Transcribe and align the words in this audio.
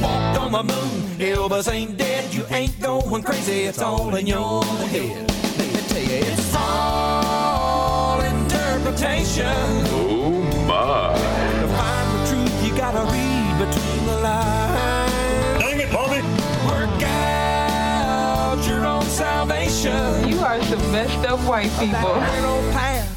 walked 0.00 0.38
on 0.38 0.52
the 0.52 0.62
moon. 0.62 1.00
Elvis 1.18 1.72
ain't 1.72 1.96
dead, 1.96 2.32
you 2.32 2.44
ain't 2.50 2.78
going 2.80 3.22
crazy. 3.22 3.62
It's 3.62 3.80
all 3.80 4.14
in 4.14 4.26
your 4.26 4.64
head. 4.64 5.28
Let 5.58 5.72
me 5.74 5.80
tell 5.88 6.02
you, 6.02 6.32
it's 6.32 6.54
all 6.56 8.20
interpretation. 8.20 9.46
Oh 9.46 10.30
my. 10.66 11.14
To 11.60 11.68
find 11.76 12.08
the 12.14 12.20
truth, 12.28 12.66
you 12.66 12.76
gotta 12.76 13.04
read 13.10 13.58
between 13.58 14.06
the 14.06 14.18
lines. 14.20 15.60
Dang 15.60 15.80
it, 15.80 15.90
Bobby! 15.92 16.20
Work 16.68 17.02
out 17.02 18.66
your 18.66 18.84
own 18.84 19.04
salvation. 19.04 20.28
You 20.28 20.38
are 20.40 20.58
the 20.58 20.76
best 20.92 21.26
of 21.26 21.46
white 21.48 21.72
people. 21.78 22.16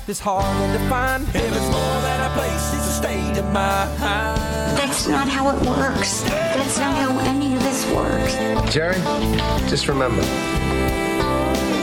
Narrow 0.09 0.17
path 0.17 0.17
is 0.17 0.19
hard 0.19 0.73
to 0.73 0.89
find. 0.89 1.25
Heaven's 1.27 1.69
more 1.71 2.01
than 2.01 2.19
a 2.21 2.33
place, 2.33 2.73
it's 2.73 2.87
a 2.87 2.93
state 2.93 3.37
of 3.37 3.45
mind. 3.51 3.97
That's 4.77 5.07
not 5.07 5.27
how 5.27 5.49
it 5.55 5.61
works. 5.65 6.21
That's 6.23 6.77
not 6.79 6.95
how 6.95 7.19
any 7.19 7.55
of 7.55 7.63
this 7.63 7.85
works. 7.91 8.73
Jerry, 8.73 8.99
just 9.69 9.87
remember, 9.87 10.23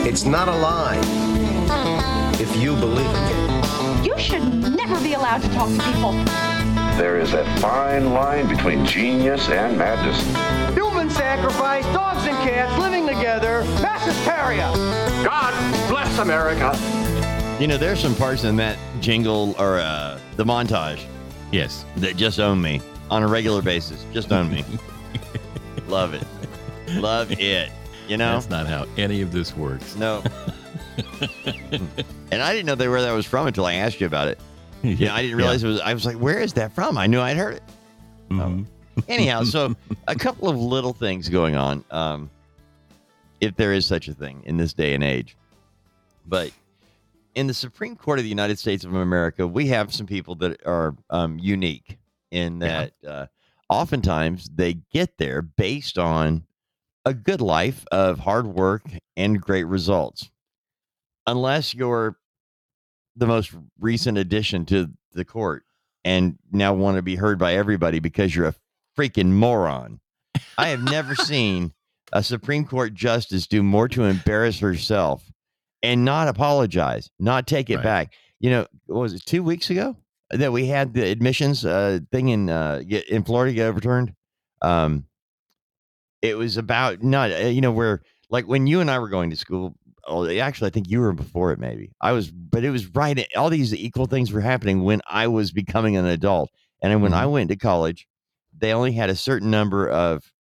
it's 0.05 0.25
not 0.25 0.47
a 0.47 0.55
lie 0.55 0.99
if 2.39 2.55
you 2.57 2.75
believe 2.75 3.07
it. 3.09 4.05
You 4.05 4.17
should 4.19 4.43
never 4.75 4.99
be 5.01 5.13
allowed 5.13 5.41
to 5.41 5.49
talk 5.49 5.69
to 5.69 5.83
people. 5.91 6.13
There 6.97 7.19
is 7.19 7.33
a 7.33 7.45
fine 7.59 8.13
line 8.13 8.47
between 8.47 8.85
genius 8.85 9.49
and 9.49 9.77
madness. 9.77 10.19
Human 10.73 11.09
sacrifice, 11.09 11.85
dogs 11.93 12.25
and 12.25 12.37
cats 12.37 12.77
living 12.79 13.05
together, 13.05 13.63
mass 13.81 14.05
hysteria. 14.05 14.71
God 15.23 15.53
bless 15.89 16.17
America. 16.17 16.96
You 17.59 17.65
know, 17.65 17.77
there's 17.77 17.99
some 17.99 18.13
parts 18.15 18.43
in 18.43 18.55
that 18.57 18.77
jingle 19.01 19.55
or 19.57 19.79
uh, 19.79 20.19
the 20.35 20.43
montage 20.45 21.03
Yes. 21.51 21.85
that 21.97 22.15
just 22.15 22.39
own 22.39 22.61
me 22.61 22.81
on 23.09 23.23
a 23.23 23.27
regular 23.27 23.63
basis. 23.63 24.05
Just 24.13 24.31
own 24.31 24.51
me. 24.51 24.63
Love 25.87 26.13
it. 26.13 26.23
Love 26.95 27.31
it. 27.31 27.71
You 28.07 28.17
know? 28.17 28.33
That's 28.33 28.49
not 28.49 28.67
how 28.67 28.85
any 28.97 29.21
of 29.21 29.31
this 29.31 29.55
works. 29.57 29.95
No. 29.95 30.23
and 32.31 32.41
I 32.43 32.53
didn't 32.53 32.67
know 32.67 32.75
they 32.75 32.87
where 32.87 33.01
that 33.01 33.11
was 33.11 33.25
from 33.25 33.47
until 33.47 33.65
I 33.65 33.73
asked 33.75 33.99
you 33.99 34.05
about 34.07 34.27
it. 34.27 34.39
Yeah, 34.83 35.15
I 35.15 35.23
didn't 35.23 35.37
realize 35.37 35.63
it 35.63 35.67
was. 35.67 35.81
I 35.81 35.93
was 35.95 36.05
like, 36.05 36.17
"Where 36.17 36.39
is 36.39 36.53
that 36.53 36.71
from?" 36.73 36.97
I 36.99 37.07
knew 37.07 37.19
I'd 37.19 37.35
heard 37.37 37.55
it. 37.55 37.63
Mhm. 38.29 38.65
Anyhow, 39.07 39.43
so 39.43 39.75
a 40.07 40.15
couple 40.15 40.47
of 40.47 40.55
little 40.55 40.93
things 40.93 41.29
going 41.29 41.55
on, 41.55 41.83
um, 41.89 42.29
if 43.41 43.55
there 43.55 43.73
is 43.73 43.85
such 43.87 44.07
a 44.07 44.13
thing 44.13 44.41
in 44.45 44.55
this 44.57 44.73
day 44.73 44.93
and 44.93 45.03
age. 45.03 45.35
But 46.27 46.51
in 47.35 47.47
the 47.47 47.53
Supreme 47.53 47.95
Court 47.95 48.19
of 48.19 48.23
the 48.23 48.29
United 48.29 48.59
States 48.59 48.83
of 48.83 48.93
America, 48.95 49.47
we 49.47 49.67
have 49.67 49.93
some 49.93 50.07
people 50.07 50.35
that 50.35 50.65
are 50.65 50.95
um, 51.09 51.37
unique 51.39 51.97
in 52.31 52.59
Yeah. 52.61 52.87
that 53.01 53.09
uh, 53.09 53.25
oftentimes 53.69 54.49
they 54.53 54.75
get 54.91 55.17
there 55.17 55.41
based 55.41 55.97
on 55.97 56.43
a 57.05 57.13
good 57.13 57.41
life 57.41 57.85
of 57.91 58.19
hard 58.19 58.47
work 58.47 58.83
and 59.15 59.41
great 59.41 59.63
results. 59.65 60.29
Unless 61.25 61.73
you're 61.73 62.17
the 63.15 63.27
most 63.27 63.53
recent 63.79 64.17
addition 64.17 64.65
to 64.65 64.89
the 65.13 65.25
court 65.25 65.63
and 66.05 66.37
now 66.51 66.73
want 66.73 66.95
to 66.97 67.01
be 67.01 67.15
heard 67.15 67.39
by 67.39 67.53
everybody 67.55 67.99
because 67.99 68.35
you're 68.35 68.47
a 68.47 68.55
freaking 68.97 69.31
moron. 69.31 69.99
I 70.57 70.69
have 70.69 70.83
never 70.83 71.15
seen 71.15 71.73
a 72.13 72.23
Supreme 72.23 72.65
Court 72.65 72.93
justice 72.93 73.47
do 73.47 73.63
more 73.63 73.87
to 73.89 74.03
embarrass 74.03 74.59
herself 74.59 75.31
and 75.83 76.03
not 76.05 76.27
apologize, 76.27 77.09
not 77.19 77.47
take 77.47 77.69
it 77.69 77.75
Right. 77.77 77.83
back. 77.83 78.13
You 78.39 78.49
know, 78.51 78.67
what 78.87 78.99
was 79.01 79.13
it 79.13 79.25
two 79.25 79.43
weeks 79.43 79.69
ago 79.69 79.95
that 80.31 80.51
we 80.51 80.67
had 80.67 80.93
the 80.93 81.09
admissions 81.09 81.65
uh, 81.65 81.99
thing 82.11 82.29
in 82.29 82.49
uh, 82.49 82.81
in 83.09 83.23
Florida 83.23 83.53
get 83.53 83.67
overturned? 83.67 84.13
Um, 84.61 85.05
it 86.21 86.37
was 86.37 86.57
about 86.57 87.03
not 87.03 87.31
uh, 87.31 87.37
you 87.47 87.61
know 87.61 87.71
where 87.71 88.01
like 88.29 88.45
when 88.47 88.67
you 88.67 88.79
and 88.81 88.89
I 88.91 88.99
were 88.99 89.09
going 89.09 89.29
to 89.29 89.35
school. 89.35 89.75
Oh, 90.09 90.25
actually, 90.39 90.67
I 90.67 90.71
think 90.71 90.89
you 90.89 91.01
were 91.01 91.11
before 91.11 91.51
it. 91.51 91.59
Maybe 91.59 91.91
I 91.99 92.13
was, 92.13 92.31
but 92.31 92.63
it 92.63 92.69
was 92.69 92.87
right. 92.95 93.27
All 93.35 93.49
these 93.49 93.75
equal 93.75 94.05
things 94.05 94.31
were 94.31 94.39
happening 94.39 94.83
when 94.83 95.01
I 95.09 95.27
was 95.27 95.51
becoming 95.51 95.97
an 95.97 96.05
adult, 96.05 96.49
and 96.81 96.91
then 96.93 97.01
when 97.01 97.13
I 97.13 97.25
went 97.25 97.49
to 97.49 97.57
college, 97.57 98.07
they 98.57 98.71
only 98.73 98.93
had 98.93 99.09
a 99.09 99.15
certain 99.17 99.51
number 99.51 99.89
of 99.89 100.31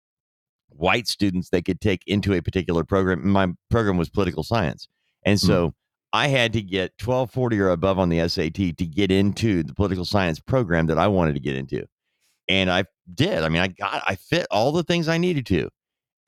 white 0.68 1.08
students 1.08 1.48
they 1.50 1.62
could 1.62 1.80
take 1.80 2.02
into 2.06 2.32
a 2.32 2.40
particular 2.42 2.84
program. 2.84 3.26
My 3.28 3.48
program 3.68 3.96
was 3.96 4.08
political 4.08 4.44
science, 4.44 4.86
and 5.26 5.38
hmm. 5.38 5.46
so 5.46 5.74
I 6.12 6.28
had 6.28 6.54
to 6.54 6.62
get 6.62 6.92
1240 6.98 7.60
or 7.60 7.70
above 7.70 7.98
on 7.98 8.08
the 8.08 8.26
SAT 8.26 8.54
to 8.54 8.86
get 8.86 9.10
into 9.10 9.62
the 9.62 9.74
political 9.74 10.06
science 10.06 10.40
program 10.40 10.86
that 10.86 10.98
I 10.98 11.08
wanted 11.08 11.34
to 11.34 11.40
get 11.40 11.56
into. 11.56 11.84
And 12.48 12.70
I 12.70 12.84
did. 13.12 13.42
I 13.42 13.50
mean, 13.50 13.60
I 13.60 13.68
got, 13.68 14.02
I 14.06 14.14
fit 14.14 14.46
all 14.50 14.72
the 14.72 14.84
things 14.84 15.08
I 15.08 15.18
needed 15.18 15.44
to. 15.46 15.68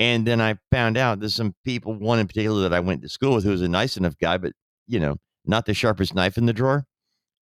And 0.00 0.26
then 0.26 0.40
I 0.40 0.58
found 0.70 0.96
out 0.96 1.20
there's 1.20 1.34
some 1.34 1.54
people, 1.64 1.94
one 1.94 2.18
in 2.18 2.26
particular 2.26 2.62
that 2.62 2.74
I 2.74 2.80
went 2.80 3.02
to 3.02 3.08
school 3.08 3.34
with 3.34 3.44
who 3.44 3.50
was 3.50 3.62
a 3.62 3.68
nice 3.68 3.96
enough 3.96 4.18
guy, 4.18 4.36
but, 4.36 4.52
you 4.86 5.00
know, 5.00 5.16
not 5.46 5.64
the 5.64 5.74
sharpest 5.74 6.14
knife 6.14 6.36
in 6.36 6.46
the 6.46 6.52
drawer. 6.52 6.84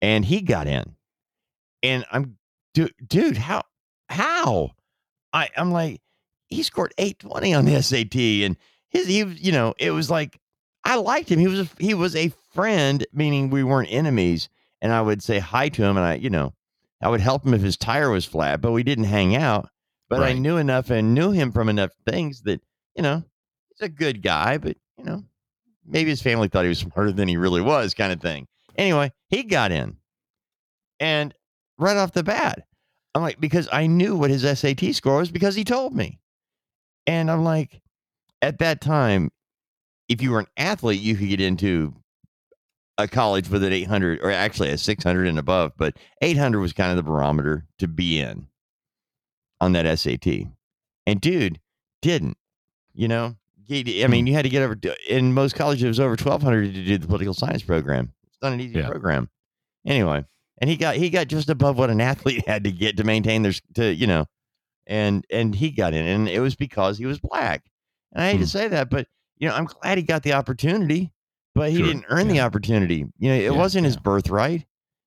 And 0.01 0.23
he 0.23 0.41
got 0.41 0.67
in. 0.67 0.95
And 1.81 2.05
I'm, 2.11 2.37
dude, 2.73 2.93
dude 3.05 3.37
how, 3.37 3.63
how? 4.09 4.71
I, 5.33 5.49
I'm 5.57 5.71
like, 5.71 5.99
he 6.47 6.63
scored 6.63 6.93
820 6.97 7.53
on 7.53 7.65
the 7.65 7.81
SAT. 7.81 8.15
And 8.45 8.57
his, 8.89 9.07
he, 9.07 9.23
you 9.23 9.51
know, 9.51 9.73
it 9.79 9.91
was 9.91 10.09
like, 10.11 10.39
I 10.85 10.95
liked 10.95 11.29
him. 11.29 11.39
He 11.39 11.47
was, 11.47 11.59
a, 11.59 11.69
he 11.79 11.93
was 11.93 12.15
a 12.15 12.31
friend, 12.53 13.05
meaning 13.11 13.49
we 13.49 13.63
weren't 13.63 13.91
enemies. 13.91 14.49
And 14.81 14.93
I 14.93 15.01
would 15.01 15.23
say 15.23 15.39
hi 15.39 15.69
to 15.69 15.83
him 15.83 15.97
and 15.97 16.05
I, 16.05 16.15
you 16.15 16.29
know, 16.29 16.53
I 17.01 17.09
would 17.09 17.21
help 17.21 17.45
him 17.45 17.53
if 17.53 17.61
his 17.61 17.75
tire 17.75 18.09
was 18.09 18.25
flat, 18.25 18.61
but 18.61 18.71
we 18.71 18.83
didn't 18.83 19.05
hang 19.05 19.35
out. 19.35 19.69
But 20.07 20.21
I 20.21 20.33
knew 20.33 20.57
enough 20.57 20.91
and 20.91 21.15
knew 21.15 21.31
him 21.31 21.51
from 21.51 21.67
enough 21.67 21.89
things 22.07 22.43
that, 22.43 22.61
you 22.95 23.01
know, 23.01 23.23
he's 23.69 23.85
a 23.85 23.89
good 23.89 24.21
guy, 24.21 24.59
but, 24.59 24.77
you 24.97 25.03
know, 25.03 25.23
maybe 25.83 26.11
his 26.11 26.21
family 26.21 26.47
thought 26.47 26.63
he 26.63 26.69
was 26.69 26.79
smarter 26.93 27.11
than 27.11 27.27
he 27.27 27.37
really 27.37 27.61
was, 27.61 27.95
kind 27.95 28.13
of 28.13 28.21
thing. 28.21 28.47
Anyway, 28.77 29.11
he 29.29 29.43
got 29.43 29.71
in. 29.71 29.97
And 30.99 31.33
right 31.77 31.97
off 31.97 32.13
the 32.13 32.23
bat, 32.23 32.67
I'm 33.13 33.21
like, 33.21 33.39
because 33.39 33.67
I 33.71 33.87
knew 33.87 34.15
what 34.15 34.29
his 34.29 34.43
SAT 34.43 34.93
score 34.93 35.17
was 35.17 35.31
because 35.31 35.55
he 35.55 35.63
told 35.63 35.95
me. 35.95 36.19
And 37.07 37.31
I'm 37.31 37.43
like, 37.43 37.81
at 38.41 38.59
that 38.59 38.81
time, 38.81 39.31
if 40.09 40.21
you 40.21 40.31
were 40.31 40.39
an 40.39 40.47
athlete, 40.57 41.01
you 41.01 41.15
could 41.15 41.29
get 41.29 41.41
into 41.41 41.93
a 42.97 43.07
college 43.07 43.49
with 43.49 43.63
an 43.63 43.73
800 43.73 44.21
or 44.21 44.31
actually 44.31 44.69
a 44.69 44.77
600 44.77 45.27
and 45.27 45.37
above, 45.39 45.73
but 45.77 45.97
800 46.21 46.59
was 46.61 46.73
kind 46.73 46.91
of 46.91 46.97
the 46.97 47.03
barometer 47.03 47.65
to 47.79 47.87
be 47.87 48.19
in 48.19 48.47
on 49.59 49.73
that 49.73 49.99
SAT. 49.99 50.27
And 51.05 51.19
dude 51.19 51.59
didn't, 52.01 52.37
you 52.93 53.07
know, 53.07 53.35
I 53.69 54.07
mean, 54.07 54.27
you 54.27 54.33
had 54.33 54.43
to 54.43 54.49
get 54.49 54.61
over 54.61 54.77
in 55.09 55.33
most 55.33 55.55
colleges, 55.55 55.83
it 55.83 55.87
was 55.87 55.99
over 55.99 56.11
1200 56.11 56.73
to 56.73 56.83
do 56.85 56.97
the 56.97 57.07
political 57.07 57.33
science 57.33 57.63
program. 57.63 58.13
It's 58.27 58.37
not 58.41 58.53
an 58.53 58.61
easy 58.61 58.79
Yeah. 58.79 58.87
program. 58.89 59.29
Anyway, 59.85 60.23
and 60.59 60.69
he 60.69 60.77
got, 60.77 60.95
he 60.95 61.09
got 61.09 61.27
just 61.27 61.49
above 61.49 61.77
what 61.77 61.89
an 61.89 61.99
athlete 62.01 62.47
had 62.47 62.63
to 62.63 62.71
get 62.71 62.95
to 62.97 63.03
maintain 63.03 63.41
their, 63.41 63.53
to, 63.73 63.93
you 63.93 64.07
know, 64.07 64.25
and, 64.87 65.25
and 65.31 65.55
he 65.55 65.71
got 65.71 65.93
in 65.93 66.05
and 66.05 66.29
it 66.29 66.39
was 66.39 66.55
because 66.55 66.97
he 66.97 67.05
was 67.05 67.19
black. 67.19 67.63
And 68.13 68.23
I 68.23 68.29
hate 68.29 68.37
Hmm. 68.37 68.43
to 68.43 68.47
say 68.47 68.67
that, 68.69 68.89
but 68.89 69.07
you 69.37 69.47
know, 69.47 69.55
I'm 69.55 69.65
glad 69.65 69.97
he 69.97 70.03
got 70.03 70.23
the 70.23 70.33
opportunity, 70.33 71.11
but 71.53 71.71
he 71.71 71.77
Sure. 71.77 71.87
didn't 71.87 72.05
earn 72.09 72.27
the 72.27 72.39
opportunity. 72.41 73.05
You 73.19 73.29
know, 73.29 73.35
it 73.35 73.43
Yeah, 73.43 73.49
wasn't 73.51 73.85
his 73.85 73.97
birthright. 73.97 74.65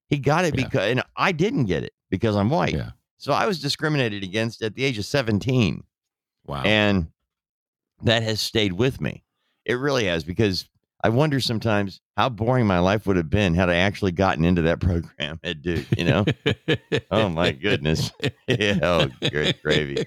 He 0.09 0.19
got 0.19 0.45
it 0.45 0.55
Yeah. 0.59 0.65
because, 0.65 0.91
and 0.91 1.03
I 1.17 1.33
didn't 1.33 1.65
get 1.67 1.85
it 1.85 1.93
because 2.11 2.37
I'm 2.37 2.51
white. 2.51 2.75
Yeah. 2.75 2.91
So 3.19 3.33
I 3.33 3.47
was 3.47 3.61
discriminated 3.61 4.23
against 4.23 4.63
at 4.63 4.75
the 4.75 4.85
age 4.85 4.97
of 4.99 5.05
17. 5.05 5.83
Wow. 6.47 6.63
And 6.65 7.09
that 8.03 8.23
has 8.23 8.41
stayed 8.41 8.73
with 8.75 9.01
me. 9.01 9.25
It 9.65 9.75
really 9.75 10.05
has 10.07 10.25
because 10.25 10.69
I 11.05 11.11
wonder 11.11 11.41
sometimes 11.41 12.01
how 12.17 12.29
boring 12.29 12.67
my 12.67 12.79
life 12.79 13.07
would 13.07 13.17
have 13.17 13.29
been 13.31 13.55
had 13.55 13.69
I 13.71 13.77
actually 13.77 14.13
gotten 14.13 14.45
into 14.45 14.63
that 14.63 14.81
program 14.81 15.39
at 15.43 15.63
Duke, 15.63 15.87
you 15.97 16.05
know? 16.05 16.25
oh 17.11 17.29
my 17.29 17.53
goodness. 17.53 18.11
yeah, 18.49 18.79
oh, 18.83 19.09
great 19.31 19.63
gravy. 19.63 20.07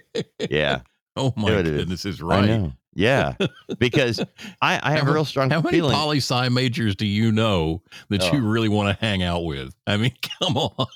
Yeah. 0.50 0.82
Oh 1.18 1.34
my 1.36 1.62
goodness, 1.62 2.06
is 2.06 2.22
right. 2.22 2.72
Yeah. 2.94 3.36
Because 3.80 4.20
I, 4.62 4.80
I 4.84 4.92
have 4.92 5.08
a 5.08 5.12
real 5.14 5.24
strong 5.26 5.50
How 5.50 5.62
many 5.62 5.80
poli 5.80 6.18
sci 6.18 6.50
majors 6.50 6.96
do 6.96 7.06
you 7.08 7.32
know 7.32 7.82
that 8.10 8.22
Oh. 8.24 8.34
you 8.34 8.42
really 8.42 8.68
want 8.70 8.90
to 8.98 9.06
hang 9.06 9.24
out 9.24 9.46
with? 9.46 9.74
I 9.88 9.98
mean, 9.98 10.12
come 10.42 10.58
on. 10.58 10.88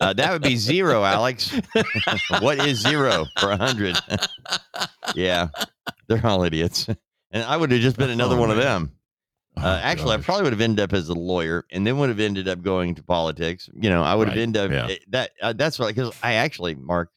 Uh, 0.00 0.12
that 0.12 0.32
would 0.32 0.42
be 0.42 0.56
zero, 0.56 1.04
Alex. 1.04 1.52
what 2.40 2.58
is 2.58 2.80
zero 2.80 3.26
for 3.38 3.50
a 3.50 3.56
hundred? 3.56 3.96
yeah, 5.14 5.48
they're 6.08 6.24
all 6.26 6.42
idiots. 6.44 6.88
And 7.30 7.42
I 7.44 7.56
would 7.56 7.70
have 7.70 7.80
just 7.80 7.96
been 7.96 8.10
another 8.18 8.36
Oh, 8.36 8.40
one 8.40 8.50
of 8.50 8.56
man. 8.56 8.64
them. 8.66 8.92
Oh, 9.58 9.62
Uh, 9.62 9.80
actually, 9.82 10.14
I 10.14 10.18
probably 10.18 10.44
would 10.44 10.52
have 10.52 10.60
ended 10.60 10.82
up 10.82 10.92
as 10.92 11.08
a 11.08 11.14
lawyer, 11.14 11.64
and 11.70 11.86
then 11.86 11.98
would 11.98 12.08
have 12.08 12.20
ended 12.20 12.48
up 12.48 12.62
going 12.62 12.94
to 12.96 13.02
politics. 13.02 13.68
You 13.74 13.90
know, 13.90 14.02
I 14.02 14.14
would 14.14 14.28
have 14.28 14.38
ended 14.38 14.62
up 14.62 14.70
yeah. 14.70 14.94
eh, 14.94 14.98
that. 15.10 15.30
Uh, 15.40 15.52
that's 15.52 15.78
right. 15.78 15.94
Because 15.94 16.14
I 16.22 16.34
actually, 16.34 16.74
Mark, 16.74 17.10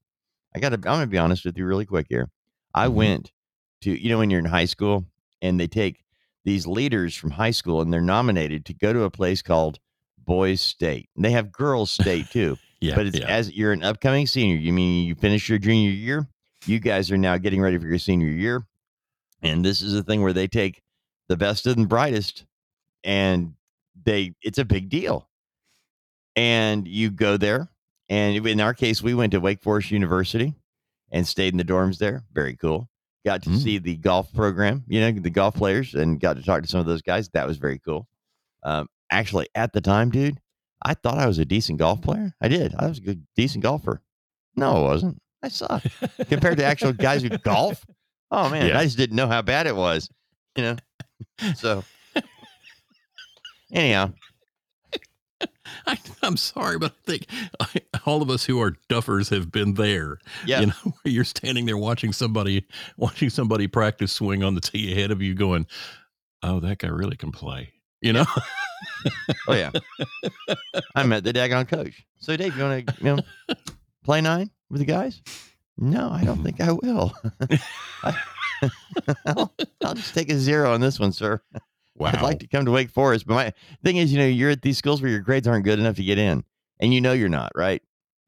I 0.56 0.60
got 0.60 0.70
to. 0.70 0.76
I'm 0.76 0.80
going 0.82 1.00
to 1.02 1.08
be 1.08 1.18
honest 1.18 1.46
with 1.46 1.58
you, 1.58 1.66
really 1.66 1.86
quick 1.86 2.08
here. 2.10 2.30
I 2.74 2.88
Mhm. 2.88 2.94
went 2.94 3.32
to 3.86 4.02
you 4.02 4.10
know 4.10 4.20
when 4.20 4.30
you're 4.30 4.40
in 4.40 4.46
high 4.46 4.66
school 4.66 5.06
and 5.42 5.60
they 5.60 5.68
take 5.68 6.04
these 6.44 6.68
leaders 6.68 7.16
from 7.16 7.32
high 7.32 7.52
school 7.52 7.82
and 7.82 7.92
they're 7.92 8.02
nominated 8.02 8.66
to 8.66 8.74
go 8.74 8.94
to 8.94 9.04
a 9.04 9.10
place 9.10 9.42
called 9.42 9.80
Boys 10.18 10.62
State. 10.62 11.10
And 11.16 11.26
they 11.26 11.32
have 11.32 11.52
Girls 11.52 11.90
State 11.92 12.30
too 12.30 12.58
yeah, 12.82 12.96
but 12.96 13.08
it's 13.08 13.20
yeah. 13.20 13.28
as 13.28 13.52
you're 13.52 13.72
an 13.72 13.84
upcoming 13.84 14.28
senior. 14.28 14.58
You 14.58 14.74
mean 14.74 15.06
you 15.06 15.16
finish 15.16 15.50
your 15.50 15.58
junior 15.58 15.90
year, 15.90 16.28
you 16.66 16.80
guys 16.80 17.12
are 17.12 17.18
now 17.18 17.38
getting 17.38 17.62
ready 17.62 17.78
for 17.78 17.88
your 17.88 18.00
senior 18.00 18.28
year, 18.28 18.66
and 19.42 19.64
this 19.64 19.82
is 19.82 19.96
a 19.96 20.04
thing 20.04 20.22
where 20.22 20.34
they 20.34 20.48
take 20.48 20.82
the 21.28 21.38
best 21.38 21.66
and 21.66 21.90
brightest, 21.90 22.46
and 23.04 23.54
they 24.04 24.36
it's 24.42 24.58
a 24.58 24.66
big 24.66 24.90
deal. 24.90 25.30
And 26.36 26.88
you 26.88 27.12
go 27.12 27.38
there, 27.38 27.70
and 28.10 28.46
in 28.46 28.60
our 28.60 28.74
case, 28.74 29.02
we 29.02 29.14
went 29.14 29.32
to 29.32 29.40
Wake 29.40 29.62
Forest 29.62 29.92
University 29.92 30.54
and 31.12 31.26
stayed 31.26 31.54
in 31.54 31.58
the 31.58 31.64
dorms 31.64 31.98
there. 31.98 32.24
Very 32.34 32.56
cool. 32.56 32.90
Got 33.26 33.42
to 33.44 33.50
Mm. 33.50 33.58
see 33.64 33.78
the 33.80 33.96
golf 33.96 34.32
program, 34.34 34.84
you 34.88 35.00
know, 35.02 35.12
the 35.12 35.30
golf 35.32 35.56
players, 35.56 35.96
and 35.96 36.20
got 36.20 36.36
to 36.38 36.44
talk 36.44 36.62
to 36.62 36.68
some 36.68 36.80
of 36.80 36.86
those 36.86 37.02
guys. 37.02 37.28
That 37.30 37.48
was 37.48 37.58
very 37.58 37.80
cool. 37.80 38.08
Um, 38.64 38.88
actually, 39.12 39.48
at 39.56 39.74
the 39.74 39.82
time, 39.82 40.12
dude, 40.12 40.40
I 40.84 40.94
thought 40.94 41.18
I 41.18 41.26
was 41.26 41.40
a 41.40 41.46
decent 41.46 41.80
golf 41.80 42.02
player. 42.02 42.34
I 42.40 42.48
did. 42.48 42.76
I 42.78 42.86
was 42.88 43.00
a 43.00 43.02
good, 43.02 43.26
decent 43.36 43.64
golfer. 43.64 44.02
No, 44.56 44.76
I 44.76 44.82
wasn't. 44.82 45.20
I 45.42 45.48
sucked 45.50 45.88
compared 46.30 46.58
to 46.58 46.64
actual 46.66 46.94
guys 46.94 47.24
who 47.24 47.30
golf. 47.30 47.84
Oh 48.32 48.50
man, 48.50 48.68
Yeah. 48.68 48.80
I 48.80 48.84
just 48.86 48.98
didn't 48.98 49.16
know 49.16 49.28
how 49.28 49.42
bad 49.42 49.66
it 49.68 49.76
was. 49.76 50.08
You 50.56 50.64
know. 50.64 50.76
So 51.56 51.84
anyhow, 53.72 54.12
I, 55.88 55.98
I'm 56.24 56.38
sorry, 56.38 56.78
but 56.78 56.92
I 56.92 57.12
think 57.12 57.26
I, 57.60 57.82
all 58.06 58.22
of 58.22 58.30
us 58.30 58.46
who 58.46 58.62
are 58.62 58.76
duffers 58.90 59.30
have 59.30 59.52
been 59.52 59.74
there. 59.74 60.18
yeah, 60.46 60.62
You 60.62 60.66
know, 60.68 60.74
where 60.84 61.14
you're 61.14 61.24
standing 61.24 61.66
there 61.66 61.78
watching 61.78 62.14
somebody 62.14 62.66
watching 62.98 63.30
somebody 63.30 63.68
practice 63.68 64.12
swing 64.12 64.44
on 64.44 64.56
the 64.56 64.62
tee 64.62 64.92
ahead 64.92 65.12
of 65.12 65.22
you, 65.22 65.34
going, 65.34 65.68
"Oh, 66.44 66.60
that 66.62 66.78
guy 66.80 66.88
really 66.88 67.18
can 67.18 67.32
play." 67.32 67.74
You 68.02 68.14
know, 68.14 68.26
oh 69.48 69.54
yeah. 69.54 69.72
I 70.96 71.04
met 71.06 71.24
the 71.24 71.34
daggone 71.34 71.68
coach. 71.68 72.06
So 72.20 72.36
Dave, 72.38 72.56
you 72.56 72.64
want 72.64 72.88
to 72.88 72.94
you 73.00 73.16
know 73.16 73.56
play 74.04 74.22
nine 74.22 74.52
with 74.70 74.80
the 74.80 74.86
guys? 74.86 75.22
No, 75.78 76.10
I 76.10 76.24
don't 76.24 76.44
think 76.44 76.62
I 76.62 76.72
will. 76.72 77.14
I, 78.04 78.18
I'll, 79.26 79.54
I'll 79.84 79.94
just 79.96 80.14
take 80.14 80.30
a 80.32 80.38
zero 80.38 80.74
on 80.74 80.82
this 80.82 81.00
one, 81.00 81.12
sir. 81.12 81.42
Wow. 81.96 82.12
I'd 82.14 82.22
like 82.22 82.40
to 82.40 82.48
come 82.48 82.66
to 82.66 82.72
Wake 82.72 82.90
Forest, 82.90 83.26
but 83.28 83.34
my 83.36 83.54
thing 83.84 83.98
is, 83.98 84.12
you 84.12 84.20
know, 84.20 84.26
you're 84.28 84.52
at 84.52 84.62
these 84.62 84.78
schools 84.78 85.02
where 85.02 85.12
your 85.12 85.22
grades 85.22 85.48
aren't 85.48 85.66
good 85.66 85.80
enough 85.80 85.96
to 85.98 86.04
get 86.04 86.18
in, 86.18 86.44
and 86.80 86.94
you 86.94 87.02
know 87.02 87.14
you're 87.14 87.30
not, 87.30 87.52
right? 87.56 87.82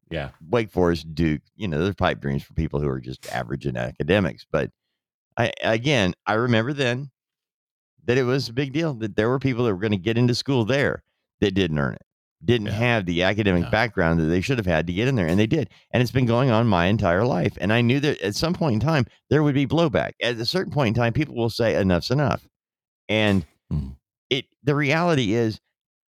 yeah, 0.10 0.30
Wake 0.50 0.72
Forest, 0.72 1.14
Duke, 1.14 1.42
you 1.58 1.68
know, 1.68 1.84
they're 1.84 1.94
pipe 1.94 2.22
dreams 2.22 2.42
for 2.42 2.54
people 2.54 2.80
who 2.80 2.88
are 2.88 3.02
just 3.02 3.28
average 3.34 3.66
in 3.68 3.76
academics. 3.76 4.46
But 4.50 4.72
I, 5.36 5.52
again, 5.62 6.14
I 6.26 6.36
remember 6.36 6.72
then 6.72 7.12
that 8.06 8.18
it 8.18 8.24
was 8.24 8.48
a 8.48 8.54
big 8.54 8.72
deal 8.72 8.94
that 8.96 9.18
there 9.18 9.28
were 9.28 9.38
people 9.38 9.66
that 9.66 9.74
were 9.74 9.82
going 9.82 9.92
to 9.92 9.98
get 9.98 10.18
into 10.18 10.34
school 10.34 10.64
there 10.64 11.04
that 11.42 11.54
didn't 11.56 11.78
earn 11.78 11.96
it, 11.96 12.04
didn't 12.46 12.68
Yeah. 12.68 12.74
have 12.74 13.06
the 13.06 13.22
academic 13.24 13.66
Yeah. 13.66 13.70
background 13.70 14.22
that 14.22 14.28
they 14.28 14.40
should 14.40 14.58
have 14.58 14.66
had 14.66 14.88
to 14.88 14.94
get 14.94 15.10
in 15.10 15.16
there, 15.16 15.28
and 15.28 15.38
they 15.38 15.46
did. 15.46 15.70
And 15.92 16.02
it's 16.02 16.12
been 16.14 16.26
going 16.26 16.50
on 16.52 16.68
my 16.68 16.86
entire 16.86 17.26
life. 17.26 17.58
And 17.60 17.74
I 17.74 17.82
knew 17.82 18.00
that 18.00 18.22
at 18.22 18.34
some 18.34 18.54
point 18.54 18.76
in 18.76 18.80
time 18.80 19.08
there 19.30 19.44
would 19.44 19.56
be 19.56 19.68
blowback. 19.68 20.14
At 20.22 20.38
a 20.38 20.46
certain 20.46 20.72
point 20.72 20.96
in 20.96 21.02
time, 21.02 21.12
people 21.12 21.36
will 21.36 21.50
say 21.50 21.76
enough's 21.76 22.12
enough, 22.12 22.48
and 23.10 23.46
Hmm. 23.72 23.90
it. 24.30 24.46
The 24.64 24.76
reality 24.76 25.34
is, 25.34 25.60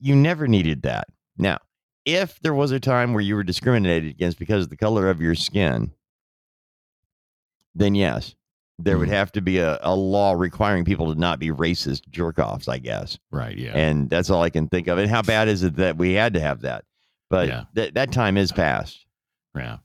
you 0.01 0.15
never 0.17 0.47
needed 0.49 0.83
that. 0.83 1.07
Now, 1.39 1.59
if 2.05 2.39
there 2.41 2.55
was 2.55 2.71
a 2.73 2.81
time 2.81 3.13
where 3.15 3.23
you 3.23 3.35
were 3.35 3.43
discriminated 3.45 4.11
against 4.11 4.39
because 4.39 4.65
of 4.65 4.71
the 4.71 4.77
color 4.77 5.09
of 5.09 5.21
your 5.21 5.35
skin, 5.35 5.93
then 7.75 7.95
yes, 7.95 8.35
there 8.79 8.99
would 8.99 9.09
Mhm. 9.09 9.13
have 9.13 9.33
to 9.33 9.41
be 9.41 9.59
a, 9.59 9.79
a 9.83 9.95
law 9.95 10.33
requiring 10.33 10.85
people 10.85 11.13
to 11.13 11.19
not 11.19 11.39
be 11.39 11.49
racist 11.51 12.09
jerk 12.11 12.39
offs, 12.39 12.69
I 12.69 12.79
guess. 12.79 13.19
right, 13.31 13.57
yeah, 13.57 13.73
And 13.73 14.11
that's 14.11 14.31
all 14.31 14.43
I 14.43 14.51
can 14.51 14.69
think 14.69 14.89
of. 14.89 14.99
And 14.99 15.11
how 15.11 15.23
bad 15.23 15.49
is 15.49 15.63
it 15.63 15.77
that 15.77 15.97
we 15.97 16.13
had 16.13 16.35
to 16.35 16.41
have 16.41 16.61
that? 16.63 16.85
But 17.31 17.49
Yeah. 17.49 17.65
that 17.75 17.95
that 17.95 18.13
time 18.13 18.37
is 18.37 18.53
past. 18.53 19.07
yeah. 19.57 19.79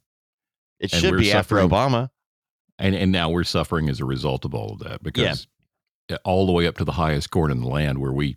It 0.80 0.94
And 0.94 1.02
should 1.02 1.18
be 1.18 1.32
after 1.32 1.56
Obama. 1.58 2.10
And 2.78 2.96
and 2.96 3.12
now 3.12 3.30
we're 3.30 3.44
suffering 3.44 3.90
as 3.90 4.00
a 4.00 4.06
result 4.06 4.46
of 4.46 4.54
all 4.56 4.74
of 4.74 4.80
that 4.80 5.04
because 5.04 5.48
all 6.24 6.46
the 6.46 6.52
way 6.52 6.68
up 6.68 6.78
to 6.78 6.84
the 6.86 6.94
highest 6.94 7.30
court 7.32 7.52
in 7.52 7.62
the 7.62 7.68
land 7.68 8.00
where 8.00 8.12
we 8.14 8.36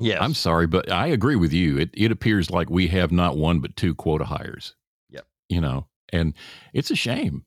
Yes. 0.00 0.18
I'm 0.20 0.34
sorry, 0.34 0.66
but 0.66 0.90
I 0.90 1.06
agree 1.06 1.36
with 1.36 1.52
you. 1.52 1.78
It 1.78 1.90
it 1.94 2.10
appears 2.10 2.50
like 2.50 2.68
we 2.68 2.88
have 2.88 3.12
not 3.12 3.36
one 3.36 3.60
but 3.60 3.76
two 3.76 3.94
quota 3.94 4.24
hires. 4.24 4.74
Yep. 5.10 5.24
You 5.48 5.60
know, 5.60 5.86
and 6.12 6.34
it's 6.72 6.90
a 6.90 6.96
shame. 6.96 7.44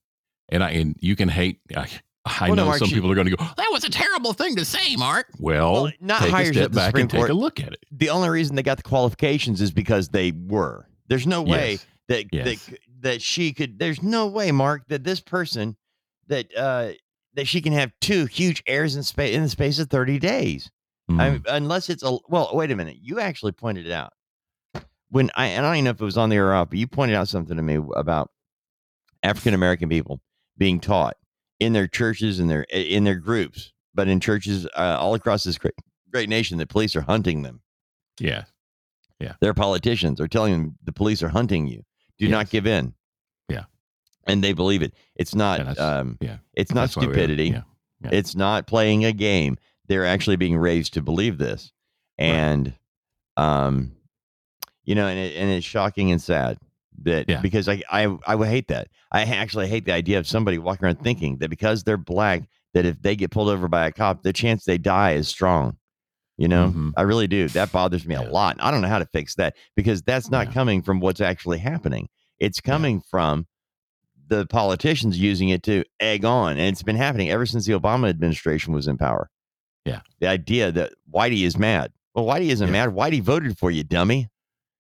And 0.50 0.64
I 0.64 0.70
and 0.72 0.96
you 1.02 1.16
can 1.18 1.28
hate. 1.28 1.60
I, 1.76 1.90
I 2.26 2.48
Well, 2.48 2.56
no, 2.56 2.64
know 2.64 2.66
Mark, 2.68 2.80
some 2.80 2.88
people 2.90 3.12
are 3.12 3.16
going 3.16 3.28
to 3.30 3.36
go. 3.36 3.44
That 3.58 3.68
was 3.72 3.84
a 3.84 3.90
terrible 3.90 4.32
thing 4.34 4.56
to 4.56 4.64
say, 4.66 4.96
Mark. 4.96 5.28
Well, 5.40 5.74
Well, 5.84 5.92
not 6.00 6.20
take 6.22 6.30
a 6.30 6.32
hires 6.32 6.50
step 6.52 6.64
at 6.66 6.72
the 6.72 6.76
back 6.76 6.86
Supreme 6.88 7.02
and 7.04 7.10
take 7.10 7.28
a 7.28 7.34
look 7.34 7.60
at 7.60 7.74
it. 7.74 7.84
the 7.92 8.10
only 8.10 8.30
reason 8.30 8.56
they 8.56 8.64
got 8.64 8.78
the 8.78 8.84
qualifications 8.84 9.60
is 9.62 9.72
because 9.72 10.10
they 10.10 10.32
were. 10.32 10.88
There's 11.08 11.28
no 11.28 11.42
way 11.42 11.72
Yes. 11.72 11.86
that 12.08 12.26
Yes. 12.32 12.46
that 12.70 12.80
that 13.02 13.22
she 13.22 13.52
could. 13.52 13.78
There's 13.78 14.02
no 14.02 14.28
way, 14.28 14.52
Mark, 14.54 14.84
that 14.88 15.04
this 15.04 15.20
person 15.20 15.76
that 16.28 16.48
uh 16.56 16.92
that 17.38 17.48
she 17.48 17.62
can 17.62 17.72
have 17.72 17.94
two 18.02 18.26
huge 18.26 18.62
heirs 18.68 18.96
in 18.98 19.04
space 19.04 19.34
in 19.34 19.42
the 19.44 19.48
space 19.50 19.80
of 19.80 19.90
30 19.90 20.20
days. 20.20 20.70
I 21.10 21.12
Mm. 21.14 21.32
mean, 21.32 21.44
unless 21.48 21.90
it's 21.90 22.04
a 22.04 22.18
well. 22.28 22.50
Wait 22.54 22.70
a 22.72 22.76
minute. 22.76 22.98
You 23.02 23.22
actually 23.22 23.54
pointed 23.54 23.86
it 23.86 23.94
out 23.94 24.12
when 25.10 25.32
I 25.36 25.46
and 25.48 25.66
I 25.66 25.70
don't 25.70 25.76
even 25.78 25.86
know 25.86 25.92
if 25.92 26.02
it 26.02 26.06
was 26.06 26.18
on 26.18 26.28
the 26.30 26.36
air 26.36 26.50
or 26.50 26.54
off, 26.56 26.70
but 26.70 26.80
you 26.80 26.86
pointed 26.88 27.16
out 27.16 27.30
something 27.30 27.56
to 27.56 27.64
me 27.64 27.80
about 27.96 28.30
African 29.24 29.54
American 29.54 29.88
people 29.88 30.20
being 30.58 30.82
taught 30.82 31.16
in 31.62 31.72
their 31.72 31.88
churches 31.88 32.40
and 32.40 32.50
their 32.50 32.64
in 32.64 33.06
their 33.06 33.16
groups, 33.16 33.72
but 33.96 34.10
in 34.10 34.20
churches 34.20 34.66
uh, 34.76 34.98
all 35.00 35.14
across 35.14 35.46
this 35.46 35.58
great, 35.58 35.76
great 36.12 36.28
nation, 36.28 36.58
that 36.58 36.68
police 36.68 36.94
are 36.96 37.02
hunting 37.02 37.42
them. 37.44 37.62
yeah, 38.20 38.44
yeah. 39.22 39.34
Their 39.40 39.54
politicians 39.54 40.20
are 40.20 40.28
telling 40.28 40.52
them 40.52 40.76
the 40.84 40.92
police 40.92 41.24
are 41.24 41.30
hunting 41.30 41.68
you. 41.68 41.84
Do 42.20 42.28
not 42.28 42.50
give 42.50 42.68
in. 42.68 42.94
And 44.28 44.44
they 44.44 44.54
believe 44.54 44.82
it. 44.82 44.94
It's 45.16 45.34
not. 45.36 45.60
Yeah, 45.60 45.72
um, 46.00 46.18
yeah. 46.22 46.38
it's 46.54 46.74
not 46.74 46.82
That's 46.82 46.98
why 46.98 47.02
we 47.02 47.08
have- 47.08 47.14
stupidity. 47.16 47.50
yeah. 47.50 47.62
Yeah. 48.04 48.10
It's 48.14 48.36
not 48.36 48.68
playing 48.68 49.06
a 49.06 49.12
game. 49.12 49.58
They're 49.88 50.06
actually 50.06 50.36
being 50.36 50.58
raised 50.58 50.94
to 50.94 51.02
believe 51.02 51.38
this, 51.38 51.72
and 52.18 52.74
um, 53.38 53.94
you 54.84 54.96
know, 54.96 55.08
and 55.08 55.18
it, 55.18 55.36
and 55.36 55.50
it's 55.50 55.66
shocking 55.66 56.12
and 56.12 56.22
sad 56.22 56.58
that 57.04 57.28
Yeah. 57.30 57.42
because 57.42 57.68
I 57.70 57.82
I 57.92 58.16
I 58.26 58.36
would 58.36 58.48
hate 58.50 58.68
that. 58.68 58.90
I 59.12 59.22
actually 59.24 59.68
hate 59.68 59.86
the 59.86 59.94
idea 59.94 60.20
of 60.20 60.28
somebody 60.28 60.58
walking 60.58 60.86
around 60.86 61.02
thinking 61.02 61.38
that 61.38 61.50
because 61.50 61.84
they're 61.84 61.98
black, 61.98 62.44
that 62.74 62.86
if 62.86 63.02
they 63.02 63.16
get 63.16 63.32
pulled 63.32 63.50
over 63.50 63.68
by 63.68 63.88
a 63.88 63.92
cop, 63.92 64.24
the 64.24 64.34
chance 64.34 64.66
they 64.66 64.78
die 64.78 65.12
is 65.14 65.28
strong. 65.28 65.78
You 66.38 66.48
know, 66.48 66.70
Mhm. 66.76 66.92
I 66.98 67.02
really 67.02 67.28
do. 67.28 67.48
That 67.50 67.72
bothers 67.72 68.06
me 68.06 68.14
Yeah. 68.16 68.28
a 68.28 68.30
lot. 68.30 68.58
I 68.60 68.70
don't 68.70 68.82
know 68.82 68.88
how 68.90 69.00
to 69.00 69.08
fix 69.08 69.36
that 69.36 69.56
because 69.76 70.04
that's 70.04 70.30
not 70.30 70.48
Yeah. 70.48 70.54
coming 70.54 70.82
from 70.84 71.00
what's 71.00 71.22
actually 71.22 71.58
happening. 71.60 72.10
It's 72.40 72.62
coming 72.62 73.02
from 73.02 73.48
the 74.28 74.46
politicians 74.48 75.18
using 75.18 75.50
it 75.50 75.64
to 75.64 75.84
egg 76.00 76.26
on. 76.26 76.52
And 76.54 76.68
it's 76.68 76.84
been 76.84 76.96
happening 76.96 77.30
ever 77.30 77.46
since 77.46 77.66
the 77.66 77.74
Obama 77.74 78.10
administration 78.10 78.74
was 78.74 78.88
in 78.88 78.98
power. 78.98 79.30
Yeah. 79.86 80.02
The 80.20 80.28
idea 80.28 80.72
that 80.72 80.94
Whitey 81.14 81.44
is 81.44 81.58
mad. 81.58 81.92
Well, 82.14 82.26
Whitey 82.26 82.48
isn't 82.50 82.68
Yeah. 82.68 82.86
mad. 82.88 82.90
Whitey 82.96 83.22
voted 83.22 83.58
for 83.58 83.72
you, 83.72 83.84
dummy. 83.84 84.30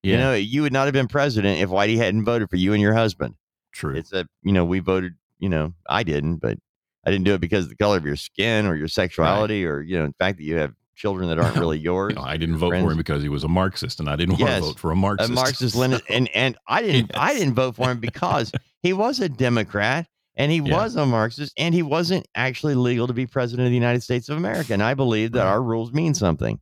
Yeah, 0.04 0.12
You 0.13 0.18
know, 0.20 0.34
you 0.34 0.62
would 0.63 0.74
not 0.74 0.86
have 0.86 0.94
been 0.94 1.08
president 1.08 1.60
if 1.60 1.70
Whitey 1.70 1.98
hadn't 1.98 2.25
voted 2.25 2.50
for 2.50 2.56
you 2.58 2.74
and 2.74 2.82
your 2.82 2.94
husband. 2.94 3.36
true. 3.74 3.96
It's 3.96 4.12
a, 4.12 4.25
you 4.42 4.51
know, 4.54 4.66
we 4.66 4.80
voted, 4.80 5.13
you 5.39 5.50
know, 5.50 5.72
I 5.88 6.01
didn't, 6.04 6.38
but 6.38 6.58
I 7.06 7.12
didn't 7.12 7.25
do 7.25 7.36
it 7.36 7.42
because 7.42 7.66
of 7.66 7.70
the 7.70 7.75
color 7.75 7.96
of 7.98 8.06
your 8.06 8.16
skin 8.16 8.66
or 8.66 8.75
your 8.75 8.88
sexuality 8.88 9.66
or, 9.66 9.82
you 9.82 10.00
know, 10.00 10.08
the 10.08 10.13
fact 10.18 10.38
that 10.39 10.44
you 10.46 10.58
have 10.58 10.74
children 10.98 11.30
that 11.30 11.39
aren't 11.44 11.56
really 11.56 11.80
yours. 11.80 12.12
You 12.12 12.16
know, 12.22 12.27
I 12.27 12.36
didn't 12.36 12.58
vote 12.58 12.70
friends. 12.70 12.86
for 12.86 12.92
him 12.92 12.98
because 12.98 13.24
he 13.24 13.30
was 13.30 13.44
a 13.46 13.48
Marxist, 13.48 14.00
and 14.01 14.10
I 14.10 14.16
didn't 14.18 14.39
want 14.39 14.54
to 14.56 14.60
vote 14.62 14.80
for 14.80 14.92
a 14.92 14.96
Marxist. 14.96 15.30
a 15.32 15.34
Marxist. 15.34 15.75
Lenin, 15.77 16.01
and 16.10 16.30
and 16.36 16.58
I 16.68 16.82
didn't 16.82 17.12
I 17.16 17.34
didn't 17.34 17.54
vote 17.54 17.75
for 17.75 17.89
him 17.89 18.00
because 18.00 18.51
he 18.84 18.92
was 18.92 19.20
a 19.22 19.30
Democrat 19.30 20.08
and 20.36 20.51
he 20.51 20.58
Yeah. 20.60 20.75
was 20.84 20.96
a 20.98 21.06
Marxist 21.06 21.54
and 21.58 21.74
he 21.74 21.84
wasn't 21.84 22.27
actually 22.36 22.75
legal 22.75 23.08
to 23.08 23.13
be 23.13 23.25
president 23.25 23.66
of 23.68 23.72
the 23.72 23.75
United 23.77 24.04
States 24.04 24.27
of 24.30 24.38
America. 24.38 24.74
And 24.74 24.84
I 24.84 24.94
believe 24.94 25.32
that 25.32 25.44
Right. 25.44 25.50
our 25.51 25.62
rules 25.62 25.94
mean 25.94 26.13
something. 26.13 26.60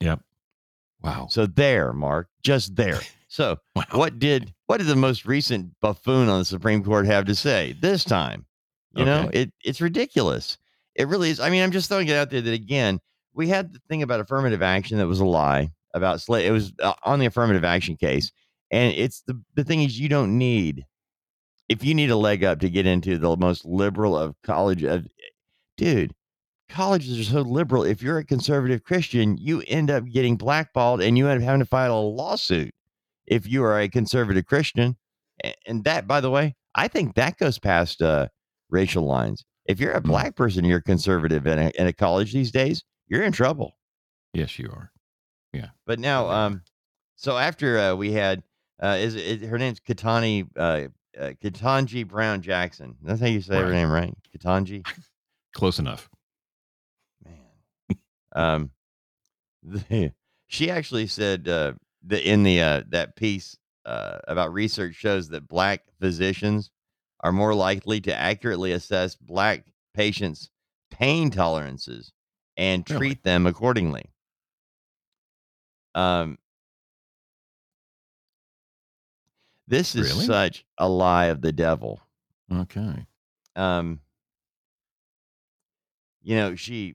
Yep. 0.00 0.20
Wow. 1.02 1.26
So 1.30 1.46
there, 1.46 1.92
Mark, 1.92 2.28
just 2.42 2.76
there. 2.76 3.00
So 3.28 3.58
wow. 3.74 3.84
what 3.90 4.18
did 4.20 4.54
what 4.66 4.78
did 4.78 4.86
the 4.86 4.94
most 4.96 5.26
recent 5.26 5.72
buffoon 5.82 6.28
on 6.28 6.38
the 6.38 6.44
Supreme 6.44 6.82
Court 6.82 7.06
have 7.06 7.24
to 7.26 7.34
say 7.34 7.76
this 7.82 8.04
time? 8.04 8.46
You 8.94 9.04
know, 9.04 9.28
it 9.32 9.52
it's 9.64 9.80
ridiculous. 9.82 10.56
It 10.94 11.08
really 11.08 11.28
is. 11.30 11.40
I 11.40 11.50
mean, 11.50 11.62
I'm 11.62 11.72
just 11.72 11.88
throwing 11.88 12.06
it 12.08 12.14
out 12.16 12.30
there 12.30 12.40
that 12.40 12.54
again, 12.54 13.00
we 13.36 13.48
had 13.48 13.72
the 13.72 13.80
thing 13.88 14.02
about 14.02 14.20
affirmative 14.20 14.62
action 14.62 14.98
that 14.98 15.06
was 15.06 15.20
a 15.20 15.24
lie 15.24 15.70
about 15.94 16.20
slave. 16.20 16.46
It 16.46 16.52
was 16.52 16.72
uh, 16.82 16.94
on 17.04 17.18
the 17.20 17.26
affirmative 17.26 17.64
action 17.64 17.96
case, 17.96 18.32
and 18.70 18.92
it's 18.94 19.22
the 19.26 19.40
the 19.54 19.64
thing 19.64 19.82
is 19.82 20.00
you 20.00 20.08
don't 20.08 20.36
need 20.38 20.84
if 21.68 21.84
you 21.84 21.94
need 21.94 22.10
a 22.10 22.16
leg 22.16 22.44
up 22.44 22.60
to 22.60 22.70
get 22.70 22.86
into 22.86 23.18
the 23.18 23.36
most 23.36 23.64
liberal 23.64 24.16
of 24.16 24.34
college 24.42 24.82
of 24.84 25.06
dude. 25.76 26.12
Colleges 26.68 27.20
are 27.20 27.30
so 27.32 27.40
liberal. 27.42 27.84
If 27.84 28.02
you're 28.02 28.18
a 28.18 28.24
conservative 28.24 28.82
Christian, 28.82 29.36
you 29.38 29.62
end 29.68 29.90
up 29.90 30.04
getting 30.06 30.36
blackballed, 30.36 31.00
and 31.00 31.16
you 31.16 31.28
end 31.28 31.40
up 31.40 31.44
having 31.44 31.60
to 31.60 31.66
file 31.66 31.96
a 31.96 32.00
lawsuit 32.00 32.74
if 33.26 33.46
you 33.46 33.62
are 33.62 33.78
a 33.78 33.88
conservative 33.88 34.46
Christian. 34.46 34.96
And 35.66 35.84
that, 35.84 36.08
by 36.08 36.20
the 36.20 36.30
way, 36.30 36.56
I 36.74 36.88
think 36.88 37.14
that 37.14 37.38
goes 37.38 37.58
past 37.58 38.02
uh, 38.02 38.28
racial 38.68 39.04
lines. 39.04 39.44
If 39.66 39.78
you're 39.78 39.92
a 39.92 40.00
Hmm. 40.00 40.08
black 40.08 40.36
person, 40.36 40.64
you're 40.64 40.80
conservative 40.80 41.46
in 41.46 41.58
a, 41.58 41.72
in 41.78 41.86
a 41.86 41.92
college 41.92 42.32
these 42.32 42.50
days, 42.50 42.82
you're 43.08 43.22
in 43.22 43.32
trouble. 43.32 43.76
yes, 44.32 44.58
you 44.58 44.68
are. 44.70 44.92
Yeah. 45.52 45.68
But 45.86 45.98
now, 45.98 46.28
um, 46.28 46.62
so 47.16 47.38
after 47.38 47.78
uh, 47.78 47.94
we 47.94 48.12
had, 48.12 48.42
uh, 48.82 48.96
is, 48.98 49.14
it 49.14 49.42
her 49.42 49.58
name's 49.58 49.80
Katani 49.80 50.46
uh, 50.56 50.88
uh, 51.18 51.32
Katanji 51.42 52.06
Brown 52.06 52.42
Jackson. 52.42 52.96
That's 53.02 53.20
how 53.20 53.26
you 53.26 53.40
say 53.40 53.58
her 53.58 53.72
name, 53.72 53.90
right? 53.90 54.14
Katanji. 54.36 54.86
Close 55.54 55.78
enough. 55.78 56.10
Man. 57.24 57.98
um, 58.34 58.70
the, 59.62 60.12
she 60.46 60.70
actually 60.70 61.06
said 61.06 61.48
uh, 61.48 61.72
the 62.04 62.28
in 62.28 62.42
the 62.42 62.60
uh, 62.60 62.82
that 62.90 63.16
piece 63.16 63.56
uh, 63.86 64.18
about 64.28 64.52
research 64.52 64.94
shows 64.94 65.28
that 65.30 65.48
black 65.48 65.82
physicians 66.00 66.70
are 67.20 67.32
more 67.32 67.54
likely 67.54 68.00
to 68.02 68.14
accurately 68.14 68.72
assess 68.72 69.16
black 69.16 69.64
patients' 69.94 70.50
pain 70.90 71.30
tolerances 71.30 72.12
and 72.56 72.88
Really? 72.88 72.98
treat 73.08 73.22
them 73.22 73.46
accordingly. 73.46 74.04
Um, 75.94 76.38
this 79.66 79.94
is 79.94 80.12
Really? 80.12 80.26
such 80.26 80.64
a 80.78 80.88
lie 80.88 81.26
of 81.26 81.40
the 81.40 81.52
devil. 81.52 82.00
Okay. 82.52 83.06
um 83.56 84.00
you 86.22 86.36
know 86.36 86.54
she 86.54 86.94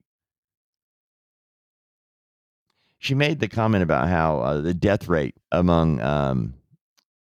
she 2.99 3.15
made 3.15 3.39
the 3.39 3.47
comment 3.47 3.83
about 3.83 4.07
how 4.07 4.39
uh, 4.41 4.61
the 4.61 4.73
death 4.73 5.07
rate 5.07 5.35
among 5.51 5.99
um 6.01 6.53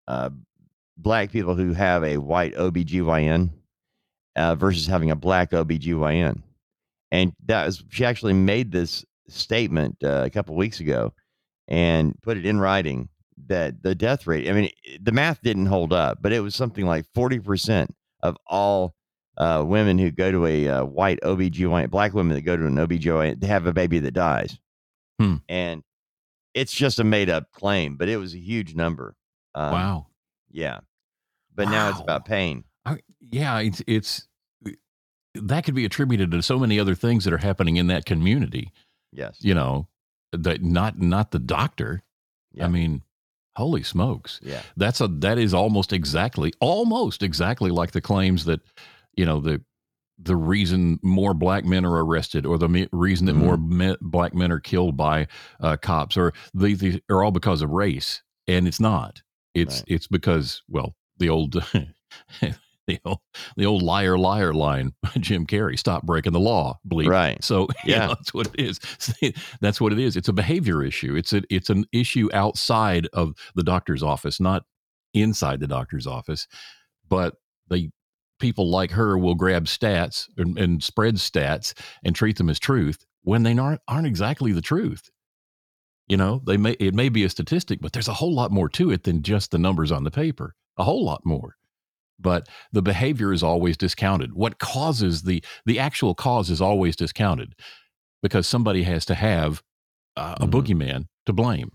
uh 0.07 0.29
black 0.97 1.31
people 1.31 1.55
who 1.55 1.73
have 1.73 2.03
a 2.03 2.17
white 2.17 2.53
OBGYN 2.55 3.50
uh, 4.35 4.53
versus 4.55 4.85
having 4.85 5.09
a 5.11 5.15
black 5.15 5.51
OBGYN 5.51 6.41
and 7.11 7.33
that 7.45 7.65
was 7.65 7.83
she 7.89 8.05
actually 8.05 8.33
made 8.33 8.71
this 8.71 9.05
statement 9.27 9.97
uh, 10.03 10.23
a 10.25 10.29
couple 10.29 10.55
weeks 10.55 10.79
ago 10.79 11.13
and 11.67 12.15
put 12.21 12.37
it 12.37 12.45
in 12.45 12.59
writing 12.59 13.09
that 13.47 13.81
the 13.81 13.95
death 13.95 14.27
rate 14.27 14.49
i 14.49 14.51
mean 14.51 14.69
the 15.01 15.11
math 15.11 15.41
didn't 15.41 15.65
hold 15.65 15.93
up 15.93 16.19
but 16.21 16.33
it 16.33 16.41
was 16.41 16.55
something 16.55 16.85
like 16.85 17.05
40% 17.15 17.89
of 18.23 18.37
all 18.47 18.93
uh, 19.37 19.63
women 19.65 19.97
who 19.97 20.11
go 20.11 20.31
to 20.31 20.45
a 20.45 20.67
uh, 20.67 20.85
white 20.85 21.19
OBGYN, 21.21 21.89
black 21.89 22.13
women 22.13 22.35
that 22.35 22.41
go 22.41 22.55
to 22.57 22.65
an 22.65 22.75
OBGYN, 22.75 23.39
they 23.39 23.47
have 23.47 23.65
a 23.65 23.73
baby 23.73 23.99
that 23.99 24.13
dies. 24.13 24.59
Hmm. 25.19 25.37
And 25.47 25.83
it's 26.53 26.73
just 26.73 26.99
a 26.99 27.03
made 27.03 27.29
up 27.29 27.51
claim, 27.51 27.95
but 27.95 28.09
it 28.09 28.17
was 28.17 28.33
a 28.33 28.39
huge 28.39 28.75
number. 28.75 29.15
Um, 29.55 29.71
wow. 29.71 30.07
Yeah. 30.51 30.79
But 31.53 31.69
now 31.69 31.89
it's 31.89 31.99
about 31.99 32.25
pain. 32.25 32.63
I, 32.85 32.99
yeah, 33.19 33.59
it's 33.59 33.81
it's 33.87 34.27
that 35.35 35.63
could 35.63 35.75
be 35.75 35.85
attributed 35.85 36.31
to 36.31 36.41
so 36.41 36.59
many 36.59 36.79
other 36.79 36.95
things 36.95 37.23
that 37.25 37.33
are 37.33 37.38
happening 37.38 37.77
in 37.77 37.88
that 37.88 38.05
community. 38.05 38.71
Yes. 39.11 39.38
You 39.41 39.53
know, 39.53 39.88
that 40.31 40.61
not 40.63 41.00
not 41.00 41.31
the 41.31 41.39
doctor. 41.39 42.03
Yeah. 42.53 42.65
I 42.65 42.67
mean, 42.67 43.01
holy 43.55 43.83
smokes. 43.83 44.39
Yeah. 44.43 44.61
That's 44.77 45.01
a 45.01 45.07
that 45.07 45.38
is 45.38 45.53
almost 45.53 45.93
exactly 45.93 46.53
almost 46.59 47.23
exactly 47.23 47.71
like 47.71 47.91
the 47.91 48.01
claims 48.01 48.45
that 48.45 48.61
you 49.15 49.25
know 49.25 49.39
the 49.39 49.61
the 50.23 50.35
reason 50.35 51.00
more 51.01 51.33
black 51.33 51.65
men 51.65 51.83
are 51.85 52.05
arrested 52.05 52.45
or 52.45 52.57
the 52.59 52.69
me- 52.69 52.88
reason 52.91 53.25
that 53.25 53.33
more 53.33 53.57
me- 53.57 53.95
black 54.01 54.33
men 54.35 54.51
are 54.51 54.59
killed 54.59 54.95
by 54.95 55.27
uh, 55.59 55.75
cops 55.77 56.15
or 56.15 56.31
the, 56.53 56.75
the 56.75 57.01
are 57.09 57.23
all 57.23 57.31
because 57.31 57.61
of 57.63 57.71
race 57.71 58.21
and 58.47 58.67
it's 58.67 58.79
not 58.79 59.23
it's 59.55 59.77
Right. 59.79 59.85
it's 59.88 60.05
because 60.07 60.61
well 60.69 60.95
the 61.17 61.29
old 61.29 61.55
the 62.95 63.10
old 63.10 63.19
the 63.57 63.65
old 63.65 63.81
liar 63.81 64.17
liar 64.17 64.53
line 64.53 64.93
Jim 65.19 65.45
Carrey 65.45 65.77
stop 65.77 66.03
breaking 66.03 66.33
the 66.33 66.39
law 66.39 66.79
bleep 66.88 67.07
Right. 67.07 67.43
so 67.43 67.62
you 67.86 67.93
Yeah. 67.93 68.00
know, 68.07 68.07
that's 68.15 68.33
what 68.33 68.48
it 68.53 68.60
is. 68.60 68.79
That's 69.62 69.79
what 69.79 69.93
it 69.93 70.00
is. 70.00 70.15
It's 70.17 70.27
a 70.29 70.33
behavior 70.33 70.83
issue. 70.83 71.15
It's 71.15 71.33
a 71.33 71.41
it's 71.50 71.69
an 71.69 71.86
issue 71.91 72.29
outside 72.33 73.07
of 73.13 73.33
the 73.55 73.63
doctor's 73.63 74.03
office, 74.03 74.39
not 74.39 74.63
inside 75.13 75.60
the 75.60 75.67
doctor's 75.67 76.07
office. 76.07 76.48
But 77.10 77.36
the 77.69 77.89
people 78.39 78.69
like 78.71 78.91
her 78.91 79.17
will 79.17 79.36
grab 79.36 79.65
stats 79.65 80.27
and, 80.38 80.57
and 80.57 80.83
spread 80.83 81.15
stats 81.15 81.74
and 82.03 82.15
treat 82.15 82.38
them 82.38 82.50
as 82.50 82.60
truth 82.60 83.05
when 83.24 83.43
they 83.43 83.57
aren't 83.57 83.81
aren't 83.88 84.07
exactly 84.07 84.51
the 84.51 84.62
truth. 84.62 85.10
You 86.07 86.17
know, 86.17 86.41
they 86.45 86.57
may 86.57 86.71
it 86.71 86.93
may 86.93 87.10
be 87.10 87.24
a 87.24 87.29
statistic, 87.29 87.79
but 87.81 87.93
there's 87.93 88.07
a 88.10 88.13
whole 88.13 88.33
lot 88.33 88.51
more 88.51 88.67
to 88.69 88.91
it 88.91 89.03
than 89.03 89.21
just 89.24 89.51
the 89.51 89.57
numbers 89.57 89.91
on 89.91 90.03
the 90.03 90.12
paper. 90.12 90.55
A 90.77 90.83
whole 90.83 91.05
lot 91.05 91.21
more 91.25 91.55
but 92.21 92.47
the 92.71 92.81
behavior 92.81 93.33
is 93.33 93.43
always 93.43 93.75
discounted 93.77 94.33
what 94.33 94.59
causes 94.59 95.23
the 95.23 95.43
the 95.65 95.79
actual 95.79 96.13
cause 96.15 96.49
is 96.49 96.61
always 96.61 96.95
discounted 96.95 97.53
because 98.21 98.45
somebody 98.47 98.83
has 98.83 99.05
to 99.05 99.15
have 99.15 99.61
uh, 100.17 100.35
a 100.41 100.45
Mhm. 100.47 100.51
boogeyman 100.51 101.05
to 101.25 101.33
blame 101.33 101.71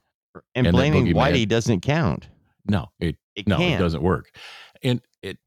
And, 0.55 0.67
And 0.67 0.75
blaming 0.75 1.07
Whitey 1.15 1.49
doesn't 1.49 1.81
count. 1.81 2.29
no 2.69 2.89
it 3.01 3.17
It 3.35 3.47
no 3.49 3.57
can't. 3.59 3.81
it 3.81 3.83
doesn't 3.83 4.03
work 4.03 4.31
and 4.83 5.01
it 5.23 5.39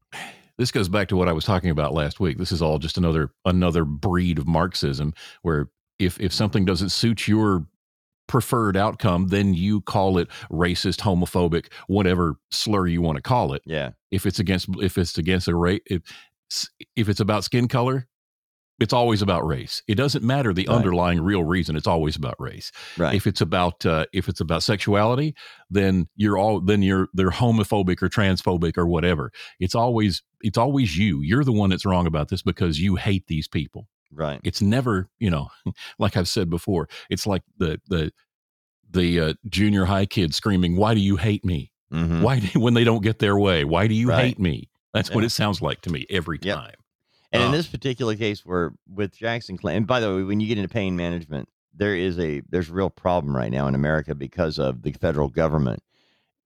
this 0.58 0.70
goes 0.72 0.88
back 0.88 1.08
to 1.08 1.16
what 1.16 1.28
i 1.28 1.32
was 1.32 1.44
talking 1.44 1.70
about 1.70 1.94
last 1.94 2.18
week 2.20 2.36
this 2.38 2.52
is 2.52 2.60
all 2.62 2.78
just 2.78 2.98
another 2.98 3.30
another 3.44 3.84
breed 3.84 4.38
of 4.38 4.46
marxism 4.48 5.12
where 5.42 5.68
if 5.98 6.18
if 6.20 6.32
something 6.32 6.64
doesn't 6.64 6.88
suit 6.90 7.28
your 7.28 7.66
preferred 8.30 8.76
outcome 8.76 9.26
then 9.26 9.54
you 9.54 9.80
call 9.80 10.16
it 10.16 10.28
racist 10.52 11.00
homophobic 11.00 11.66
whatever 11.88 12.36
slur 12.52 12.86
you 12.86 13.02
want 13.02 13.16
to 13.16 13.22
call 13.22 13.52
it 13.54 13.60
Yeah. 13.66 13.90
if 14.12 14.24
it's 14.24 14.38
against 14.38 14.68
if 14.80 14.96
it's 14.96 15.18
against 15.18 15.48
a 15.48 15.54
race 15.56 15.80
if 15.86 16.02
if 16.94 17.08
it's 17.08 17.18
about 17.18 17.42
skin 17.42 17.66
color 17.66 18.06
it's 18.78 18.92
always 18.92 19.20
about 19.20 19.44
race 19.44 19.82
it 19.88 19.96
doesn't 19.96 20.24
matter 20.24 20.54
the 20.54 20.66
Right. 20.68 20.76
underlying 20.76 21.20
real 21.20 21.42
reason 21.42 21.74
it's 21.74 21.88
always 21.88 22.14
about 22.14 22.36
race 22.38 22.70
Right. 22.96 23.16
if 23.16 23.26
it's 23.26 23.40
about 23.40 23.84
uh, 23.84 24.06
if 24.12 24.28
it's 24.28 24.40
about 24.40 24.62
sexuality 24.62 25.34
then 25.68 26.06
you're 26.14 26.38
all 26.38 26.60
then 26.60 26.82
you're 26.82 27.08
they're 27.12 27.30
homophobic 27.30 28.00
or 28.00 28.08
transphobic 28.08 28.78
or 28.78 28.86
whatever 28.86 29.32
it's 29.58 29.74
always 29.74 30.22
it's 30.40 30.56
always 30.56 30.96
you 30.96 31.20
you're 31.20 31.44
the 31.44 31.52
one 31.52 31.70
that's 31.70 31.84
wrong 31.84 32.06
about 32.06 32.28
this 32.28 32.42
because 32.42 32.78
you 32.78 32.94
hate 32.94 33.26
these 33.26 33.48
people 33.48 33.88
right. 34.12 34.40
it's 34.44 34.60
never 34.62 35.08
you 35.18 35.30
know 35.30 35.48
like 35.98 36.16
i've 36.16 36.28
said 36.28 36.48
before 36.50 36.88
it's 37.08 37.26
like 37.26 37.42
the 37.58 37.80
the 37.88 38.12
the 38.90 39.20
uh, 39.20 39.34
junior 39.48 39.84
high 39.84 40.06
kid 40.06 40.34
screaming 40.34 40.76
why 40.76 40.94
do 40.94 41.00
you 41.00 41.16
hate 41.16 41.44
me 41.44 41.70
Mhm. 41.92 42.22
why 42.22 42.38
do, 42.40 42.60
when 42.60 42.74
they 42.74 42.84
don't 42.84 43.02
get 43.02 43.18
their 43.18 43.38
way 43.38 43.64
why 43.64 43.86
do 43.86 43.94
you 43.94 44.08
Right. 44.08 44.26
hate 44.26 44.38
me 44.38 44.68
that's 44.92 45.10
what 45.10 45.24
it 45.24 45.30
sounds 45.30 45.62
like 45.62 45.80
to 45.82 45.90
me 45.90 46.06
every 46.10 46.38
Yep. 46.38 46.56
time 46.56 46.74
And 47.32 47.42
in 47.42 47.48
Uh, 47.48 47.52
this 47.52 47.68
particular 47.68 48.16
case, 48.16 48.44
where 48.44 48.72
with 48.88 49.16
Jackson 49.16 49.56
Clay, 49.56 49.76
and 49.76 49.86
by 49.86 50.00
the 50.00 50.12
way, 50.14 50.24
when 50.24 50.40
you 50.40 50.48
get 50.48 50.58
into 50.58 50.68
pain 50.68 50.96
management, 50.96 51.48
there 51.72 51.94
is 51.94 52.18
a 52.18 52.42
there's 52.48 52.68
a 52.68 52.72
real 52.72 52.90
problem 52.90 53.36
right 53.36 53.52
now 53.52 53.68
in 53.68 53.76
America 53.76 54.16
because 54.16 54.58
of 54.58 54.82
the 54.82 54.90
federal 54.92 55.28
government. 55.28 55.80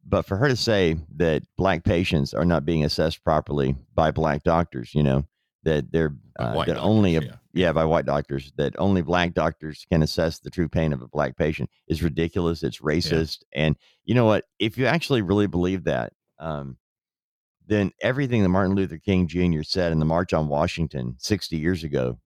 But 0.06 0.26
for 0.26 0.36
her 0.36 0.48
to 0.48 0.56
say 0.56 0.96
that 1.16 1.42
black 1.56 1.84
patients 1.84 2.34
are 2.34 2.44
not 2.44 2.66
being 2.66 2.84
assessed 2.84 3.24
properly 3.24 3.74
by 3.94 4.10
black 4.10 4.42
doctors, 4.42 4.94
you 4.94 5.02
know, 5.02 5.24
that 5.64 5.90
they're 5.92 6.14
uh, 6.38 6.52
that 6.52 6.66
doctors, 6.66 6.78
only 6.78 7.16
a, 7.16 7.20
yeah. 7.22 7.36
yeah 7.52 7.72
by 7.72 7.84
white 7.84 8.06
doctors 8.06 8.52
that 8.56 8.74
only 8.78 9.02
black 9.02 9.34
doctors 9.34 9.86
can 9.90 10.02
assess 10.02 10.38
the 10.40 10.50
true 10.50 10.68
pain 10.68 10.92
of 10.92 11.00
a 11.02 11.08
black 11.08 11.36
patient 11.36 11.68
is 11.88 12.02
ridiculous. 12.02 12.62
It's 12.62 12.80
racist, 12.80 13.42
and 13.52 13.76
you 14.04 14.14
know 14.14 14.24
what? 14.24 14.44
If 14.58 14.76
you 14.78 14.86
actually 14.86 15.22
really 15.22 15.46
believe 15.46 15.84
that, 15.84 16.12
um, 16.38 16.76
then 17.66 17.92
everything 18.02 18.42
that 18.42 18.48
Martin 18.50 18.74
Luther 18.76 18.98
King 18.98 19.26
Jr. 19.26 19.62
said 19.62 19.92
in 19.92 19.98
the 19.98 20.04
March 20.04 20.32
on 20.32 20.48
Washington 20.48 21.16
60 21.18 21.56
years 21.56 21.82
ago, 21.84 22.18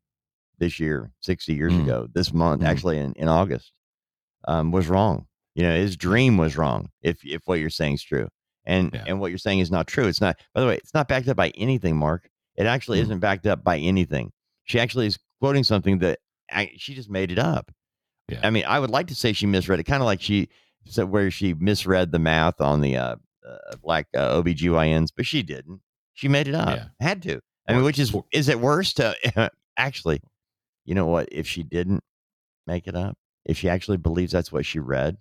this 0.58 0.80
year, 0.80 1.12
60 1.20 1.54
years 1.54 1.72
Mm. 1.74 1.84
ago, 1.84 2.08
this 2.12 2.32
month, 2.32 2.62
Mm. 2.62 2.66
actually 2.66 2.98
in, 2.98 3.12
in 3.12 3.28
August, 3.28 3.72
um, 4.48 4.72
was 4.72 4.88
wrong. 4.88 5.26
You 5.54 5.62
know, 5.64 5.74
his 5.76 5.96
dream 5.96 6.36
was 6.36 6.56
wrong 6.56 6.90
if 7.02 7.24
if 7.24 7.42
what 7.46 7.60
you're 7.60 7.70
saying 7.70 7.94
is 7.94 8.02
true. 8.02 8.28
And 8.64 8.90
Yeah. 8.92 9.04
and 9.06 9.20
what 9.20 9.30
you're 9.30 9.38
saying 9.38 9.60
is 9.60 9.70
not 9.70 9.86
true. 9.86 10.06
It's 10.08 10.20
not, 10.20 10.36
by 10.54 10.60
the 10.60 10.66
way, 10.66 10.76
it's 10.76 10.94
not 10.94 11.08
backed 11.08 11.28
up 11.28 11.36
by 11.36 11.50
anything, 11.50 11.96
Mark. 11.96 12.28
It 12.58 12.66
actually 12.66 12.98
Mm. 12.98 13.02
isn't 13.02 13.18
backed 13.20 13.46
up 13.46 13.62
by 13.64 13.78
anything. 13.78 14.32
She 14.64 14.78
actually 14.78 15.06
is 15.06 15.18
quoting 15.40 15.64
something 15.64 15.98
that 16.00 16.18
I, 16.50 16.72
she 16.76 16.94
just 16.94 17.08
made 17.08 17.30
it 17.30 17.38
up. 17.38 17.70
Yeah. 18.28 18.40
I 18.42 18.50
mean, 18.50 18.64
I 18.66 18.78
would 18.80 18.90
like 18.90 19.06
to 19.06 19.14
say 19.14 19.32
she 19.32 19.46
misread 19.46 19.80
it, 19.80 19.84
kind 19.84 20.02
of 20.02 20.06
like 20.06 20.20
she 20.20 20.48
said 20.86 21.04
where 21.08 21.30
she 21.30 21.54
misread 21.54 22.12
the 22.12 22.18
math 22.18 22.60
on 22.60 22.80
the 22.82 22.96
uh, 22.96 23.16
uh, 23.48 23.76
black 23.82 24.08
uh, 24.14 24.42
OBGYNs, 24.42 25.08
but 25.16 25.24
she 25.24 25.42
didn't. 25.42 25.80
She 26.14 26.28
made 26.28 26.48
it 26.48 26.54
up. 26.54 26.76
Yeah. 26.76 26.84
Had 27.00 27.22
to. 27.22 27.40
I 27.68 27.74
mean, 27.74 27.84
which 27.84 27.98
is 27.98 28.14
is 28.32 28.48
it 28.48 28.58
worse 28.60 28.92
to 28.94 29.14
actually? 29.76 30.20
You 30.84 30.94
know 30.94 31.06
what? 31.06 31.28
If 31.30 31.46
she 31.46 31.62
didn't 31.62 32.02
make 32.66 32.86
it 32.88 32.96
up, 32.96 33.16
if 33.44 33.56
she 33.56 33.68
actually 33.68 33.98
believes 33.98 34.32
that's 34.32 34.50
what 34.52 34.66
she 34.66 34.78
read, 34.80 35.16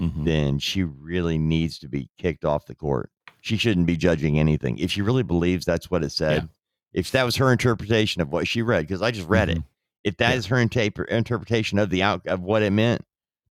Mhm. 0.00 0.24
then 0.24 0.58
she 0.58 0.82
really 0.82 1.36
needs 1.38 1.78
to 1.80 1.88
be 1.88 2.08
kicked 2.18 2.44
off 2.44 2.64
the 2.66 2.74
court. 2.74 3.10
She 3.40 3.56
shouldn't 3.56 3.86
be 3.86 3.96
judging 3.96 4.38
anything. 4.38 4.78
If 4.78 4.90
she 4.90 5.02
really 5.02 5.22
believes 5.22 5.64
that's 5.64 5.90
what 5.90 6.04
it 6.04 6.10
said, 6.12 6.48
if 6.92 7.10
that 7.12 7.24
was 7.24 7.36
her 7.36 7.50
interpretation 7.52 8.20
of 8.22 8.32
what 8.32 8.46
she 8.48 8.62
read, 8.62 8.86
because 8.86 9.00
I 9.02 9.10
just 9.10 9.28
read 9.28 9.48
it, 9.48 9.58
mm-hmm. 9.58 9.66
if 10.04 10.16
that 10.18 10.30
Yeah. 10.30 10.36
is 10.36 10.46
her 10.46 10.56
interp- 10.56 11.08
interpretation 11.08 11.78
of 11.78 11.90
the 11.90 12.02
out 12.02 12.26
of 12.26 12.40
what 12.42 12.62
it 12.62 12.70
meant, 12.70 13.04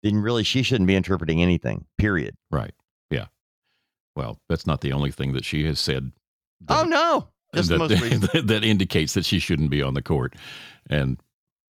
then 0.02 0.16
really 0.19 0.43
she 0.45 0.62
shouldn't 0.62 0.87
be 0.88 0.95
interpreting 0.97 1.43
anything. 1.43 1.85
Period. 1.99 2.37
right 2.50 2.73
yeah 3.11 3.26
well 4.16 4.38
that's 4.49 4.66
not 4.66 4.81
the 4.81 4.93
only 4.93 5.11
thing 5.11 5.33
that 5.33 5.45
she 5.45 5.64
has 5.66 5.78
said 5.81 6.12
Oh 6.69 6.85
no, 6.85 7.28
that's 7.52 7.69
the 7.69 7.78
most 7.78 8.00
recent. 8.02 8.33
that, 8.33 8.47
that 8.47 8.64
indicates 8.64 9.14
that 9.14 9.25
she 9.26 9.38
shouldn't 9.38 9.71
be 9.71 9.83
on 9.83 9.95
the 9.95 10.02
court 10.02 10.35
and 10.88 11.19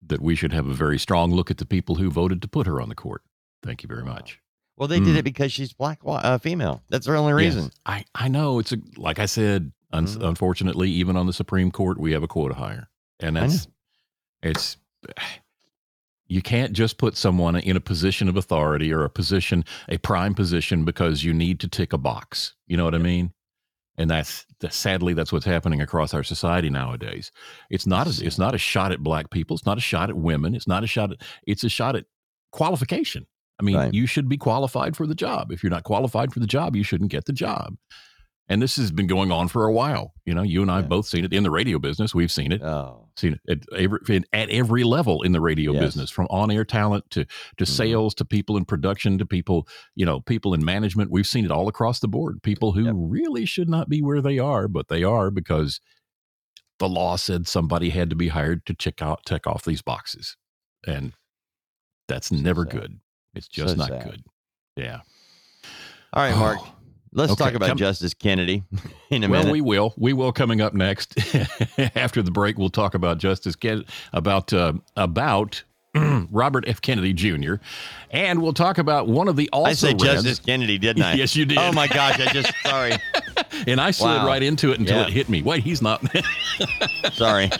that 0.06 0.20
we 0.22 0.34
should 0.36 0.52
have 0.52 0.66
a 0.68 0.72
very 0.74 0.98
strong 0.98 1.32
look 1.32 1.50
at 1.50 1.58
the 1.58 1.66
people 1.66 1.96
who 1.96 2.10
voted 2.10 2.40
to 2.42 2.48
put 2.48 2.66
her 2.68 2.80
on 2.80 2.88
the 2.88 2.94
court. 2.94 3.22
Thank 3.64 3.82
you 3.82 3.88
very 3.88 4.04
much. 4.04 4.38
Well, 4.76 4.88
they 4.88 4.98
did 5.00 5.12
Hmm. 5.12 5.16
it 5.16 5.22
because 5.24 5.52
she's 5.52 5.72
black, 5.72 6.00
uh, 6.04 6.38
female. 6.38 6.82
That's 6.90 7.06
their 7.06 7.16
only 7.16 7.32
Yes. 7.42 7.54
reason. 7.54 7.70
I 7.86 8.04
I 8.14 8.28
know 8.28 8.58
it's 8.58 8.72
a 8.72 8.78
like 8.96 9.18
I 9.18 9.26
said. 9.26 9.72
Un- 9.92 10.06
Mhm. 10.06 10.28
Unfortunately, 10.28 10.90
even 10.90 11.16
on 11.16 11.26
the 11.26 11.32
Supreme 11.32 11.70
Court, 11.70 11.98
we 11.98 12.12
have 12.12 12.22
a 12.22 12.28
quota 12.28 12.54
hire, 12.54 12.88
and 13.20 13.36
that's 13.36 13.66
it's. 14.42 14.76
You 16.28 16.42
can't 16.42 16.72
just 16.72 16.98
put 16.98 17.16
someone 17.16 17.54
in 17.54 17.76
a 17.76 17.80
position 17.80 18.28
of 18.28 18.36
authority 18.36 18.92
or 18.92 19.04
a 19.04 19.08
position, 19.08 19.64
a 19.88 19.96
prime 19.98 20.34
position, 20.34 20.84
because 20.84 21.22
you 21.22 21.32
need 21.32 21.60
to 21.60 21.68
tick 21.68 21.92
a 21.92 21.98
box. 21.98 22.54
You 22.66 22.76
know 22.76 22.84
what 22.84 22.96
I 22.96 22.98
mean? 22.98 23.32
And 23.96 24.10
that's, 24.10 24.44
that 24.58 24.74
sadly 24.74 25.14
that's 25.14 25.32
what's 25.32 25.44
happening 25.46 25.80
across 25.80 26.12
our 26.14 26.24
society 26.24 26.68
nowadays. 26.68 27.30
It's 27.70 27.86
not 27.86 28.08
a, 28.08 28.26
it's 28.26 28.38
not 28.38 28.56
a 28.56 28.58
shot 28.58 28.90
at 28.90 29.04
black 29.04 29.30
people. 29.30 29.54
It's 29.56 29.64
not 29.66 29.78
a 29.78 29.80
shot 29.80 30.10
at 30.10 30.16
women. 30.16 30.56
It's 30.56 30.66
not 30.66 30.82
a 30.82 30.88
shot 30.88 31.12
at. 31.12 31.18
It's 31.46 31.62
a 31.62 31.68
shot 31.68 31.94
at 31.94 32.06
qualification. 32.50 33.26
I 33.58 33.62
mean, 33.62 33.76
Right. 33.76 33.94
you 33.94 34.06
should 34.06 34.28
be 34.28 34.36
qualified 34.36 34.96
for 34.96 35.06
the 35.06 35.14
job. 35.14 35.50
If 35.50 35.62
you're 35.62 35.70
not 35.70 35.84
qualified 35.84 36.32
for 36.32 36.40
the 36.40 36.46
job, 36.46 36.76
you 36.76 36.82
shouldn't 36.82 37.10
get 37.10 37.24
the 37.24 37.32
job. 37.32 37.76
And 38.48 38.62
this 38.62 38.76
has 38.76 38.92
been 38.92 39.08
going 39.08 39.32
on 39.32 39.48
for 39.48 39.64
a 39.66 39.72
while. 39.72 40.12
You 40.24 40.32
know, 40.32 40.42
you 40.42 40.62
and 40.62 40.70
I 40.70 40.76
have 40.76 40.84
Yeah. 40.84 40.88
both 40.90 41.06
seen 41.06 41.24
it 41.24 41.32
in 41.32 41.42
the 41.42 41.50
radio 41.50 41.80
business. 41.80 42.14
We've 42.14 42.30
seen 42.30 42.52
it, 42.52 42.62
Oh, 42.62 43.08
seen 43.16 43.32
it 43.32 43.40
at 43.72 43.76
every, 43.76 44.22
at 44.32 44.48
every 44.50 44.84
level 44.84 45.22
in 45.22 45.32
the 45.32 45.40
radio 45.40 45.72
Yes. 45.72 45.82
business, 45.82 46.10
from 46.10 46.28
on-air 46.30 46.64
talent 46.64 47.10
to 47.10 47.24
to 47.56 47.64
Mhm. 47.64 47.68
sales 47.68 48.14
to 48.14 48.24
people 48.24 48.56
in 48.56 48.64
production 48.64 49.18
to 49.18 49.26
people, 49.26 49.66
you 49.96 50.06
know, 50.06 50.20
people 50.20 50.54
in 50.54 50.64
management. 50.64 51.10
We've 51.10 51.26
seen 51.26 51.44
it 51.44 51.50
all 51.50 51.66
across 51.66 51.98
the 51.98 52.06
board. 52.06 52.40
People 52.44 52.72
who 52.72 52.84
Yep. 52.84 52.94
really 52.96 53.46
should 53.46 53.68
not 53.68 53.88
be 53.88 54.00
where 54.00 54.20
they 54.20 54.38
are, 54.38 54.68
but 54.68 54.86
they 54.88 55.02
are 55.02 55.32
because 55.32 55.80
the 56.78 56.88
law 56.88 57.16
said 57.16 57.48
somebody 57.48 57.90
had 57.90 58.10
to 58.10 58.16
be 58.16 58.28
hired 58.28 58.64
to 58.66 58.74
check 58.74 59.02
out 59.02 59.24
check 59.26 59.48
off 59.48 59.64
these 59.64 59.82
boxes, 59.82 60.36
and 60.86 61.14
that's 62.06 62.30
never 62.30 62.64
good. 62.64 63.00
It's 63.36 63.48
just 63.48 63.70
So 63.74 63.76
not 63.76 63.88
sad. 63.88 64.04
good. 64.04 64.22
Yeah. 64.76 65.00
all 66.12 66.22
right, 66.22 66.36
Mark. 66.36 66.58
Oh, 66.60 66.72
Let's 67.12 67.32
Okay, 67.32 67.44
talk 67.44 67.54
about 67.54 67.68
come- 67.68 67.78
Justice 67.78 68.12
Kennedy 68.12 68.64
in 69.10 69.24
a 69.24 69.28
well, 69.28 69.40
minute. 69.42 69.52
we 69.52 69.60
will. 69.62 69.94
We 69.96 70.12
will 70.12 70.32
coming 70.32 70.60
up 70.60 70.74
next. 70.74 71.14
After 71.96 72.20
the 72.22 72.30
break, 72.30 72.58
we'll 72.58 72.68
talk 72.68 72.94
about 72.94 73.18
Justice 73.18 73.56
Ken- 73.56 73.84
about 74.12 74.52
uh, 74.52 74.74
about 74.96 75.62
Robert 76.30 76.64
F. 76.66 76.80
Kennedy 76.80 77.12
Jr. 77.12 77.54
and 78.10 78.42
we'll 78.42 78.52
talk 78.52 78.78
about 78.78 79.08
one 79.08 79.28
of 79.28 79.36
the 79.36 79.48
also 79.50 79.70
I 79.70 79.72
said 79.74 79.98
Justice 79.98 80.38
Kennedy, 80.38 80.78
didn't 80.78 81.02
I? 81.02 81.14
Yes, 81.16 81.34
you 81.36 81.44
did. 81.44 81.58
Oh 81.58 81.72
my 81.72 81.86
gosh! 81.86 82.20
I 82.20 82.32
just 82.32 82.52
sorry, 82.64 82.92
and 83.66 83.80
I 83.80 83.90
slid 83.90 84.16
Wow. 84.18 84.26
right 84.26 84.42
into 84.42 84.72
it 84.72 84.78
until 84.80 84.98
Yeah. 85.00 85.06
it 85.06 85.12
hit 85.12 85.28
me. 85.28 85.42
Wait, 85.42 85.62
he's 85.62 85.80
not. 85.82 86.02
sorry. 87.12 87.50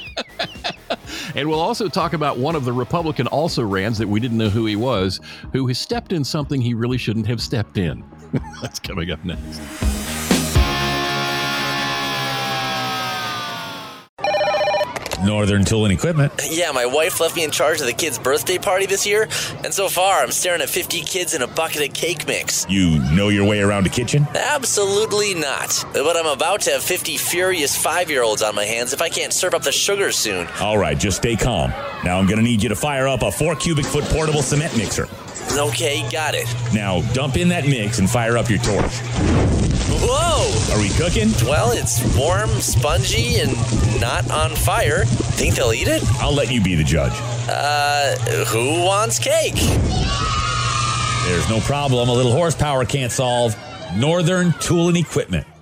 and 1.34 1.48
we'll 1.48 1.60
also 1.60 1.88
talk 1.88 2.12
about 2.12 2.38
one 2.38 2.54
of 2.56 2.64
the 2.64 2.72
Republican 2.72 3.26
also 3.28 3.62
rans 3.62 3.98
that 3.98 4.08
we 4.08 4.20
didn't 4.20 4.38
know 4.38 4.48
who 4.50 4.66
he 4.66 4.76
was, 4.76 5.20
who 5.52 5.66
has 5.68 5.78
stepped 5.78 6.12
in 6.12 6.24
something 6.24 6.60
he 6.60 6.74
really 6.74 6.98
shouldn't 6.98 7.26
have 7.26 7.40
stepped 7.40 7.78
in. 7.78 8.04
That's 8.60 8.78
coming 8.78 9.10
up 9.10 9.24
next. 9.24 9.60
Northern 15.26 15.64
Tool 15.64 15.84
and 15.84 15.92
Equipment. 15.92 16.32
Yeah, 16.48 16.70
my 16.72 16.86
wife 16.86 17.20
left 17.20 17.36
me 17.36 17.44
in 17.44 17.50
charge 17.50 17.80
of 17.80 17.86
the 17.86 17.92
kids' 17.92 18.18
birthday 18.18 18.58
party 18.58 18.86
this 18.86 19.04
year, 19.04 19.28
and 19.64 19.74
so 19.74 19.88
far 19.88 20.22
I'm 20.22 20.30
staring 20.30 20.62
at 20.62 20.68
50 20.70 21.02
kids 21.02 21.34
in 21.34 21.42
a 21.42 21.46
bucket 21.46 21.86
of 21.88 21.92
cake 21.94 22.26
mix. 22.26 22.64
You 22.68 23.00
know 23.14 23.28
your 23.28 23.44
way 23.44 23.60
around 23.60 23.86
a 23.86 23.90
kitchen? 23.90 24.26
Absolutely 24.34 25.34
not. 25.34 25.84
But 25.92 26.16
I'm 26.16 26.26
about 26.26 26.60
to 26.62 26.70
have 26.70 26.82
50 26.82 27.16
furious 27.16 27.76
five 27.76 28.08
year 28.08 28.22
olds 28.22 28.40
on 28.42 28.54
my 28.54 28.64
hands 28.64 28.92
if 28.92 29.02
I 29.02 29.08
can't 29.08 29.32
serve 29.32 29.54
up 29.54 29.62
the 29.62 29.72
sugar 29.72 30.12
soon. 30.12 30.46
All 30.60 30.78
right, 30.78 30.96
just 30.96 31.18
stay 31.18 31.36
calm. 31.36 31.70
Now 32.04 32.18
I'm 32.18 32.26
going 32.26 32.38
to 32.38 32.44
need 32.44 32.62
you 32.62 32.68
to 32.68 32.76
fire 32.76 33.08
up 33.08 33.22
a 33.22 33.32
four 33.32 33.56
cubic 33.56 33.84
foot 33.84 34.04
portable 34.04 34.42
cement 34.42 34.76
mixer. 34.76 35.08
Okay, 35.52 36.08
got 36.10 36.34
it. 36.34 36.46
Now 36.72 37.00
dump 37.12 37.36
in 37.36 37.48
that 37.48 37.66
mix 37.66 37.98
and 37.98 38.08
fire 38.08 38.36
up 38.38 38.48
your 38.48 38.58
torch. 38.60 39.55
Whoa! 40.00 40.74
Are 40.74 40.80
we 40.80 40.90
cooking? 40.90 41.30
Well, 41.48 41.72
it's 41.72 42.02
warm, 42.16 42.50
spongy, 42.60 43.40
and 43.40 43.52
not 44.00 44.30
on 44.30 44.54
fire. 44.54 45.04
Think 45.04 45.54
they'll 45.54 45.72
eat 45.72 45.88
it? 45.88 46.02
I'll 46.20 46.32
let 46.34 46.50
you 46.52 46.62
be 46.62 46.74
the 46.74 46.84
judge. 46.84 47.12
Uh, 47.48 48.16
who 48.46 48.84
wants 48.84 49.18
cake? 49.18 49.54
There's 51.26 51.48
no 51.48 51.60
problem. 51.60 52.08
A 52.08 52.12
little 52.12 52.32
horsepower 52.32 52.84
can't 52.84 53.12
solve. 53.12 53.56
Northern 53.96 54.52
Tool 54.60 54.88
and 54.88 54.96
Equipment. 54.96 55.46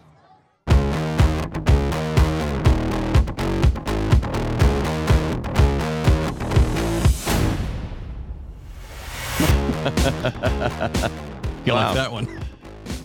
You 11.64 11.72
Wow. 11.72 11.86
like 11.86 11.94
that 11.94 12.12
one? 12.12 12.43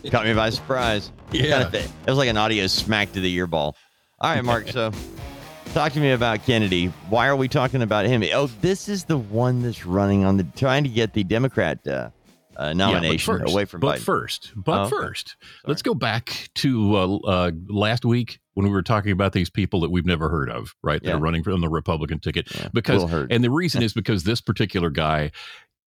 Caught 0.12 0.26
me 0.26 0.34
by 0.34 0.50
surprise. 0.50 1.12
Yeah. 1.32 1.64
Kinda- 1.64 1.80
it 1.84 2.08
was 2.08 2.18
like 2.18 2.30
an 2.30 2.38
audio 2.38 2.68
smack 2.68 3.12
to 3.14 3.20
the 3.20 3.32
ear 3.34 3.48
ball. 3.48 3.76
All 4.20 4.34
right, 4.34 4.44
Mark. 4.44 4.68
So, 4.70 4.92
talk 5.74 5.94
to 5.94 6.00
me 6.00 6.12
about 6.12 6.46
Kennedy. 6.46 6.88
Why 7.10 7.28
are 7.28 7.36
we 7.36 7.48
talking 7.48 7.82
about 7.82 8.06
him? 8.06 8.24
Oh, 8.34 8.48
this 8.62 8.90
is 8.90 9.06
the 9.06 9.18
one 9.18 9.62
that's 9.62 9.86
running 9.86 10.26
on 10.26 10.38
the 10.38 10.44
trying 10.56 10.84
to 10.84 10.90
get 10.90 11.14
the 11.14 11.24
Democrat 11.24 11.86
uh, 11.88 12.10
uh, 12.58 12.74
nomination 12.74 13.34
Yeah, 13.36 13.40
first, 13.40 13.54
away 13.54 13.66
from 13.66 13.80
but 13.80 14.00
Biden. 14.00 14.04
first, 14.04 14.52
but 14.56 14.86
Oh, 14.86 14.90
first, 14.90 15.38
let's 15.66 15.82
go 15.82 15.94
back 15.94 16.50
to 16.56 16.96
uh, 16.98 17.18
uh, 17.20 17.52
last 17.70 18.04
week 18.04 18.40
when 18.56 18.66
we 18.66 18.72
were 18.74 18.82
talking 18.82 19.14
about 19.14 19.32
these 19.32 19.50
people 19.50 19.80
that 19.80 19.90
we've 19.92 20.06
never 20.06 20.28
heard 20.28 20.50
of, 20.50 20.76
right? 20.84 21.02
That 21.02 21.08
Yeah. 21.10 21.16
are 21.16 21.20
running 21.20 21.48
on 21.48 21.62
the 21.62 21.70
Republican 21.70 22.20
ticket. 22.20 22.54
Yeah, 22.54 22.68
Because, 22.74 23.04
and 23.30 23.42
the 23.42 23.50
reason 23.52 23.82
is 23.82 23.94
because 23.94 24.26
this 24.26 24.42
particular 24.42 24.90
guy 24.90 25.32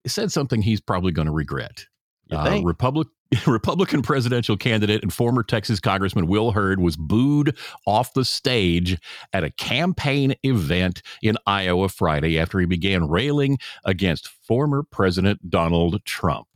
said 0.07 0.31
something 0.31 0.61
he's 0.61 0.81
probably 0.83 1.13
going 1.13 1.27
to 1.27 1.33
regret. 1.33 1.87
Uh. 2.31 2.61
Republic, 2.63 3.09
Republican 3.47 4.01
presidential 4.03 4.57
candidate 4.57 5.03
and 5.03 5.13
former 5.13 5.43
Texas 5.43 5.81
Congressman 5.81 6.27
Will 6.27 6.53
Hurd 6.53 6.81
was 6.81 6.97
booed 6.97 7.57
off 7.87 8.15
the 8.15 8.25
stage 8.25 8.99
at 9.33 9.45
a 9.45 9.51
campaign 9.51 10.35
event 10.43 11.03
in 11.23 11.37
Iowa 11.47 11.89
Friday 11.89 12.39
after 12.39 12.59
he 12.59 12.67
began 12.67 13.09
railing 13.09 13.59
against 13.85 14.29
former 14.29 14.83
President 14.83 15.51
Donald 15.51 16.03
Trump. 16.05 16.47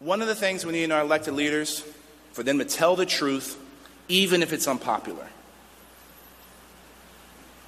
One 0.00 0.22
of 0.22 0.28
the 0.28 0.34
things 0.34 0.64
we 0.64 0.72
need 0.72 0.84
in 0.84 0.92
our 0.92 1.02
elected 1.02 1.34
leaders 1.34 1.84
for 2.32 2.42
them 2.42 2.58
to 2.58 2.64
tell 2.64 2.96
the 2.96 3.06
truth, 3.06 3.60
even 4.08 4.42
if 4.42 4.52
it's 4.52 4.66
unpopular. 4.66 5.26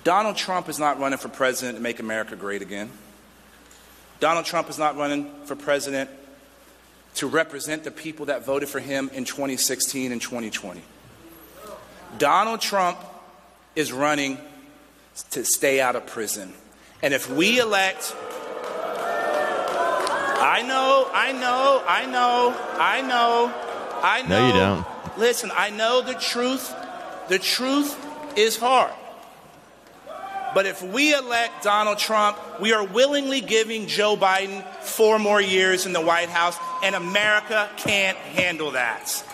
Donald 0.03 0.37
Trump 0.37 0.69
is 0.69 0.79
not 0.79 0.99
running 0.99 1.19
for 1.19 1.29
president 1.29 1.77
to 1.77 1.83
make 1.83 2.01
America 2.01 2.35
great 2.35 2.63
again. 2.63 2.91
Donald 4.21 4.45
Trump 4.45 4.69
is 4.69 4.79
not 4.79 4.97
running 4.97 5.31
for 5.45 5.57
president 5.57 6.11
to 7.15 7.27
represent 7.27 7.85
the 7.85 7.91
people 7.91 8.27
that 8.27 8.45
voted 8.47 8.69
for 8.69 8.79
him 8.79 9.11
in 9.13 9.25
2016 9.25 10.13
and 10.13 10.21
2020. 10.23 10.81
Donald 12.19 12.61
Trump 12.61 12.99
is 13.75 13.93
running 13.93 14.39
to 15.31 15.45
stay 15.45 15.81
out 15.81 15.97
of 15.97 16.07
prison. 16.07 16.53
And 17.03 17.15
if 17.15 17.31
we 17.31 17.59
elect 17.59 18.15
I 20.43 20.63
know, 20.63 21.09
I 21.13 21.33
know, 21.33 21.83
I 21.87 22.07
know, 22.07 22.55
I 22.79 23.03
know, 23.03 23.53
I 24.03 24.23
know. 24.23 24.29
No, 24.29 24.47
you 24.47 24.53
don't. 24.53 25.19
Listen, 25.19 25.51
I 25.55 25.71
know 25.71 26.01
the 26.01 26.15
truth. 26.15 26.75
The 27.29 27.39
truth 27.39 27.97
is 28.39 28.57
hard. 28.57 28.93
But 30.55 30.67
if 30.67 30.83
we 30.83 31.15
elect 31.15 31.63
Donald 31.63 31.99
Trump, 31.99 32.37
we 32.61 32.73
are 32.73 32.85
willingly 32.85 33.41
giving 33.41 33.87
Joe 33.87 34.17
Biden 34.17 34.65
four 34.83 35.19
more 35.19 35.41
years 35.41 35.87
in 35.87 35.93
the 35.93 36.01
White 36.01 36.29
House, 36.29 36.57
and 36.83 36.95
America 36.95 37.69
can't 37.77 38.19
handle 38.19 38.73
that. 38.73 39.25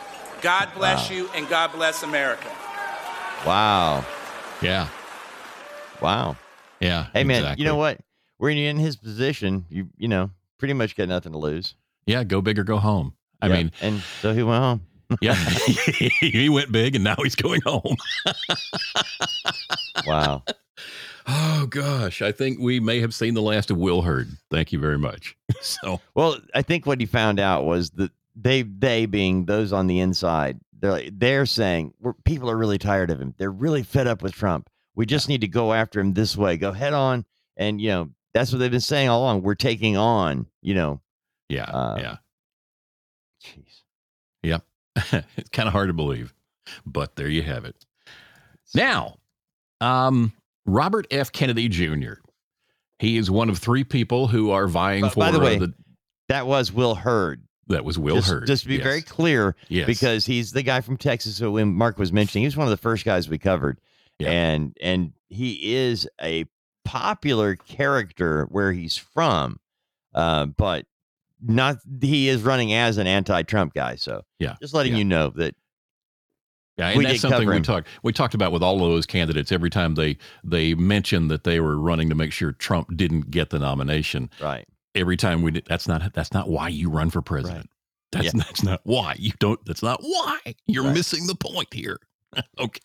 God 0.43 0.69
bless 0.75 1.09
Wow. 1.11 1.17
you, 1.17 1.31
and 1.35 1.49
God 1.49 1.73
bless 1.73 2.03
America. 2.03 2.49
Wow. 3.47 4.05
Yeah. 4.61 4.89
Wow. 6.03 6.37
Yeah. 6.81 7.07
Hey 7.15 7.25
man, 7.25 7.39
exactly. 7.39 7.63
you 7.65 7.69
know 7.71 7.77
what? 7.77 7.99
When 8.39 8.57
you're 8.59 8.69
in 8.69 8.77
his 8.79 8.97
position, 8.97 9.65
you 9.71 9.89
you 9.97 10.09
know 10.09 10.31
pretty 10.59 10.75
much 10.75 10.95
got 10.97 11.09
nothing 11.09 11.33
to 11.33 11.39
lose. 11.39 11.75
Yeah, 12.07 12.23
go 12.25 12.43
big 12.43 12.59
or 12.59 12.65
go 12.65 12.77
home. 12.77 13.15
I 13.41 13.47
Yeah, 13.49 13.55
mean, 13.55 13.73
and 13.81 14.03
so 14.21 14.35
he 14.35 14.43
went 14.43 14.63
home. 14.63 14.83
yeah, 15.23 15.35
he 16.21 16.49
went 16.51 16.71
big 16.71 16.95
and 16.97 17.05
now 17.05 17.17
he's 17.23 17.35
going 17.37 17.63
home. 17.65 17.97
Wow. 20.07 20.43
Oh 21.27 21.67
gosh, 21.69 22.23
I 22.23 22.33
think 22.33 22.59
we 22.61 22.79
may 22.81 23.01
have 23.01 23.15
seen 23.15 23.35
the 23.35 23.43
last 23.43 23.71
of 23.71 23.77
Will 23.79 24.03
Hurd. 24.03 24.29
Thank 24.51 24.73
you 24.73 24.79
very 24.79 24.99
much. 24.99 25.37
So 25.61 26.01
Well, 26.15 26.39
I 26.55 26.63
think 26.63 26.87
what 26.87 27.01
he 27.01 27.07
found 27.07 27.41
out 27.41 27.65
was 27.65 27.91
that 27.93 28.11
they 28.37 28.63
they 28.63 29.07
being 29.07 29.47
those 29.47 29.73
on 29.73 29.87
the 29.87 30.01
inside, 30.01 30.61
they're 30.79 30.91
like, 30.93 31.11
they're 31.19 31.47
saying 31.47 31.95
we're, 32.01 32.13
people 32.25 32.51
are 32.51 32.57
really 32.57 32.79
tired 32.79 33.11
of 33.11 33.21
him. 33.21 33.35
They're 33.39 33.51
really 33.51 33.83
fed 33.83 34.07
up 34.07 34.23
with 34.23 34.33
Trump. 34.35 34.69
We 34.95 35.07
just 35.07 35.29
need 35.29 35.41
to 35.41 35.49
go 35.49 35.73
after 35.73 35.99
him 36.01 36.13
this 36.15 36.37
way. 36.37 36.57
Go 36.57 36.73
head 36.73 36.93
on, 36.93 37.25
and 37.57 37.81
you 37.81 37.89
know 37.89 38.11
that's 38.35 38.53
what 38.53 38.59
they've 38.59 38.71
been 38.71 38.81
saying 38.81 39.09
all 39.09 39.23
along. 39.23 39.43
We're 39.43 39.55
taking 39.55 39.97
on, 39.97 40.47
you 40.63 40.75
know, 40.75 41.01
yeah, 41.49 41.65
Uh, 41.65 41.97
yeah, 41.99 42.17
jeez. 43.43 43.81
yep. 44.43 44.63
it's 45.37 45.51
kind 45.51 45.67
of 45.67 45.73
hard 45.73 45.89
to 45.89 45.95
believe, 45.95 46.35
but 46.85 47.17
there 47.17 47.29
you 47.29 47.43
have 47.43 47.65
it. 47.65 47.77
Now, 48.75 49.17
um, 49.81 50.33
Robert 50.67 51.07
F. 51.11 51.33
Kennedy 51.33 51.69
Jr. 51.69 52.15
He 52.99 53.17
is 53.17 53.31
one 53.31 53.49
of 53.51 53.59
three 53.59 53.85
people 53.85 54.27
who 54.27 54.51
are 54.51 54.67
vying 54.67 55.03
By- 55.03 55.09
for 55.11 55.21
by 55.21 55.31
the 55.31 55.41
way, 55.41 55.59
the, 55.59 55.73
That 56.29 56.47
was 56.47 56.73
Will 56.73 56.95
Hurd. 56.95 57.43
that 57.69 57.85
was 57.85 57.99
Will 57.99 58.17
just, 58.17 58.29
Hurd. 58.29 58.47
Just 58.47 58.63
to 58.63 58.69
be 58.69 58.77
yes. 58.77 58.85
very 58.85 59.03
clear, 59.03 59.55
Yes. 59.69 59.87
because 59.87 60.25
he's 60.27 60.53
the 60.53 60.63
guy 60.63 60.81
from 60.81 60.97
Texas. 60.97 61.37
So 61.37 61.53
when 61.53 61.73
Mark 61.75 61.99
was 61.99 62.13
mentioning, 62.13 62.43
he 62.43 62.47
was 62.47 62.57
one 62.57 62.67
of 62.67 62.71
the 62.71 62.77
first 62.77 63.05
guys 63.05 63.29
we 63.29 63.39
covered, 63.39 63.81
Yeah. 64.19 64.31
and 64.31 64.77
and 64.81 65.13
he 65.29 65.75
is 65.75 66.09
a 66.23 66.47
popular 66.85 67.57
character 67.57 68.45
where 68.51 68.73
he's 68.73 68.97
from, 68.97 69.59
uh, 70.15 70.47
but 70.47 70.87
not 71.43 71.79
he 72.01 72.29
is 72.29 72.43
running 72.43 72.73
as 72.73 72.97
an 72.97 73.07
anti-Trump 73.07 73.75
guy. 73.75 73.97
So 73.97 74.23
Yeah. 74.39 74.55
just 74.61 74.73
letting 74.73 74.93
Yeah. 74.93 74.99
you 74.99 75.05
know 75.05 75.31
that 75.37 75.55
Yeah, 76.79 76.89
and 76.89 76.99
We 76.99 77.05
that's 77.07 77.21
something 77.21 77.49
we 77.49 77.61
talked 77.61 77.89
we 78.03 78.13
talked 78.13 78.35
about 78.35 78.53
with 78.53 78.63
all 78.63 78.75
of 78.85 78.91
those 78.91 79.07
candidates. 79.07 79.51
Every 79.51 79.71
time 79.71 79.95
they 79.95 80.19
they 80.45 80.75
mentioned 80.75 81.31
that 81.31 81.45
they 81.45 81.59
were 81.61 81.79
running 81.79 82.09
to 82.11 82.15
make 82.15 82.33
sure 82.33 82.53
Trump 82.53 82.97
didn't 82.97 83.31
get 83.31 83.51
the 83.51 83.59
nomination, 83.59 84.29
right. 84.43 84.67
every 84.95 85.17
time 85.17 85.43
we 85.43 85.53
did, 85.53 85.65
that's 85.67 85.89
not 85.89 86.13
that's 86.13 86.33
not 86.33 86.49
why 86.51 86.69
you 86.69 86.91
run 86.91 87.09
for 87.11 87.23
president. 87.23 87.71
That's 88.13 88.27
Yeah. 88.27 88.33
that's 88.37 88.63
not 88.63 88.81
why 88.85 89.17
you 89.19 89.33
don't. 89.39 89.59
That's 89.65 89.83
not 89.83 90.01
why 90.03 90.39
you're 90.67 90.85
Right. 90.85 90.95
missing 90.95 91.27
the 91.27 91.35
point 91.35 91.73
here. 91.73 91.99
okay, 92.61 92.81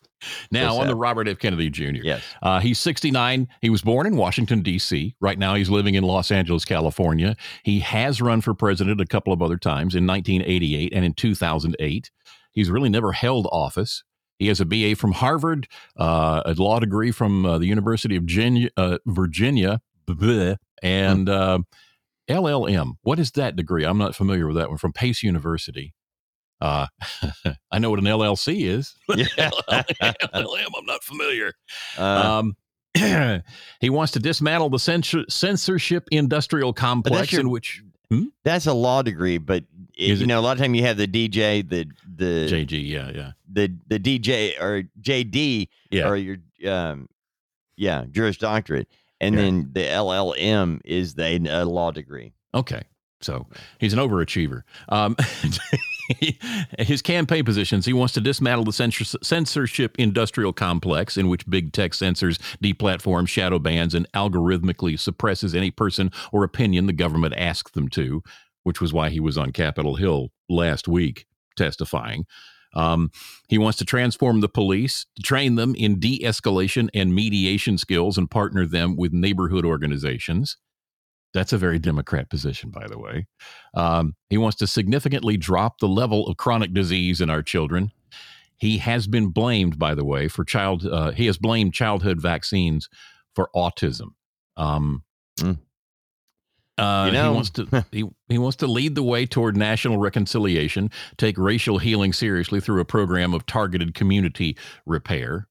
now 0.50 0.76
on 0.76 0.86
to 0.86 0.92
sad. 0.92 0.98
Robert 0.98 1.28
F. 1.28 1.38
Kennedy 1.38 1.68
Jr. 1.68 2.00
Yes. 2.02 2.22
Uh, 2.40 2.60
he's 2.60 2.78
69. 2.78 3.48
He 3.60 3.68
was 3.68 3.82
born 3.82 4.06
in 4.06 4.16
Washington, 4.16 4.62
D.C. 4.62 5.14
Right 5.20 5.38
now, 5.38 5.54
he's 5.54 5.68
living 5.68 5.94
in 5.94 6.04
Los 6.04 6.30
Angeles, 6.30 6.64
California. 6.64 7.36
He 7.62 7.80
has 7.80 8.22
run 8.22 8.40
for 8.40 8.54
president 8.54 9.00
a 9.00 9.04
couple 9.06 9.32
of 9.32 9.42
other 9.42 9.58
times 9.58 9.94
in 9.94 10.06
1988 10.06 10.92
and 10.94 11.04
in 11.04 11.12
2008. 11.12 12.10
He's 12.52 12.70
really 12.70 12.88
never 12.88 13.12
held 13.12 13.48
office. 13.50 14.04
He 14.38 14.48
has 14.48 14.60
a 14.60 14.64
BA 14.64 14.96
from 14.96 15.12
Harvard, 15.12 15.68
uh, 15.96 16.42
a 16.44 16.54
law 16.54 16.78
degree 16.80 17.10
from 17.12 17.46
uh, 17.46 17.58
the 17.58 17.66
University 17.66 18.16
of 18.16 18.22
Virginia, 18.22 18.70
uh, 18.76 18.98
Virginia 19.06 19.80
bleh, 20.08 20.56
and 20.82 21.28
uh, 21.28 21.58
LLM. 22.28 22.92
What 23.02 23.18
is 23.18 23.30
that 23.32 23.56
degree? 23.56 23.84
I'm 23.84 23.98
not 23.98 24.14
familiar 24.14 24.46
with 24.46 24.56
that 24.56 24.68
one. 24.68 24.78
From 24.78 24.92
Pace 24.92 25.22
University. 25.22 25.94
Uh, 26.60 26.86
I 27.70 27.78
know 27.78 27.90
what 27.90 27.98
an 27.98 28.04
LLC 28.04 28.64
is. 28.66 28.94
Yeah. 29.16 29.50
LLM, 29.68 30.66
I'm 30.78 30.86
not 30.86 31.02
familiar. 31.04 31.52
Uh, 31.98 32.40
Um, 32.42 32.56
he 33.80 33.90
wants 33.90 34.12
to 34.12 34.18
dismantle 34.18 34.70
the 34.70 34.78
censor- 34.78 35.24
censorship 35.28 36.08
industrial 36.10 36.72
complex 36.72 37.32
your- 37.32 37.40
in 37.40 37.50
which 37.50 37.82
that's 38.44 38.66
a 38.66 38.74
law 38.74 39.00
degree, 39.02 39.38
but 39.38 39.64
it, 39.96 40.18
you 40.18 40.26
know 40.26 40.38
a 40.38 40.42
lot 40.42 40.52
of 40.52 40.58
time 40.58 40.74
you 40.74 40.82
have 40.84 40.96
the 40.96 41.06
DJ, 41.08 41.68
the 41.68 41.86
the 42.16 42.46
JG, 42.50 42.88
yeah, 42.88 43.10
yeah, 43.14 43.32
the 43.50 43.72
the 43.88 43.98
DJ 43.98 44.60
or 44.60 44.82
JD 45.00 45.68
yeah. 45.90 46.08
or 46.08 46.16
your 46.16 46.36
um 46.66 47.08
yeah 47.76 48.04
Juris 48.10 48.36
Doctorate, 48.36 48.88
and 49.20 49.34
Yeah. 49.34 49.40
then 49.42 49.70
the 49.72 49.80
LLM 49.84 50.80
is 50.84 51.14
the 51.14 51.36
a 51.48 51.64
law 51.64 51.90
degree. 51.90 52.32
Okay. 52.54 52.82
So 53.20 53.46
he's 53.78 53.92
an 53.92 54.00
overachiever. 54.00 54.62
Um, 54.88 55.16
his 56.78 57.00
campaign 57.02 57.44
positions 57.44 57.86
he 57.86 57.92
wants 57.92 58.12
to 58.14 58.20
dismantle 58.20 58.64
the 58.64 58.72
censor- 58.72 59.18
censorship 59.22 59.94
industrial 59.98 60.52
complex 60.52 61.16
in 61.16 61.28
which 61.28 61.48
big 61.48 61.72
tech 61.72 61.94
censors, 61.94 62.38
deplatforms, 62.62 63.28
shadow 63.28 63.58
bans, 63.60 63.94
and 63.94 64.10
algorithmically 64.12 64.98
suppresses 64.98 65.54
any 65.54 65.70
person 65.70 66.10
or 66.32 66.42
opinion 66.44 66.86
the 66.86 66.92
government 66.92 67.34
asks 67.36 67.70
them 67.70 67.88
to, 67.88 68.22
which 68.64 68.80
was 68.80 68.92
why 68.92 69.10
he 69.10 69.20
was 69.20 69.38
on 69.38 69.52
Capitol 69.52 69.96
Hill 69.96 70.30
last 70.48 70.88
week 70.88 71.26
testifying. 71.56 72.24
Um, 72.74 73.10
he 73.48 73.58
wants 73.58 73.78
to 73.78 73.84
transform 73.84 74.40
the 74.40 74.48
police, 74.48 75.04
train 75.22 75.56
them 75.56 75.74
in 75.74 76.00
de 76.00 76.20
escalation 76.20 76.88
and 76.94 77.14
mediation 77.14 77.76
skills, 77.76 78.16
and 78.16 78.30
partner 78.30 78.64
them 78.64 78.96
with 78.96 79.12
neighborhood 79.12 79.66
organizations. 79.66 80.56
That's 81.34 81.52
a 81.52 81.58
very 81.58 81.78
Democrat 81.78 82.30
position, 82.30 82.70
by 82.70 82.86
the 82.88 82.98
way. 82.98 83.26
Um, 83.74 84.14
he 84.30 84.38
wants 84.38 84.56
to 84.58 84.66
significantly 84.66 85.36
drop 85.36 85.78
the 85.78 85.88
level 85.88 86.26
of 86.26 86.36
chronic 86.36 86.72
disease 86.72 87.20
in 87.20 87.30
our 87.30 87.42
children. 87.42 87.90
He 88.56 88.78
has 88.78 89.06
been 89.06 89.28
blamed, 89.28 89.78
by 89.78 89.94
the 89.94 90.04
way, 90.04 90.28
for 90.28 90.44
child. 90.44 90.86
Uh, 90.86 91.10
he 91.10 91.26
has 91.26 91.36
blamed 91.36 91.74
childhood 91.74 92.20
vaccines 92.20 92.88
for 93.34 93.50
autism. 93.54 94.10
Um, 94.56 95.04
Mm. 95.38 95.58
Uh, 96.78 97.04
You 97.06 97.12
know. 97.12 97.30
he 97.30 97.34
wants 97.34 97.50
to 97.50 97.84
he, 97.92 98.04
he 98.28 98.38
wants 98.38 98.56
to 98.58 98.66
lead 98.66 98.94
the 98.94 99.02
way 99.02 99.26
toward 99.26 99.56
national 99.56 99.98
reconciliation, 99.98 100.90
take 101.16 101.36
racial 101.38 101.78
healing 101.78 102.12
seriously 102.12 102.60
through 102.60 102.80
a 102.80 102.84
program 102.84 103.34
of 103.34 103.46
targeted 103.46 103.94
community 103.94 104.56
repair. 104.86 105.48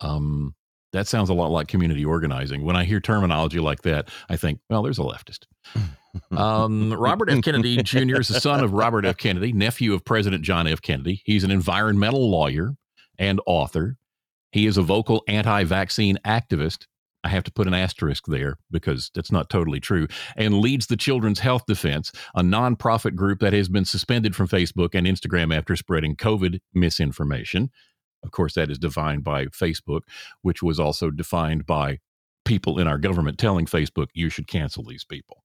Um, 0.00 0.54
that 0.92 1.06
sounds 1.06 1.28
a 1.30 1.34
lot 1.34 1.50
like 1.50 1.68
community 1.68 2.04
organizing. 2.04 2.64
When 2.64 2.76
I 2.76 2.84
hear 2.84 3.00
terminology 3.00 3.58
like 3.60 3.82
that, 3.82 4.08
I 4.28 4.36
think, 4.36 4.60
well, 4.70 4.82
there's 4.82 4.98
a 4.98 5.02
leftist. 5.02 5.40
Um, 6.34 6.92
Robert 6.94 7.28
F. 7.28 7.42
Kennedy 7.42 7.76
Jr. 7.82 8.20
is 8.20 8.28
the 8.28 8.40
son 8.40 8.64
of 8.64 8.72
Robert 8.72 9.04
F. 9.04 9.18
Kennedy, 9.18 9.52
nephew 9.52 9.92
of 9.92 10.02
President 10.02 10.42
John 10.42 10.66
F. 10.66 10.80
Kennedy. 10.80 11.20
He's 11.26 11.44
an 11.44 11.50
environmental 11.50 12.30
lawyer 12.30 12.74
and 13.18 13.38
author. 13.46 13.98
He 14.52 14.66
is 14.66 14.78
a 14.78 14.82
vocal 14.82 15.22
anti 15.28 15.64
vaccine 15.64 16.18
activist. 16.24 16.86
I 17.26 17.28
have 17.28 17.42
to 17.44 17.52
put 17.52 17.66
an 17.66 17.74
asterisk 17.74 18.26
there 18.26 18.56
because 18.70 19.10
that's 19.12 19.32
not 19.32 19.50
totally 19.50 19.80
true. 19.80 20.06
And 20.36 20.60
leads 20.60 20.86
the 20.86 20.96
Children's 20.96 21.40
Health 21.40 21.66
Defense, 21.66 22.12
a 22.36 22.42
nonprofit 22.42 23.16
group 23.16 23.40
that 23.40 23.52
has 23.52 23.68
been 23.68 23.84
suspended 23.84 24.36
from 24.36 24.46
Facebook 24.46 24.90
and 24.94 25.08
Instagram 25.08 25.52
after 25.52 25.74
spreading 25.74 26.14
COVID 26.14 26.60
misinformation. 26.72 27.70
Of 28.22 28.30
course, 28.30 28.54
that 28.54 28.70
is 28.70 28.78
defined 28.78 29.24
by 29.24 29.46
Facebook, 29.46 30.02
which 30.42 30.62
was 30.62 30.78
also 30.78 31.10
defined 31.10 31.66
by 31.66 31.98
people 32.44 32.78
in 32.78 32.86
our 32.86 32.96
government 32.96 33.38
telling 33.38 33.66
Facebook, 33.66 34.06
you 34.14 34.30
should 34.30 34.46
cancel 34.46 34.84
these 34.84 35.04
people. 35.04 35.42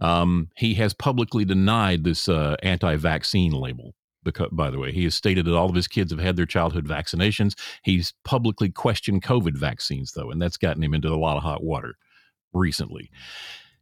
Um, 0.00 0.48
he 0.56 0.72
has 0.74 0.94
publicly 0.94 1.44
denied 1.44 2.04
this 2.04 2.30
uh, 2.30 2.56
anti 2.62 2.96
vaccine 2.96 3.52
label. 3.52 3.94
Because, 4.24 4.48
by 4.52 4.70
the 4.70 4.78
way, 4.78 4.92
he 4.92 5.04
has 5.04 5.14
stated 5.14 5.44
that 5.44 5.54
all 5.54 5.68
of 5.68 5.74
his 5.74 5.88
kids 5.88 6.10
have 6.10 6.20
had 6.20 6.36
their 6.36 6.46
childhood 6.46 6.86
vaccinations. 6.86 7.54
He's 7.82 8.14
publicly 8.24 8.70
questioned 8.70 9.22
COVID 9.22 9.56
vaccines, 9.56 10.12
though, 10.12 10.30
and 10.30 10.40
that's 10.40 10.56
gotten 10.56 10.82
him 10.82 10.94
into 10.94 11.12
a 11.12 11.16
lot 11.16 11.36
of 11.36 11.42
hot 11.42 11.62
water 11.62 11.96
recently. 12.52 13.10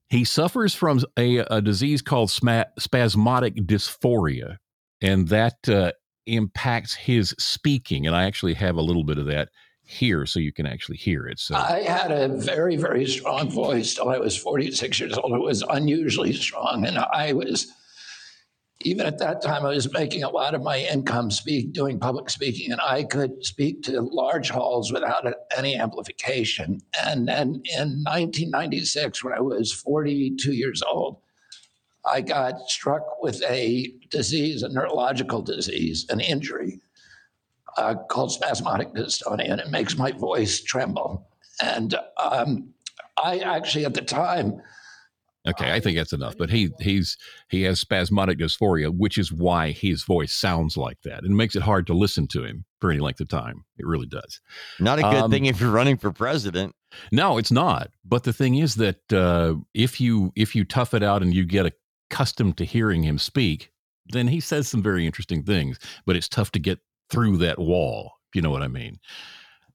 He 0.08 0.24
suffers 0.24 0.74
from 0.74 1.00
a, 1.16 1.38
a 1.38 1.62
disease 1.62 2.02
called 2.02 2.30
spasmodic 2.30 3.54
dysphonia, 3.56 4.58
and 5.00 5.28
that 5.28 5.68
uh, 5.68 5.92
impacts 6.26 6.94
his 6.94 7.34
speaking. 7.38 8.06
And 8.06 8.14
I 8.14 8.24
actually 8.24 8.54
have 8.54 8.76
a 8.76 8.82
little 8.82 9.04
bit 9.04 9.18
of 9.18 9.26
that 9.26 9.48
here 9.84 10.26
so 10.26 10.40
you 10.40 10.52
can 10.52 10.66
actually 10.66 10.96
hear 10.96 11.26
it. 11.26 11.38
So 11.38 11.54
I 11.54 11.82
had 11.82 12.10
a 12.10 12.28
very, 12.28 12.76
very 12.76 13.06
strong 13.06 13.50
voice 13.50 13.94
till 13.94 14.08
I 14.08 14.18
was 14.18 14.36
46 14.36 15.00
years 15.00 15.18
old. 15.18 15.32
It 15.32 15.40
was 15.40 15.62
unusually 15.62 16.32
strong. 16.32 16.86
And 16.86 16.98
I 16.98 17.32
was, 17.32 17.72
even 18.84 19.06
at 19.06 19.18
that 19.18 19.42
time, 19.42 19.64
I 19.64 19.70
was 19.70 19.92
making 19.92 20.22
a 20.22 20.30
lot 20.30 20.54
of 20.54 20.62
my 20.62 20.78
income 20.78 21.30
speak, 21.30 21.72
doing 21.72 21.98
public 21.98 22.30
speaking, 22.30 22.72
and 22.72 22.80
I 22.80 23.04
could 23.04 23.44
speak 23.44 23.82
to 23.84 24.00
large 24.00 24.50
halls 24.50 24.92
without 24.92 25.26
any 25.56 25.76
amplification. 25.76 26.80
And 27.04 27.28
then 27.28 27.62
in 27.76 28.02
1996, 28.04 29.24
when 29.24 29.34
I 29.34 29.40
was 29.40 29.72
42 29.72 30.52
years 30.52 30.82
old, 30.82 31.18
I 32.04 32.20
got 32.20 32.68
struck 32.68 33.22
with 33.22 33.42
a 33.48 33.92
disease, 34.10 34.62
a 34.62 34.68
neurological 34.68 35.42
disease, 35.42 36.06
an 36.08 36.20
injury 36.20 36.80
uh, 37.76 37.94
called 38.10 38.32
spasmodic 38.32 38.92
dystonia, 38.92 39.50
and 39.50 39.60
it 39.60 39.70
makes 39.70 39.96
my 39.96 40.12
voice 40.12 40.60
tremble. 40.62 41.28
And 41.62 41.94
um, 42.18 42.74
I 43.22 43.38
actually, 43.38 43.84
at 43.84 43.94
the 43.94 44.02
time, 44.02 44.60
Okay, 45.48 45.72
I 45.72 45.80
think 45.80 45.96
that's 45.96 46.12
enough. 46.12 46.36
But 46.38 46.50
he 46.50 46.70
he's 46.80 47.16
he 47.48 47.62
has 47.62 47.80
spasmodic 47.80 48.38
dysphonia, 48.38 48.96
which 48.96 49.18
is 49.18 49.32
why 49.32 49.72
his 49.72 50.04
voice 50.04 50.32
sounds 50.32 50.76
like 50.76 51.00
that, 51.02 51.24
and 51.24 51.32
it 51.32 51.36
makes 51.36 51.56
it 51.56 51.62
hard 51.62 51.86
to 51.88 51.94
listen 51.94 52.28
to 52.28 52.44
him 52.44 52.64
for 52.80 52.90
any 52.92 53.00
length 53.00 53.20
of 53.20 53.28
time. 53.28 53.64
It 53.76 53.86
really 53.86 54.06
does. 54.06 54.40
Not 54.78 55.00
a 55.00 55.02
good 55.02 55.14
Um, 55.14 55.30
thing 55.30 55.46
if 55.46 55.60
you're 55.60 55.70
running 55.72 55.96
for 55.96 56.12
president. 56.12 56.74
No, 57.10 57.38
it's 57.38 57.50
not. 57.50 57.90
But 58.04 58.22
the 58.22 58.32
thing 58.32 58.56
is 58.56 58.76
that 58.76 59.12
uh, 59.12 59.54
if 59.74 60.00
you 60.00 60.32
if 60.36 60.54
you 60.54 60.64
tough 60.64 60.94
it 60.94 61.02
out 61.02 61.22
and 61.22 61.34
you 61.34 61.44
get 61.44 61.74
accustomed 62.10 62.56
to 62.58 62.64
hearing 62.64 63.02
him 63.02 63.18
speak, 63.18 63.72
then 64.12 64.28
he 64.28 64.38
says 64.38 64.68
some 64.68 64.82
very 64.82 65.06
interesting 65.06 65.42
things. 65.42 65.78
But 66.06 66.14
it's 66.14 66.28
tough 66.28 66.52
to 66.52 66.60
get 66.60 66.78
through 67.10 67.38
that 67.38 67.58
wall. 67.58 68.12
If 68.30 68.36
you 68.36 68.42
know 68.42 68.50
what 68.50 68.62
I 68.62 68.68
mean. 68.68 69.00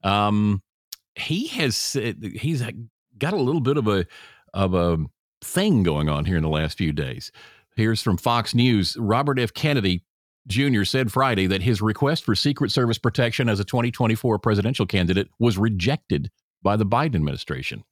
Um, 0.02 0.62
he 1.14 1.48
has 1.48 1.76
said 1.76 2.22
he's 2.22 2.62
got 3.18 3.34
a 3.34 3.36
little 3.36 3.60
bit 3.60 3.76
of 3.76 3.86
a 3.88 4.06
of 4.54 4.72
a 4.74 4.98
thing 5.42 5.82
going 5.82 6.08
on 6.08 6.24
here 6.24 6.36
in 6.36 6.42
the 6.42 6.48
last 6.48 6.78
few 6.78 6.92
days. 6.92 7.30
Here's 7.76 8.02
from 8.02 8.16
Fox 8.16 8.54
News. 8.54 8.96
Robert 8.98 9.38
F. 9.38 9.54
Kennedy 9.54 10.02
Jr. 10.48 10.84
said 10.84 11.12
Friday 11.12 11.46
that 11.46 11.62
his 11.62 11.82
request 11.82 12.24
for 12.24 12.34
Secret 12.34 12.72
Service 12.72 12.98
protection 12.98 13.48
as 13.48 13.60
a 13.60 13.64
2024 13.64 14.38
presidential 14.38 14.86
candidate 14.86 15.28
was 15.38 15.58
rejected 15.58 16.30
by 16.62 16.76
the 16.76 16.86
Biden 16.86 17.16
administration. 17.16 17.84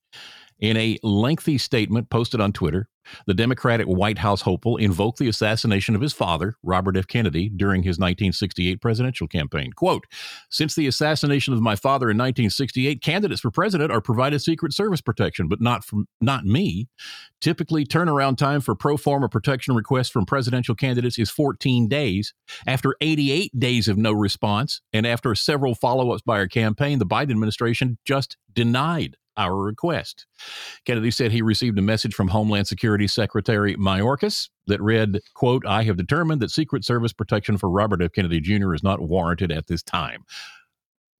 In 0.59 0.77
a 0.77 0.99
lengthy 1.03 1.59
statement 1.59 2.09
posted 2.09 2.41
on 2.41 2.53
Twitter, 2.53 2.89
The 3.27 3.35
Democratic 3.35 3.87
White 3.87 4.19
House 4.19 4.43
hopeful 4.43 4.77
invoked 4.77 5.19
the 5.19 5.29
assassination 5.29 5.95
of 5.95 6.01
his 6.01 6.13
father, 6.13 6.57
Robert 6.63 6.97
F. 6.97 7.07
Kennedy, 7.07 7.49
during 7.49 7.83
his 7.83 7.99
1968 7.99 8.81
presidential 8.81 9.29
campaign. 9.29 9.73
Quote 9.73 10.05
Since 10.51 10.75
the 10.75 10.87
assassination 10.87 11.55
of 11.55 11.61
my 11.61 11.77
father 11.77 12.07
in 12.07 12.17
1968, 12.17 13.03
candidates 13.03 13.41
for 13.41 13.51
president 13.51 13.93
are 13.93 14.01
provided 14.01 14.41
Secret 14.41 14.73
Service 14.73 15.01
protection, 15.01 15.49
but 15.49 15.61
not 15.61 15.85
from 15.85 16.07
not 16.21 16.45
me. 16.45 16.89
Typically, 17.41 17.85
turnaround 17.85 18.37
time 18.37 18.61
for 18.61 18.75
pro 18.75 18.97
forma 18.97 19.29
protection 19.29 19.75
requests 19.75 20.09
from 20.09 20.27
presidential 20.27 20.75
candidates 20.75 21.19
is 21.19 21.31
14 21.31 21.89
days. 21.89 22.35
After 22.67 22.95
88 23.01 23.59
days 23.59 23.89
of 23.89 23.99
no 23.99 24.13
response, 24.13 24.81
and 24.93 25.07
after 25.07 25.35
several 25.35 25.75
follow 25.75 26.13
ups 26.13 26.23
by 26.23 26.39
our 26.39 26.49
campaign, 26.49 26.99
the 26.99 27.07
Biden 27.07 27.31
administration 27.31 27.99
just 28.05 28.37
denied 28.53 29.17
our 29.37 29.57
request. 29.57 30.27
Kennedy 30.85 31.11
said 31.11 31.33
he 31.33 31.43
received 31.43 31.79
a 31.79 31.83
message 31.83 32.15
from 32.15 32.29
Homeland 32.29 32.67
Security 32.67 33.07
Secretary 33.07 33.75
Mayorkas 33.77 34.49
that 34.67 34.81
read, 34.81 35.21
quote, 35.35 35.67
I 35.67 35.83
have 35.85 35.97
determined 35.97 36.43
that 36.43 36.51
Secret 36.51 36.85
Service 36.85 37.13
protection 37.13 37.59
for 37.59 37.71
Robert 37.71 38.03
F. 38.03 38.13
Kennedy 38.13 38.41
Jr. 38.41 38.75
is 38.75 38.83
not 38.83 39.01
warranted 39.01 39.53
at 39.53 39.67
this 39.67 39.83
time. 39.83 40.25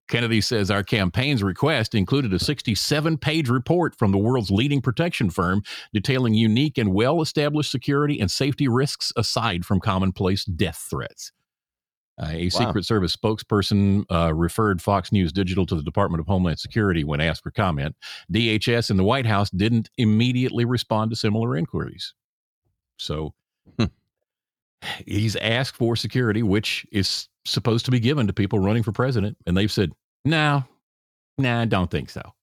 Kennedy 0.07 0.39
says 0.39 0.71
our 0.71 0.83
campaign's 0.83 1.43
request 1.43 1.93
included 1.93 2.33
a 2.33 2.39
67 2.39 3.17
page 3.17 3.49
report 3.49 3.93
from 3.97 4.11
the 4.11 4.17
world's 4.17 4.49
leading 4.49 4.81
protection 4.81 5.29
firm 5.29 5.63
detailing 5.93 6.33
unique 6.33 6.77
and 6.77 6.93
well 6.93 7.21
established 7.21 7.71
security 7.71 8.19
and 8.19 8.31
safety 8.31 8.67
risks 8.67 9.11
aside 9.17 9.65
from 9.65 9.79
commonplace 9.79 10.45
death 10.45 10.87
threats. 10.89 11.33
Uh, 12.19 12.29
a 12.31 12.43
Wow. 12.45 12.49
Secret 12.49 12.85
Service 12.85 13.15
spokesperson 13.15 14.03
uh, 14.11 14.33
referred 14.33 14.81
Fox 14.81 15.11
News 15.11 15.31
Digital 15.31 15.65
to 15.67 15.75
the 15.75 15.83
Department 15.83 16.19
of 16.19 16.27
Homeland 16.27 16.59
Security 16.59 17.03
when 17.03 17.21
asked 17.21 17.43
for 17.43 17.51
comment. 17.51 17.95
DHS 18.33 18.89
and 18.89 18.97
the 18.97 19.03
White 19.03 19.25
House 19.25 19.49
didn't 19.51 19.89
immediately 19.97 20.65
respond 20.65 21.11
to 21.11 21.15
similar 21.15 21.55
inquiries. 21.55 22.13
So 22.97 23.33
he's 25.05 25.35
asked 25.37 25.75
for 25.75 25.95
security, 25.95 26.43
which 26.43 26.85
is 26.91 27.29
supposed 27.45 27.85
to 27.85 27.91
be 27.91 27.99
given 27.99 28.27
to 28.27 28.33
people 28.33 28.59
running 28.59 28.83
for 28.83 28.91
president. 28.91 29.37
And 29.45 29.55
they've 29.55 29.71
said, 29.71 29.91
no, 30.25 30.63
nah, 31.37 31.61
I 31.61 31.65
don't 31.65 31.89
think 31.91 32.09
so. 32.09 32.33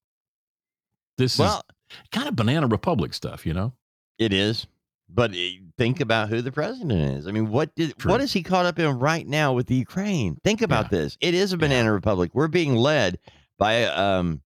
This 1.18 1.38
Well, 1.38 1.62
is 1.90 1.96
kind 2.12 2.28
of 2.28 2.36
banana 2.36 2.66
republic 2.66 3.14
stuff, 3.14 3.44
you 3.46 3.54
know? 3.54 3.72
It 4.18 4.32
is. 4.32 4.66
But 5.08 5.32
eh, 5.34 5.58
think 5.78 6.00
about 6.00 6.28
who 6.28 6.40
the 6.42 6.52
president 6.52 6.92
is. 6.92 7.26
I 7.26 7.30
mean, 7.32 7.50
what 7.50 7.74
did 7.74 7.96
True. 7.98 8.10
what 8.12 8.20
is 8.20 8.32
he 8.32 8.42
caught 8.42 8.66
up 8.66 8.78
in 8.78 8.98
right 8.98 9.26
now 9.26 9.52
with 9.52 9.66
the 9.66 9.74
Ukraine? 9.76 10.36
Think 10.44 10.62
about 10.62 10.90
this. 10.90 11.16
It 11.20 11.34
is 11.34 11.52
a 11.52 11.56
banana 11.56 11.92
republic. 11.92 12.30
We're 12.34 12.48
being 12.48 12.74
led 12.74 13.18
by 13.58 13.84
um, 13.84 14.42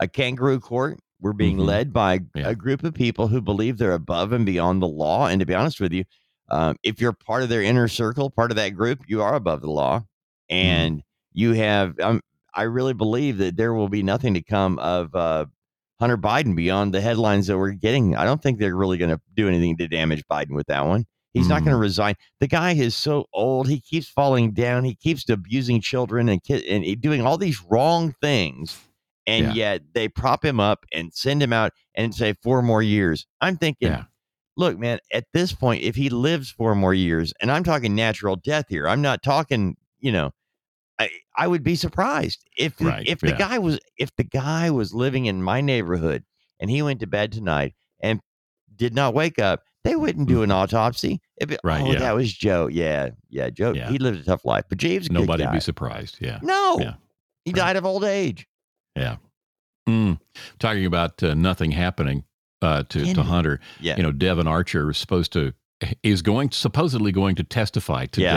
a 0.00 0.08
kangaroo 0.08 0.58
court. 0.60 0.98
We're 1.20 1.34
being 1.34 1.58
Mhm. 1.58 1.66
led 1.66 1.92
by 1.92 2.20
Yeah. 2.34 2.48
a 2.48 2.54
group 2.54 2.82
of 2.82 2.94
people 2.94 3.28
who 3.28 3.40
believe 3.42 3.76
they're 3.78 3.92
above 3.92 4.32
and 4.32 4.46
beyond 4.46 4.80
the 4.82 4.88
law. 4.88 5.26
And 5.26 5.38
to 5.40 5.46
be 5.46 5.54
honest 5.54 5.78
with 5.80 5.92
you, 5.92 6.04
um, 6.50 6.76
if 6.82 7.00
you're 7.00 7.12
part 7.12 7.42
of 7.42 7.48
their 7.50 7.62
inner 7.62 7.86
circle, 7.88 8.30
part 8.30 8.50
of 8.50 8.56
that 8.56 8.70
group, 8.70 9.00
you 9.06 9.22
are 9.22 9.34
above 9.34 9.60
the 9.60 9.70
law. 9.70 10.02
And 10.48 11.02
you 11.32 11.52
have, 11.52 12.00
um, 12.00 12.22
I 12.54 12.62
really 12.62 12.94
believe 12.94 13.36
that 13.38 13.56
there 13.56 13.74
will 13.74 13.88
be 13.90 14.02
nothing 14.02 14.34
to 14.34 14.42
come 14.42 14.78
of 14.80 15.14
uh, 15.14 15.44
Hunter 16.00 16.18
Biden 16.18 16.56
beyond 16.56 16.94
the 16.94 17.00
headlines 17.00 17.46
that 17.46 17.58
we're 17.58 17.72
getting. 17.72 18.16
I 18.16 18.24
don't 18.24 18.42
think 18.42 18.58
they're 18.58 18.74
really 18.74 18.98
going 18.98 19.10
to 19.10 19.20
do 19.34 19.48
anything 19.48 19.76
to 19.76 19.86
damage 19.86 20.24
Biden 20.30 20.54
with 20.54 20.66
that 20.68 20.86
one. 20.86 21.04
He's 21.34 21.46
not 21.46 21.60
going 21.60 21.72
to 21.72 21.78
mm. 21.78 21.82
resign. 21.82 22.14
The 22.40 22.48
guy 22.48 22.72
is 22.72 22.96
so 22.96 23.26
old. 23.32 23.68
He 23.68 23.80
keeps 23.80 24.08
falling 24.08 24.52
down. 24.52 24.82
He 24.82 24.96
keeps 24.96 25.28
abusing 25.28 25.80
children 25.80 26.28
and 26.28 26.40
and 26.48 27.00
doing 27.00 27.24
all 27.24 27.38
these 27.38 27.62
wrong 27.70 28.14
things. 28.20 28.76
And 29.26 29.46
Yeah. 29.46 29.52
yet 29.52 29.82
they 29.92 30.08
prop 30.08 30.44
him 30.44 30.58
up 30.58 30.84
and 30.92 31.12
send 31.14 31.40
him 31.42 31.52
out 31.52 31.72
and 31.94 32.12
say 32.14 32.34
four 32.42 32.62
more 32.62 32.82
years. 32.82 33.26
I'm 33.40 33.56
thinking, 33.56 33.88
Yeah. 33.88 34.04
look, 34.56 34.76
man, 34.76 34.98
at 35.12 35.26
this 35.32 35.52
point, 35.52 35.82
if 35.84 35.94
he 35.94 36.08
lives 36.08 36.50
four 36.50 36.74
more 36.74 36.94
years, 36.94 37.32
and 37.40 37.52
I'm 37.52 37.62
talking 37.62 37.94
natural 37.94 38.34
death 38.34 38.64
here, 38.68 38.88
I'm 38.88 39.02
not 39.02 39.22
talking, 39.22 39.76
you 40.00 40.10
know, 40.10 40.32
I, 41.00 41.08
I 41.36 41.46
would 41.48 41.62
be 41.62 41.74
surprised 41.76 42.44
if 42.56 42.76
the, 42.76 42.84
Right, 42.86 43.08
if 43.08 43.20
the 43.20 43.30
yeah. 43.30 43.38
guy 43.38 43.58
was 43.58 43.78
if 43.96 44.14
the 44.16 44.24
guy 44.24 44.70
was 44.70 44.92
living 44.94 45.26
in 45.26 45.42
my 45.42 45.60
neighborhood 45.60 46.24
and 46.60 46.70
he 46.70 46.82
went 46.82 47.00
to 47.00 47.06
bed 47.06 47.32
tonight 47.32 47.74
and 48.00 48.20
did 48.76 48.94
not 48.94 49.14
wake 49.14 49.38
up, 49.38 49.64
they 49.84 49.96
wouldn't 49.96 50.28
do 50.28 50.42
an 50.42 50.50
autopsy. 50.50 51.20
It, 51.38 51.48
Mm-hmm. 51.48 51.66
Right, 51.66 51.82
oh, 51.82 51.92
yeah. 51.92 51.98
that 52.00 52.14
was 52.14 52.32
Joe. 52.32 52.66
Yeah, 52.66 53.10
yeah, 53.30 53.48
Joe. 53.50 53.72
Yeah. 53.72 53.90
He 53.90 53.98
lived 53.98 54.20
a 54.20 54.24
tough 54.24 54.44
life, 54.44 54.64
but 54.68 54.78
James, 54.78 55.10
Nobody'd 55.10 55.50
be 55.52 55.60
surprised. 55.60 56.18
Yeah. 56.20 56.38
No, 56.42 56.78
Yeah. 56.78 56.94
he 57.46 57.52
died 57.52 57.76
of 57.76 57.86
old 57.86 58.04
age. 58.04 58.46
Yeah. 58.94 59.16
Mm. 59.88 60.20
Talking 60.58 60.84
about 60.84 61.22
uh, 61.22 61.32
nothing 61.34 61.70
happening 61.70 62.24
uh, 62.62 62.82
to, 62.90 63.14
to 63.14 63.22
Hunter. 63.22 63.58
Yeah. 63.80 63.96
You 63.96 64.02
know, 64.02 64.12
Devon 64.12 64.46
Archer 64.46 64.90
is 64.90 64.98
supposed 64.98 65.32
to 65.32 65.54
is 66.02 66.20
going 66.20 66.50
supposedly 66.50 67.10
going 67.10 67.34
to 67.36 67.42
testify 67.42 68.04
Yeah. 68.14 68.34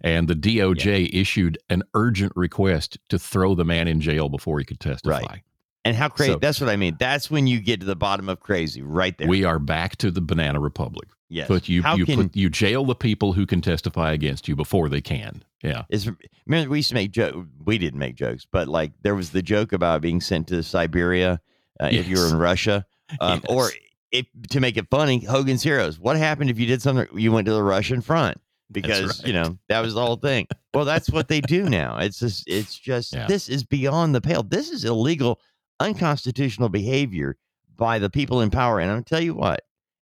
And 0.00 0.28
the 0.28 0.34
DOJ 0.34 1.10
issued 1.12 1.58
an 1.70 1.82
urgent 1.94 2.32
request 2.36 2.98
to 3.08 3.18
throw 3.18 3.54
the 3.54 3.64
man 3.64 3.88
in 3.88 4.00
jail 4.00 4.28
before 4.28 4.58
he 4.58 4.64
could 4.64 4.80
testify. 4.80 5.20
Right. 5.20 5.42
And 5.84 5.96
how 5.96 6.08
crazy? 6.08 6.32
So- 6.32 6.38
that's 6.38 6.60
what 6.60 6.68
I 6.68 6.76
mean. 6.76 6.96
That's 6.98 7.30
when 7.30 7.46
you 7.46 7.60
get 7.60 7.80
to 7.80 7.86
the 7.86 7.96
bottom 7.96 8.28
of 8.28 8.40
crazy, 8.40 8.82
right 8.82 9.16
there. 9.16 9.28
We 9.28 9.44
are 9.44 9.58
back 9.58 9.96
to 9.98 10.10
the 10.10 10.20
banana 10.20 10.58
republic. 10.58 11.08
yes. 11.28 11.48
But 11.48 11.68
you 11.68 11.82
how 11.82 11.96
you 11.96 12.04
can 12.04 12.24
put 12.28 12.36
you 12.36 12.50
jail 12.50 12.84
the 12.84 12.94
people 12.94 13.32
who 13.32 13.46
can 13.46 13.60
testify 13.60 14.12
against 14.12 14.48
you 14.48 14.56
before 14.56 14.88
they 14.88 15.00
can. 15.00 15.44
Yeah. 15.62 15.84
is 15.88 16.10
remember 16.46 16.70
we 16.70 16.78
used 16.78 16.88
to 16.90 16.94
make 16.94 17.12
joke. 17.12 17.46
We 17.64 17.78
didn't 17.78 17.98
make 17.98 18.16
jokes, 18.16 18.46
but 18.50 18.68
like 18.68 18.92
there 19.02 19.14
was 19.14 19.30
the 19.30 19.42
joke 19.42 19.72
about 19.72 20.00
being 20.00 20.20
sent 20.20 20.48
to 20.48 20.62
Siberia 20.62 21.40
uh, 21.80 21.88
if 21.92 22.08
you 22.08 22.18
were 22.18 22.28
in 22.28 22.36
Russia, 22.36 22.86
um, 23.20 23.42
or 23.48 23.70
if 24.10 24.26
to 24.50 24.60
make 24.60 24.76
it 24.76 24.88
funny, 24.90 25.20
Hogan's 25.20 25.62
Heroes. 25.62 25.98
What 25.98 26.16
happened 26.16 26.50
if 26.50 26.58
you 26.58 26.66
did 26.66 26.82
something? 26.82 27.06
You 27.14 27.32
went 27.32 27.46
to 27.46 27.52
the 27.52 27.62
Russian 27.62 28.00
front 28.00 28.40
because 28.70 29.24
you 29.24 29.32
know 29.32 29.56
that 29.68 29.80
was 29.80 29.94
the 29.94 30.04
whole 30.04 30.16
thing. 30.16 30.46
Well, 30.74 30.84
that's 30.84 31.10
what 31.10 31.28
they 31.28 31.40
do 31.40 31.68
now. 31.68 31.98
It's 31.98 32.18
just 32.18 32.44
it's 32.46 32.78
just 32.78 33.14
Yeah. 33.14 33.26
this 33.26 33.48
is 33.48 33.64
beyond 33.64 34.14
the 34.14 34.20
pale. 34.20 34.42
This 34.42 34.70
is 34.70 34.84
illegal, 34.84 35.40
unconstitutional 35.80 36.68
behavior 36.68 37.36
by 37.76 37.98
the 37.98 38.10
people 38.10 38.40
in 38.40 38.50
power. 38.50 38.80
And 38.80 38.90
I'm 38.90 39.04
tell 39.04 39.20
you 39.22 39.34
what, 39.34 39.62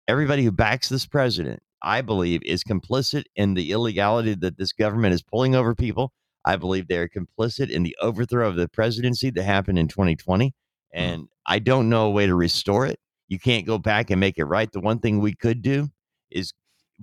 everybody 0.09 0.45
who 0.45 0.53
backs 0.53 0.89
this 0.89 1.07
president, 1.07 1.63
I 1.83 2.03
believe, 2.03 2.43
is 2.45 2.65
complicit 2.65 3.25
in 3.37 3.55
the 3.55 3.73
illegality 3.73 4.35
that 4.35 4.59
this 4.59 4.73
government 4.73 5.15
is 5.15 5.23
pulling 5.23 5.55
over 5.55 5.75
people. 5.75 6.13
I 6.45 6.57
believe 6.57 6.89
they're 6.89 7.09
complicit 7.09 7.71
in 7.71 7.83
the 7.83 7.97
overthrow 8.01 8.49
of 8.49 8.57
the 8.57 8.69
presidency 8.69 9.31
that 9.31 9.43
happened 9.43 9.79
in 9.79 9.89
2020. 9.89 10.47
Mm-hmm. 10.47 10.53
And 10.93 11.29
I 11.47 11.59
don't 11.59 11.89
know 11.89 12.07
a 12.07 12.11
way 12.11 12.27
to 12.27 12.35
restore 12.35 12.87
it. 12.87 12.99
You 13.29 13.39
can't 13.39 13.67
go 13.67 13.79
back 13.79 14.11
and 14.11 14.19
make 14.19 14.39
it 14.39 14.45
right. 14.45 14.71
The 14.71 14.81
one 14.81 14.99
thing 14.99 15.21
we 15.21 15.35
could 15.35 15.63
do 15.63 15.89
is 16.31 16.53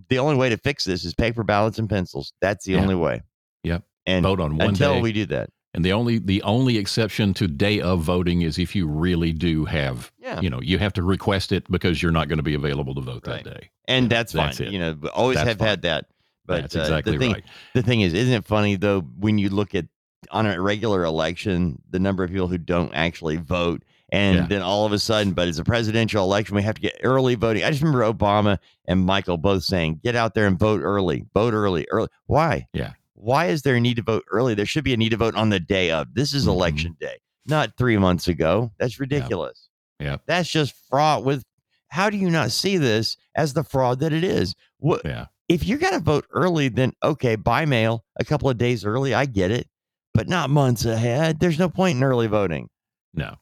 the 0.09 0.19
only 0.19 0.35
way 0.35 0.49
to 0.49 0.57
fix 0.57 0.85
this 0.85 1.03
is 1.05 1.13
paper 1.13 1.43
ballots 1.43 1.79
and 1.79 1.89
pencils. 1.89 2.33
That's 2.41 2.65
the 2.65 2.73
Yeah. 2.73 2.81
only 2.81 2.95
way. 2.95 3.21
Yep. 3.63 3.83
And 4.05 4.23
Vote 4.23 4.39
on 4.39 4.57
one 4.57 4.69
until 4.69 4.95
day. 4.95 5.01
we 5.01 5.11
do 5.11 5.25
that. 5.27 5.49
And 5.73 5.83
the 5.85 5.91
only 5.93 6.17
the 6.17 6.41
only 6.43 6.77
exception 6.77 7.33
to 7.35 7.47
day 7.47 7.81
of 7.81 8.01
voting 8.01 8.41
is 8.41 8.57
if 8.57 8.75
you 8.75 8.87
really 8.87 9.31
do 9.33 9.65
have 9.65 10.11
Yeah. 10.19 10.39
you 10.41 10.49
know, 10.49 10.61
you 10.61 10.77
have 10.79 10.93
to 10.93 11.03
request 11.03 11.51
it 11.51 11.69
because 11.69 12.01
you're 12.01 12.11
not 12.11 12.27
going 12.29 12.37
to 12.37 12.43
be 12.43 12.53
available 12.55 12.95
to 12.95 13.01
vote 13.01 13.27
Right. 13.27 13.43
that 13.43 13.53
day. 13.61 13.69
And 13.87 14.09
that's 14.09 14.33
fine. 14.33 14.45
That's 14.47 14.59
it. 14.61 14.71
You 14.71 14.79
know, 14.79 14.97
always 15.13 15.35
That's 15.37 15.49
have 15.49 15.57
fine. 15.59 15.67
had 15.67 15.81
that. 15.83 16.05
But 16.45 16.61
That's 16.61 16.75
uh, 16.77 16.79
exactly 16.79 17.11
the 17.13 17.17
thing, 17.19 17.31
right. 17.33 17.43
The 17.73 17.83
thing 17.83 18.01
is, 18.01 18.13
isn't 18.13 18.33
it 18.33 18.45
funny 18.45 18.75
though 18.77 19.01
when 19.01 19.37
you 19.37 19.49
look 19.49 19.75
at 19.75 19.85
on 20.31 20.45
a 20.47 20.59
regular 20.61 21.03
election, 21.03 21.81
the 21.89 21.99
number 21.99 22.23
of 22.23 22.31
people 22.31 22.47
who 22.47 22.57
don't 22.57 22.93
actually 22.93 23.35
vote, 23.37 23.83
and 24.11 24.35
Yeah. 24.37 24.47
then 24.47 24.61
all 24.61 24.85
of 24.85 24.91
a 24.93 24.99
sudden, 24.99 25.33
but 25.33 25.47
it's 25.47 25.57
a 25.59 25.63
presidential 25.63 26.23
election, 26.23 26.55
we 26.55 26.63
have 26.63 26.75
to 26.75 26.81
get 26.81 26.99
early 27.03 27.35
voting. 27.35 27.63
I 27.63 27.69
just 27.71 27.81
remember 27.83 28.11
Obama 28.11 28.57
and 28.87 29.05
Michael 29.05 29.37
both 29.37 29.63
saying, 29.63 29.99
"Get 30.03 30.15
out 30.15 30.33
there 30.33 30.47
and 30.47 30.57
vote 30.57 30.81
early, 30.81 31.25
vote 31.33 31.53
early, 31.53 31.85
early." 31.91 32.07
Why? 32.25 32.67
Yeah. 32.73 32.93
Why 33.13 33.47
is 33.47 33.63
there 33.63 33.75
a 33.75 33.79
need 33.81 33.95
to 33.97 34.03
vote 34.03 34.23
early? 34.31 34.53
There 34.53 34.65
should 34.65 34.83
be 34.83 34.93
a 34.93 34.97
need 34.97 35.09
to 35.09 35.17
vote 35.17 35.35
on 35.35 35.49
the 35.49 35.59
day 35.59 35.91
of. 35.91 36.13
This 36.13 36.33
is 36.33 36.45
Mhm. 36.45 36.49
election 36.49 36.97
day, 36.99 37.17
not 37.45 37.75
three 37.77 37.97
months 37.97 38.27
ago. 38.27 38.71
That's 38.79 38.99
ridiculous. 38.99 39.69
Yeah. 39.99 40.17
That's 40.27 40.49
just 40.49 40.73
fraught 40.89 41.23
with. 41.25 41.43
How 41.89 42.09
do 42.09 42.17
you 42.17 42.29
not 42.29 42.51
see 42.51 42.77
this 42.77 43.17
as 43.35 43.53
the 43.53 43.63
fraud 43.63 43.99
that 44.01 44.13
it 44.13 44.23
is? 44.23 44.53
What 44.77 45.01
Yeah. 45.05 45.25
if 45.49 45.65
you're 45.65 45.77
going 45.79 45.93
to 45.93 45.99
vote 45.99 46.25
early, 46.31 46.67
then 46.69 46.93
okay, 47.03 47.35
by 47.35 47.65
mail, 47.65 48.03
a 48.19 48.25
couple 48.25 48.49
of 48.49 48.57
days 48.57 48.85
early, 48.85 49.13
I 49.13 49.25
get 49.25 49.49
it, 49.51 49.67
but 50.13 50.27
not 50.27 50.49
months 50.49 50.83
ahead. 50.85 51.39
There's 51.39 51.57
no 51.57 51.69
point 51.69 51.97
in 51.97 52.03
early 52.03 52.27
voting. 52.27 52.69
No, 53.13 53.35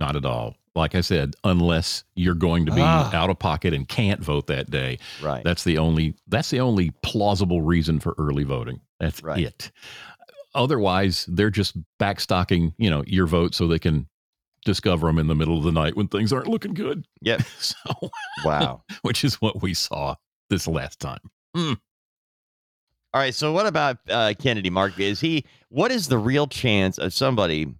not 0.00 0.16
at 0.16 0.24
all. 0.24 0.56
Like 0.74 0.94
I 0.94 1.00
said, 1.00 1.34
unless 1.44 2.04
you're 2.14 2.34
going 2.34 2.64
to 2.66 2.72
be 2.72 2.80
Ah. 2.80 3.12
out 3.14 3.28
of 3.28 3.38
pocket 3.38 3.74
and 3.74 3.86
can't 3.88 4.20
vote 4.22 4.46
that 4.46 4.70
day, 4.70 4.98
Right. 5.20 5.42
that's 5.44 5.64
the 5.64 5.78
only 5.78 6.14
that's 6.28 6.50
the 6.50 6.60
only 6.60 6.90
plausible 7.02 7.60
reason 7.62 7.98
for 8.00 8.14
early 8.18 8.44
voting. 8.44 8.80
That's 9.00 9.22
Right. 9.22 9.40
it. 9.44 9.72
Otherwise, 10.54 11.26
they're 11.28 11.50
just 11.50 11.76
backstocking, 12.00 12.72
you 12.78 12.88
know, 12.90 13.02
your 13.06 13.26
vote 13.26 13.54
so 13.54 13.66
they 13.68 13.78
can 13.78 14.06
discover 14.64 15.06
them 15.06 15.18
in 15.18 15.26
the 15.26 15.34
middle 15.34 15.56
of 15.58 15.64
the 15.64 15.72
night 15.72 15.96
when 15.96 16.06
things 16.08 16.32
aren't 16.32 16.48
looking 16.48 16.74
good. 16.74 17.06
Yep. 17.22 17.42
So, 17.58 18.10
Wow. 18.44 18.82
which 19.02 19.24
is 19.24 19.40
what 19.40 19.62
we 19.62 19.74
saw 19.74 20.14
this 20.50 20.66
last 20.66 21.00
time. 21.00 21.20
All 21.56 23.20
right. 23.20 23.34
So 23.34 23.52
what 23.52 23.66
about 23.66 23.98
uh, 24.08 24.34
Kennedy? 24.38 24.70
Mark, 24.70 24.98
is 25.00 25.20
he? 25.20 25.44
What 25.68 25.90
is 25.90 26.06
the 26.08 26.18
real 26.18 26.46
chance 26.46 26.96
of 26.98 27.12
somebody 27.12 27.74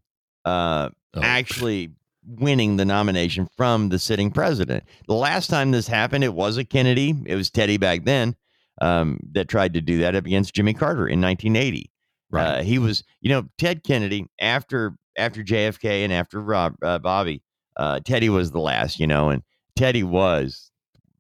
uh, 0.45 0.91
Oh, 1.15 1.21
actually 1.23 1.91
winning 2.27 2.77
the 2.77 2.85
nomination 2.85 3.49
from 3.57 3.89
the 3.89 3.99
sitting 3.99 4.31
president. 4.31 4.85
The 5.07 5.15
last 5.15 5.49
time 5.49 5.71
this 5.71 5.89
happened, 5.89 6.25
it 6.25 6.35
was 6.35 6.57
a 6.57 6.65
Kennedy. 6.65 7.15
It 7.27 7.35
was 7.35 7.51
Teddy 7.51 7.77
back 7.77 8.05
then 8.05 8.37
um, 8.81 9.19
that 9.33 9.49
tried 9.49 9.75
to 9.75 9.81
do 9.81 9.99
that 9.99 10.15
up 10.15 10.27
against 10.27 10.55
Jimmy 10.55 10.75
Carter 10.75 11.07
in 11.09 11.21
1980. 11.21 11.91
Right. 12.31 12.47
Uh, 12.47 12.63
he 12.63 12.79
was, 12.79 13.03
you 13.21 13.31
know, 13.31 13.49
Ted 13.59 13.83
Kennedy 13.83 14.27
after 14.41 14.95
after 15.19 15.43
JFK 15.43 16.05
and 16.05 16.13
after 16.13 16.41
Rob 16.41 16.77
uh, 16.83 16.99
Bobby. 16.99 17.43
Uh, 17.77 18.01
Teddy 18.01 18.29
was 18.29 18.51
the 18.51 18.61
last, 18.61 19.01
you 19.01 19.07
know, 19.07 19.31
and 19.31 19.43
Teddy 19.75 20.03
was 20.03 20.70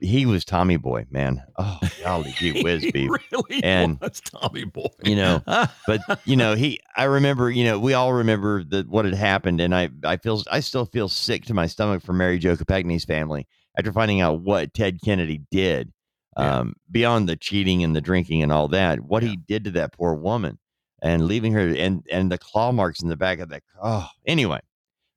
he 0.00 0.26
was 0.26 0.44
Tommy 0.44 0.76
Boy, 0.76 1.06
man. 1.10 1.42
Oh, 1.58 1.78
golly 2.02 2.32
gee 2.32 2.62
whiz, 2.64 2.82
He 2.82 2.90
beef. 2.90 3.10
really 3.32 3.62
And- 3.62 3.98
was 4.00 4.20
Tommy 4.20 4.64
Boy. 4.64 4.88
You 5.04 5.16
know, 5.16 5.42
but 5.86 6.00
you 6.24 6.36
know, 6.36 6.54
he. 6.54 6.80
I 6.96 7.04
remember, 7.04 7.50
you 7.50 7.64
know, 7.64 7.78
we 7.78 7.94
all 7.94 8.12
remember 8.12 8.64
that 8.64 8.88
what 8.88 9.04
had 9.04 9.14
happened, 9.14 9.60
and 9.60 9.74
I, 9.74 9.90
I 10.04 10.16
feel, 10.16 10.42
I 10.50 10.60
still 10.60 10.86
feel 10.86 11.08
sick 11.08 11.44
to 11.46 11.54
my 11.54 11.66
stomach 11.66 12.02
for 12.02 12.12
Mary 12.12 12.38
Jo 12.38 12.56
Kopechne's 12.56 13.04
family 13.04 13.46
after 13.78 13.92
finding 13.92 14.20
out 14.20 14.40
what 14.40 14.74
Ted 14.74 14.98
Kennedy 15.04 15.42
did, 15.50 15.92
Yeah. 16.36 16.58
um, 16.60 16.74
beyond 16.90 17.28
the 17.28 17.36
cheating 17.36 17.84
and 17.84 17.94
the 17.94 18.00
drinking 18.00 18.42
and 18.42 18.50
all 18.52 18.68
that, 18.68 19.00
what 19.00 19.22
he 19.22 19.36
did 19.36 19.64
to 19.64 19.70
that 19.72 19.92
poor 19.92 20.14
woman, 20.14 20.58
and 21.02 21.26
leaving 21.26 21.52
her, 21.52 21.68
and 21.68 22.04
and 22.10 22.30
the 22.32 22.38
claw 22.38 22.72
marks 22.72 23.00
in 23.02 23.08
the 23.08 23.16
back 23.16 23.38
of 23.38 23.48
that. 23.50 23.62
Oh, 23.82 24.06
anyway, 24.26 24.60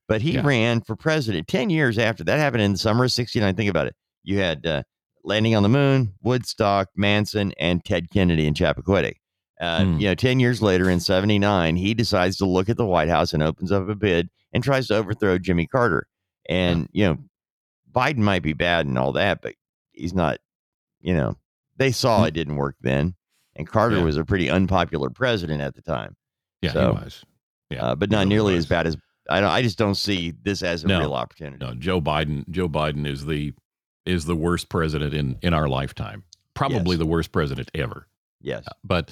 but 0.08 0.22
he 0.22 0.32
Yeah. 0.32 0.42
ran 0.46 0.80
for 0.82 0.94
president 0.96 1.48
ten 1.48 1.68
years 1.70 1.98
after 1.98 2.22
that 2.24 2.38
happened 2.38 2.62
in 2.62 2.72
the 2.72 2.78
summer 2.78 3.04
of 3.04 3.12
'69. 3.12 3.54
Think 3.56 3.70
about 3.70 3.86
it. 3.88 3.96
You 4.24 4.38
had 4.38 4.66
uh, 4.66 4.82
landing 5.22 5.54
on 5.54 5.62
the 5.62 5.68
moon, 5.68 6.14
Woodstock, 6.22 6.88
Manson, 6.96 7.52
and 7.58 7.84
Ted 7.84 8.10
Kennedy 8.10 8.46
in 8.46 8.54
Chappaquiddick. 8.54 9.16
Uh, 9.60 9.84
Hmm. 9.84 9.98
You 9.98 10.08
know, 10.08 10.14
10 10.14 10.40
years 10.40 10.60
later 10.60 10.90
in 10.90 10.98
79, 11.00 11.76
he 11.76 11.94
decides 11.94 12.36
to 12.38 12.46
look 12.46 12.68
at 12.68 12.76
the 12.76 12.84
White 12.86 13.08
House 13.08 13.32
and 13.32 13.42
opens 13.42 13.70
up 13.70 13.88
a 13.88 13.94
bid 13.94 14.28
and 14.52 14.64
tries 14.64 14.88
to 14.88 14.96
overthrow 14.96 15.38
Jimmy 15.38 15.66
Carter. 15.66 16.06
And, 16.48 16.88
you 16.92 17.04
know, 17.06 17.18
Biden 17.92 18.18
might 18.18 18.42
be 18.42 18.52
bad 18.52 18.86
and 18.86 18.98
all 18.98 19.12
that, 19.12 19.40
but 19.42 19.54
he's 19.92 20.12
not, 20.14 20.38
you 21.00 21.14
know, 21.14 21.36
they 21.76 21.92
saw 21.92 22.24
it 22.24 22.32
didn't 22.34 22.56
work 22.56 22.74
then. 22.80 23.14
And 23.56 23.68
Carter 23.68 23.94
Hmm. 23.96 24.00
Yeah. 24.00 24.06
was 24.06 24.16
a 24.16 24.24
pretty 24.24 24.50
unpopular 24.50 25.10
president 25.10 25.60
at 25.60 25.74
the 25.76 25.82
time. 25.82 26.16
Yeah, 26.60 26.72
So, 26.72 26.92
he 26.96 27.04
was. 27.04 27.24
Yeah, 27.70 27.84
uh, 27.84 27.94
but 27.94 28.10
not 28.10 28.26
nearly 28.26 28.54
was. 28.54 28.64
as 28.64 28.68
bad 28.68 28.86
as 28.86 28.96
I 29.30 29.40
don't. 29.40 29.50
I 29.50 29.62
just 29.62 29.78
don't 29.78 29.94
see 29.94 30.32
this 30.42 30.62
as 30.62 30.84
a 30.84 30.88
No. 30.88 30.98
real 31.00 31.14
opportunity. 31.14 31.56
No, 31.64 31.74
Joe 31.74 31.98
Biden. 32.00 32.46
Joe 32.50 32.68
Biden 32.68 33.06
is 33.06 33.24
the 33.24 33.54
is 34.06 34.24
the 34.24 34.36
worst 34.36 34.68
president 34.68 35.14
in 35.14 35.38
in 35.42 35.54
our 35.54 35.68
lifetime. 35.68 36.24
Probably 36.54 36.94
Yes. 36.94 36.98
the 36.98 37.06
worst 37.06 37.32
president 37.32 37.70
ever. 37.74 38.06
Yes. 38.40 38.64
But 38.84 39.10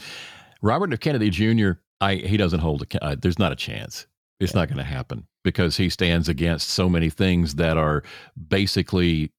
Robert 0.60 0.92
F. 0.92 1.00
Kennedy 1.00 1.30
Jr. 1.30 1.72
I 2.00 2.16
he 2.16 2.36
doesn't 2.36 2.60
hold 2.60 2.82
a. 2.82 3.04
Uh, 3.04 3.16
there's 3.20 3.38
not 3.38 3.52
a 3.52 3.56
chance. 3.56 4.06
It's 4.40 4.54
not 4.54 4.68
going 4.68 4.78
to 4.78 4.84
happen 4.84 5.26
because 5.44 5.76
he 5.76 5.88
stands 5.88 6.28
against 6.28 6.70
so 6.70 6.88
many 6.88 7.10
things 7.10 7.54
that 7.56 7.76
are 7.76 8.02
basically 8.48 9.32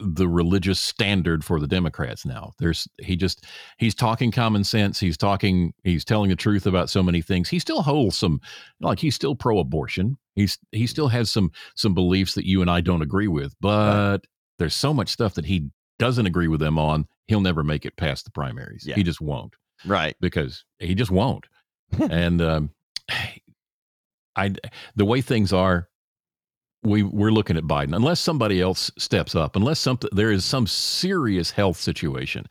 the 0.00 0.26
religious 0.26 0.80
standard 0.80 1.44
for 1.44 1.60
the 1.60 1.66
Democrats 1.68 2.26
now. 2.26 2.52
There's 2.58 2.88
he 2.98 3.14
just 3.14 3.44
he's 3.78 3.94
talking 3.94 4.32
common 4.32 4.64
sense. 4.64 4.98
He's 4.98 5.16
talking 5.16 5.72
he's 5.84 6.04
telling 6.04 6.28
the 6.30 6.36
truth 6.36 6.66
about 6.66 6.90
so 6.90 7.02
many 7.04 7.22
things. 7.22 7.48
He 7.48 7.60
still 7.60 7.82
holds 7.82 8.18
some 8.18 8.40
like 8.80 8.98
he's 8.98 9.14
still 9.14 9.36
pro-abortion. 9.36 10.18
He's 10.34 10.58
he 10.72 10.88
still 10.88 11.08
has 11.08 11.30
some 11.30 11.52
some 11.76 11.94
beliefs 11.94 12.34
that 12.34 12.46
you 12.46 12.62
and 12.62 12.70
I 12.70 12.80
don't 12.80 13.02
agree 13.02 13.28
with. 13.28 13.54
But 13.60 14.18
there's 14.58 14.74
so 14.74 14.92
much 14.94 15.08
stuff 15.08 15.34
that 15.34 15.44
he 15.46 15.70
doesn't 15.98 16.26
agree 16.26 16.48
with 16.48 16.60
them 16.60 16.78
on. 16.78 17.06
He'll 17.26 17.40
never 17.40 17.62
make 17.62 17.84
it 17.84 17.96
past 17.96 18.24
the 18.24 18.30
primaries. 18.30 18.84
Yeah. 18.86 18.94
He 18.96 19.02
just 19.02 19.20
won't 19.20 19.54
Right. 19.84 20.16
because 20.20 20.64
he 20.78 20.94
just 20.94 21.10
won't. 21.10 21.46
and 22.10 22.40
um, 22.42 22.70
I, 24.36 24.54
the 24.96 25.04
way 25.04 25.20
things 25.20 25.52
are, 25.52 25.88
we 26.82 27.02
we're 27.04 27.30
looking 27.30 27.56
at 27.56 27.64
Biden. 27.64 27.94
Unless 27.94 28.18
somebody 28.20 28.60
else 28.60 28.90
steps 28.98 29.34
up, 29.36 29.54
unless 29.56 29.78
something 29.78 30.10
there 30.12 30.32
is 30.32 30.44
some 30.44 30.66
serious 30.66 31.50
health 31.50 31.76
situation 31.76 32.46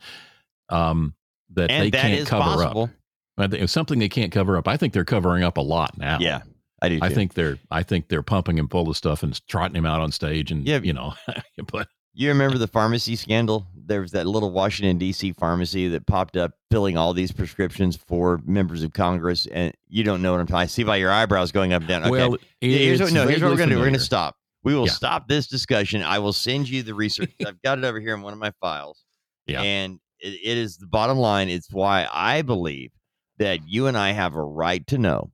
um, 0.70 1.14
that 1.54 1.70
And 1.70 1.82
they 1.84 1.90
that 1.90 2.00
can't 2.02 2.14
is 2.20 2.28
cover 2.28 2.42
possible. 2.64 2.82
up. 2.84 2.90
I 3.38 3.46
think 3.48 3.68
something 3.68 3.98
they 3.98 4.08
can't 4.08 4.32
cover 4.32 4.56
up. 4.56 4.68
I 4.68 4.76
think 4.76 4.92
they're 4.94 5.04
covering 5.04 5.42
up 5.42 5.58
a 5.58 5.62
lot 5.62 5.98
now. 5.98 6.18
Yeah. 6.20 6.42
I 6.82 6.88
do. 6.88 6.98
I 7.00 7.08
think 7.08 7.34
they're 7.34 7.58
I 7.70 7.82
think 7.82 8.08
they're 8.08 8.22
pumping 8.22 8.58
him 8.58 8.68
full 8.68 8.88
of 8.90 8.96
stuff 8.96 9.22
and 9.22 9.40
trotting 9.48 9.76
him 9.76 9.86
out 9.86 10.00
on 10.00 10.12
stage 10.12 10.50
and 10.50 10.66
Yeah. 10.66 10.80
you 10.82 10.92
know, 10.92 11.14
but 11.72 11.88
You 12.14 12.28
remember 12.28 12.58
the 12.58 12.66
pharmacy 12.68 13.16
scandal? 13.16 13.66
There 13.74 14.00
was 14.00 14.12
that 14.12 14.26
little 14.26 14.50
Washington 14.50 14.98
D.C. 14.98 15.32
pharmacy 15.32 15.88
that 15.88 16.06
popped 16.06 16.36
up 16.36 16.52
filling 16.70 16.96
all 16.96 17.12
these 17.14 17.32
prescriptions 17.32 17.96
for 17.96 18.40
members 18.44 18.82
of 18.82 18.92
Congress, 18.92 19.46
and 19.46 19.72
you 19.88 20.04
don't 20.04 20.22
know 20.22 20.32
what 20.32 20.40
I'm 20.40 20.46
talking. 20.46 20.60
I 20.60 20.66
see 20.66 20.84
by 20.84 20.96
your 20.96 21.10
eyebrows 21.10 21.50
going 21.52 21.72
up 21.72 21.82
and 21.82 21.88
down. 21.88 22.02
Okay. 22.02 22.10
well, 22.10 22.36
here's 22.60 23.00
what, 23.00 23.12
no, 23.12 23.26
here's 23.26 23.42
what 23.42 23.50
we're 23.50 23.56
gonna 23.56 23.72
do. 23.74 23.78
We're 23.78 23.86
gonna 23.86 23.98
stop. 23.98 24.36
We 24.64 24.74
will 24.74 24.86
Yeah. 24.86 24.92
stop 24.92 25.26
this 25.28 25.46
discussion. 25.48 26.02
I 26.02 26.18
will 26.20 26.32
send 26.32 26.68
you 26.68 26.82
the 26.84 26.94
research. 26.94 27.32
I've 27.46 27.60
got 27.62 27.78
it 27.78 27.84
over 27.84 27.98
here 27.98 28.14
in 28.14 28.22
one 28.22 28.32
of 28.32 28.38
my 28.38 28.52
files. 28.60 29.04
Yeah. 29.46 29.60
And 29.62 29.98
it, 30.20 30.38
it 30.44 30.58
is 30.58 30.76
the 30.76 30.86
bottom 30.86 31.18
line. 31.18 31.48
It's 31.48 31.72
why 31.72 32.06
I 32.12 32.42
believe 32.42 32.92
that 33.38 33.66
you 33.66 33.88
and 33.88 33.96
I 33.98 34.12
have 34.12 34.36
a 34.36 34.42
right 34.42 34.86
to 34.88 34.98
know 34.98 35.32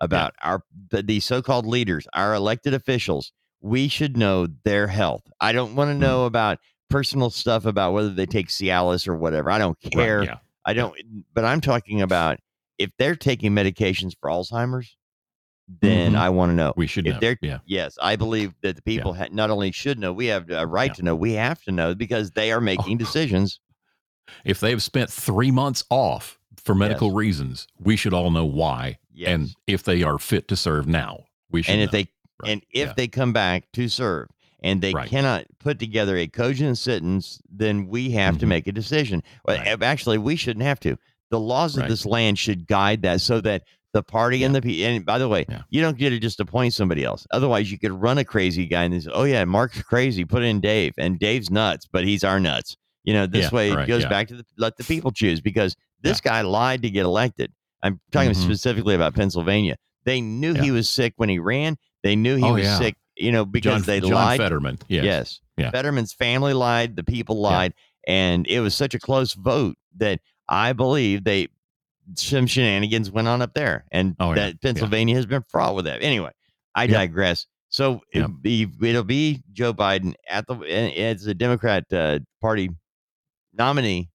about 0.00 0.34
our 0.42 0.62
the, 0.90 1.02
these 1.02 1.24
so-called 1.24 1.66
leaders, 1.66 2.06
our 2.14 2.34
elected 2.34 2.74
officials. 2.74 3.32
We 3.62 3.88
should 3.88 4.16
know 4.16 4.46
their 4.64 4.86
health. 4.86 5.22
I 5.40 5.52
don't 5.52 5.74
want 5.74 5.88
to 5.90 5.94
Hmm. 5.94 6.00
know 6.00 6.24
about 6.24 6.58
personal 6.88 7.30
stuff 7.30 7.66
about 7.66 7.92
whether 7.92 8.08
they 8.10 8.26
take 8.26 8.48
Cialis 8.48 9.06
or 9.06 9.16
whatever. 9.16 9.50
I 9.50 9.58
don't 9.58 9.76
Right, 9.84 9.92
care. 9.92 10.22
yeah. 10.24 10.38
I 10.64 10.72
don't. 10.72 10.94
But 11.34 11.44
I'm 11.44 11.60
talking 11.60 12.00
about 12.02 12.38
if 12.78 12.90
they're 12.98 13.14
taking 13.16 13.52
medications 13.52 14.14
for 14.20 14.30
Alzheimer's, 14.30 14.96
then 15.82 16.14
Mhm. 16.14 16.18
I 16.18 16.30
want 16.30 16.50
to 16.50 16.54
know. 16.54 16.72
We 16.76 16.86
should 16.86 17.06
if 17.06 17.14
know. 17.14 17.20
they're 17.20 17.36
Yeah. 17.42 17.58
yes, 17.66 17.96
I 18.02 18.16
believe 18.16 18.54
that 18.62 18.74
the 18.76 18.82
people 18.82 19.14
ha- 19.14 19.28
not 19.30 19.50
only 19.50 19.70
should 19.70 19.98
know, 19.98 20.12
we 20.12 20.26
have 20.26 20.50
a 20.50 20.66
right 20.66 20.92
to 20.94 21.02
know. 21.02 21.14
We 21.14 21.34
have 21.34 21.62
to 21.64 21.70
know 21.72 21.94
because 21.94 22.32
they 22.32 22.50
are 22.50 22.60
making 22.60 22.94
Oh. 22.96 22.98
decisions. 22.98 23.60
If 24.44 24.58
they've 24.60 24.82
spent 24.82 25.10
three 25.10 25.50
months 25.50 25.84
off 25.90 26.38
for 26.56 26.74
medical 26.74 27.12
reasons, 27.12 27.66
we 27.78 27.94
should 27.96 28.12
all 28.14 28.30
know 28.30 28.44
why. 28.46 28.98
And 29.28 29.50
if 29.66 29.82
they 29.84 30.02
are 30.02 30.18
fit 30.18 30.48
to 30.48 30.56
serve 30.56 30.86
now, 30.86 31.24
we 31.50 31.62
should 31.62 31.72
and 31.72 31.82
if 31.82 31.88
know. 31.92 31.98
they 31.98 32.08
Right, 32.42 32.52
and 32.52 32.62
if 32.72 32.88
yeah. 32.88 32.92
they 32.96 33.06
come 33.08 33.32
back 33.34 33.70
to 33.74 33.88
serve 33.88 34.28
and 34.62 34.80
they 34.80 34.94
Right. 34.94 35.08
cannot 35.08 35.44
put 35.58 35.78
together 35.78 36.16
a 36.16 36.26
cogent 36.26 36.78
sentence, 36.78 37.38
then 37.50 37.86
we 37.88 38.10
have 38.12 38.38
to 38.38 38.46
Mhm. 38.46 38.48
make 38.48 38.66
a 38.66 38.72
decision. 38.72 39.22
Well, 39.44 39.58
Right. 39.58 39.82
actually, 39.82 40.16
we 40.18 40.36
shouldn't 40.36 40.64
have 40.64 40.80
to. 40.80 40.96
The 41.30 41.38
laws 41.40 41.76
of 41.76 41.86
this 41.88 42.06
land 42.06 42.38
should 42.38 42.66
guide 42.66 43.02
that 43.02 43.20
so 43.20 43.40
that 43.42 43.64
the 43.92 44.02
party 44.02 44.42
and 44.44 44.54
the 44.54 44.62
people. 44.62 44.86
And 44.86 45.04
by 45.04 45.18
the 45.18 45.28
way, 45.28 45.44
Yeah. 45.48 45.62
you 45.68 45.80
don't 45.82 45.98
get 45.98 46.10
to 46.10 46.18
just 46.18 46.40
appoint 46.40 46.72
somebody 46.74 47.04
else. 47.04 47.26
Otherwise, 47.32 47.70
you 47.70 47.78
could 47.78 47.92
run 47.92 48.18
a 48.18 48.24
crazy 48.24 48.64
guy 48.66 48.84
and 48.84 48.94
they 48.94 49.00
say, 49.00 49.10
"Oh 49.12 49.24
yeah, 49.24 49.44
Mark's 49.44 49.82
crazy. 49.82 50.24
Put 50.24 50.42
in 50.42 50.60
Dave, 50.60 50.94
and 50.96 51.18
Dave's 51.18 51.50
nuts, 51.50 51.86
but 51.92 52.04
he's 52.04 52.24
our 52.24 52.40
nuts." 52.40 52.76
You 53.04 53.12
know, 53.14 53.26
this 53.26 53.44
Yeah, 53.50 53.56
way 53.56 53.70
it 53.72 53.86
goes 53.86 54.02
yeah. 54.02 54.08
back 54.08 54.28
to 54.28 54.36
the, 54.36 54.44
let 54.56 54.76
the 54.76 54.84
people 54.84 55.10
choose 55.10 55.40
because 55.40 55.74
this 56.02 56.20
guy 56.20 56.40
lied 56.42 56.82
to 56.82 56.90
get 56.90 57.04
elected. 57.04 57.52
I'm 57.82 58.00
talking 58.12 58.30
Mhm. 58.32 58.42
specifically 58.42 58.94
about 58.94 59.14
Pennsylvania. 59.14 59.76
They 60.04 60.20
knew 60.20 60.54
he 60.54 60.70
was 60.70 60.88
sick 60.88 61.14
when 61.16 61.28
he 61.28 61.38
ran. 61.38 61.76
They 62.02 62.16
knew 62.16 62.36
he 62.36 62.44
Oh, 62.44 62.54
was 62.54 62.64
yeah. 62.64 62.78
sick, 62.78 62.96
you 63.16 63.30
know, 63.32 63.44
because 63.44 63.80
John, 63.80 63.86
they 63.86 64.00
John 64.00 64.10
lied. 64.12 64.38
Fetterman. 64.40 64.78
Yes. 64.88 65.04
Yes. 65.04 65.40
Yeah. 65.58 65.70
Fetterman's 65.70 66.12
family 66.12 66.54
lied, 66.54 66.96
the 66.96 67.04
people 67.04 67.40
lied, 67.40 67.74
and 68.06 68.46
it 68.46 68.60
was 68.60 68.74
such 68.74 68.94
a 68.94 68.98
close 68.98 69.34
vote 69.34 69.76
that 69.96 70.20
I 70.48 70.72
believe 70.72 71.24
they 71.24 71.48
some 72.16 72.46
shenanigans 72.46 73.08
went 73.10 73.28
on 73.28 73.40
up 73.40 73.54
there, 73.54 73.84
and 73.92 74.16
Oh, 74.18 74.34
that 74.34 74.46
Yeah. 74.48 74.58
Pennsylvania 74.62 75.14
has 75.14 75.26
been 75.26 75.44
fraught 75.48 75.76
with 75.76 75.84
that. 75.84 76.02
Anyway, 76.02 76.32
I 76.74 76.86
digress. 76.88 77.46
So 77.68 78.00
it'll, 78.12 78.26
be, 78.28 78.66
it'll 78.82 79.04
be 79.04 79.44
Joe 79.52 79.72
Biden 79.72 80.14
at 80.28 80.44
the 80.48 80.56
as 80.98 81.22
the 81.22 81.34
Democrat 81.34 81.84
uh, 81.92 82.18
Party 82.40 82.70
nominee, 83.52 84.08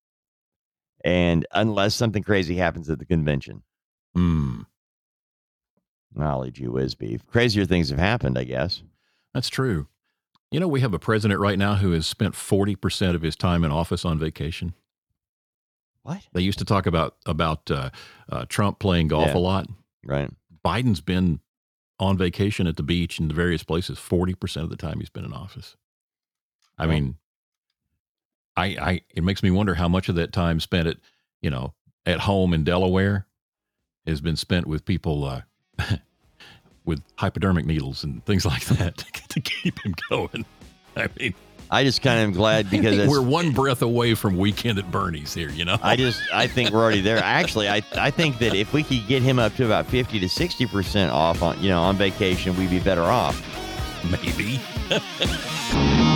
and 1.06 1.46
unless 1.52 1.94
something 1.94 2.22
crazy 2.22 2.56
happens 2.56 2.90
at 2.90 2.98
the 2.98 3.04
convention. 3.06 3.62
Mm, 4.16 4.66
Golly 6.18 6.50
gee 6.50 6.68
whiz 6.68 6.94
beef. 6.94 7.26
Crazier 7.26 7.64
things 7.64 7.90
have 7.90 7.98
happened, 7.98 8.38
I 8.38 8.44
guess. 8.44 8.82
that's 9.34 9.48
true. 9.48 9.86
You 10.50 10.60
know, 10.60 10.68
we 10.68 10.80
have 10.80 10.94
a 10.94 10.98
president 10.98 11.40
right 11.40 11.58
now 11.58 11.74
who 11.74 11.90
has 11.92 12.06
spent 12.06 12.34
40% 12.34 13.14
of 13.14 13.22
his 13.22 13.36
time 13.36 13.64
in 13.64 13.70
office 13.72 14.04
on 14.04 14.18
vacation. 14.18 14.74
What? 16.02 16.22
They 16.32 16.40
used 16.40 16.60
to 16.60 16.64
talk 16.64 16.86
about 16.86 17.16
about 17.26 17.68
uh, 17.70 17.90
uh, 18.30 18.46
Trump 18.48 18.78
playing 18.78 19.08
golf 19.08 19.28
Yeah. 19.28 19.36
a 19.36 19.38
lot. 19.38 19.66
Right. 20.04 20.30
Biden's 20.64 21.00
been 21.00 21.40
on 21.98 22.16
vacation 22.16 22.66
at 22.66 22.76
the 22.76 22.82
beach 22.84 23.18
and 23.18 23.28
the 23.28 23.34
various 23.34 23.64
places 23.64 23.98
40% 23.98 24.62
of 24.62 24.70
the 24.70 24.76
time 24.76 25.00
he's 25.00 25.10
been 25.10 25.24
in 25.24 25.32
office. 25.32 25.76
I 26.78 26.86
Well- 26.86 26.94
mean, 26.94 27.16
I, 28.56 28.64
I, 28.64 29.00
it 29.14 29.22
makes 29.22 29.42
me 29.42 29.50
wonder 29.50 29.74
how 29.74 29.88
much 29.88 30.08
of 30.08 30.14
that 30.16 30.32
time 30.32 30.60
spent 30.60 30.88
at, 30.88 30.96
you 31.42 31.50
know, 31.50 31.74
at 32.04 32.20
home 32.20 32.54
in 32.54 32.64
Delaware 32.64 33.26
has 34.06 34.20
been 34.20 34.36
spent 34.36 34.66
with 34.66 34.84
people, 34.84 35.24
uh, 35.24 35.42
with 36.84 37.02
hypodermic 37.16 37.66
needles 37.66 38.04
and 38.04 38.24
things 38.24 38.46
like 38.46 38.64
that 38.66 38.96
to 39.28 39.40
keep 39.40 39.78
him 39.84 39.94
going. 40.08 40.44
I 40.96 41.08
mean, 41.18 41.34
I 41.70 41.84
just 41.84 42.00
kind 42.00 42.20
of 42.20 42.24
am 42.28 42.32
glad 42.32 42.70
because 42.70 42.86
I 42.86 42.90
think 42.90 43.02
it's, 43.02 43.10
we're 43.10 43.22
one 43.22 43.52
breath 43.52 43.82
away 43.82 44.14
from 44.14 44.36
weekend 44.36 44.78
at 44.78 44.90
Bernie's 44.90 45.34
here, 45.34 45.50
you 45.50 45.64
know? 45.64 45.78
I 45.82 45.96
just 45.96 46.22
I 46.32 46.46
think 46.46 46.70
we're 46.70 46.82
already 46.82 47.00
there. 47.00 47.18
Actually, 47.18 47.68
I 47.68 47.82
I 47.96 48.10
think 48.10 48.38
that 48.38 48.54
if 48.54 48.72
we 48.72 48.82
could 48.82 49.06
get 49.08 49.22
him 49.22 49.38
up 49.38 49.54
to 49.56 49.66
about 49.66 49.86
fifty 49.86 50.20
to 50.20 50.28
sixty 50.28 50.66
percent 50.66 51.10
off 51.10 51.42
on 51.42 51.60
you 51.60 51.68
know 51.68 51.82
on 51.82 51.96
vacation, 51.96 52.56
we'd 52.56 52.70
be 52.70 52.80
better 52.80 53.02
off. 53.02 53.42
Maybe. 54.04 54.60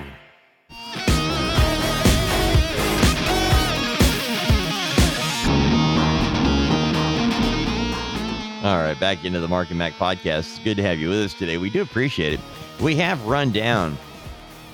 Right, 8.91 8.99
back 8.99 9.23
into 9.23 9.39
the 9.39 9.47
Mark 9.47 9.69
and 9.69 9.79
Mack 9.79 9.93
podcast. 9.93 10.39
It's 10.39 10.59
good 10.59 10.75
to 10.75 10.83
have 10.83 10.99
you 10.99 11.07
with 11.07 11.19
us 11.19 11.33
today. 11.33 11.57
We 11.57 11.69
do 11.69 11.81
appreciate 11.81 12.33
it. 12.33 12.41
We 12.81 12.93
have 12.97 13.25
run 13.25 13.53
down 13.53 13.97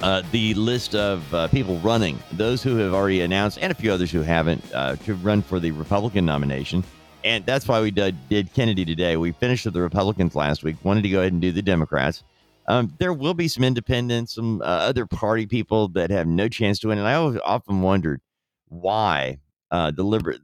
uh, 0.01 0.23
the 0.31 0.55
list 0.55 0.95
of 0.95 1.31
uh, 1.35 1.49
people 1.49 1.77
running, 1.81 2.17
those 2.31 2.63
who 2.63 2.77
have 2.77 2.95
already 2.95 3.21
announced, 3.21 3.59
and 3.61 3.71
a 3.71 3.75
few 3.75 3.91
others 3.91 4.09
who 4.09 4.23
haven't, 4.23 4.63
uh, 4.73 4.95
to 4.95 5.13
run 5.13 5.43
for 5.43 5.59
the 5.59 5.69
Republican 5.69 6.25
nomination. 6.25 6.83
And 7.23 7.45
that's 7.45 7.67
why 7.67 7.79
we 7.79 7.91
did, 7.91 8.17
did 8.27 8.51
Kennedy 8.55 8.85
today. 8.85 9.17
We 9.17 9.33
finished 9.33 9.65
with 9.65 9.75
the 9.75 9.83
Republicans 9.83 10.33
last 10.33 10.63
week, 10.63 10.77
wanted 10.83 11.03
to 11.03 11.09
go 11.09 11.19
ahead 11.19 11.33
and 11.33 11.39
do 11.39 11.51
the 11.51 11.61
Democrats. 11.61 12.23
Um, 12.67 12.95
there 12.97 13.13
will 13.13 13.35
be 13.35 13.47
some 13.47 13.63
independents, 13.63 14.33
some 14.33 14.63
uh, 14.63 14.65
other 14.65 15.05
party 15.05 15.45
people 15.45 15.89
that 15.89 16.09
have 16.09 16.25
no 16.25 16.49
chance 16.49 16.79
to 16.79 16.87
win. 16.87 16.97
And 16.97 17.07
I 17.07 17.13
often 17.45 17.83
wondered 17.83 18.21
why 18.67 19.37
uh, 19.69 19.91
the 19.91 20.01
liber- 20.01 20.37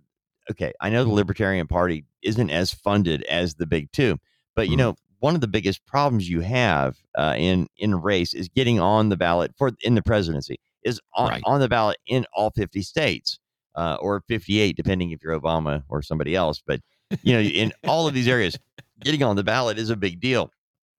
okay, 0.52 0.74
I 0.80 0.92
know 0.92 1.04
the 1.04 1.12
Libertarian 1.12 1.66
Party 1.66 2.06
isn't 2.24 2.50
as 2.50 2.74
funded 2.74 3.24
as 3.24 3.56
the 3.56 3.66
big 3.66 3.92
two, 3.92 4.18
but 4.56 4.70
you 4.70 4.78
know, 4.78 4.96
one 5.20 5.36
of 5.36 5.42
the 5.42 5.48
biggest 5.48 5.86
problems 5.86 6.30
you 6.30 6.42
have 6.42 6.98
uh, 7.18 7.34
in 7.38 7.68
in 7.78 7.96
race 8.02 8.34
is 8.34 8.50
getting 8.50 8.80
on 8.80 9.10
the 9.10 9.18
ballot 9.18 9.52
for 9.58 9.72
in 9.82 9.96
the 9.96 10.02
presidency 10.02 10.58
is 10.84 11.00
on, 11.16 11.30
Right. 11.30 11.42
on 11.46 11.60
the 11.62 11.70
ballot 11.70 11.98
in 12.08 12.26
all 12.34 12.52
50 12.52 12.82
states 12.82 13.40
uh, 13.76 13.96
or 14.02 14.22
58 14.28 14.76
depending 14.76 15.12
if 15.12 15.24
you're 15.24 15.40
obama 15.40 15.82
or 15.88 16.02
somebody 16.02 16.36
else. 16.36 16.62
But 16.66 16.82
you 17.22 17.34
know 17.34 17.40
in 17.42 17.72
all 17.88 18.06
of 18.08 18.14
these 18.14 18.28
areas 18.28 18.58
getting 19.02 19.24
on 19.24 19.36
the 19.38 19.44
ballot 19.44 19.78
is 19.78 19.90
a 19.90 19.96
big 19.96 20.20
deal. 20.20 20.52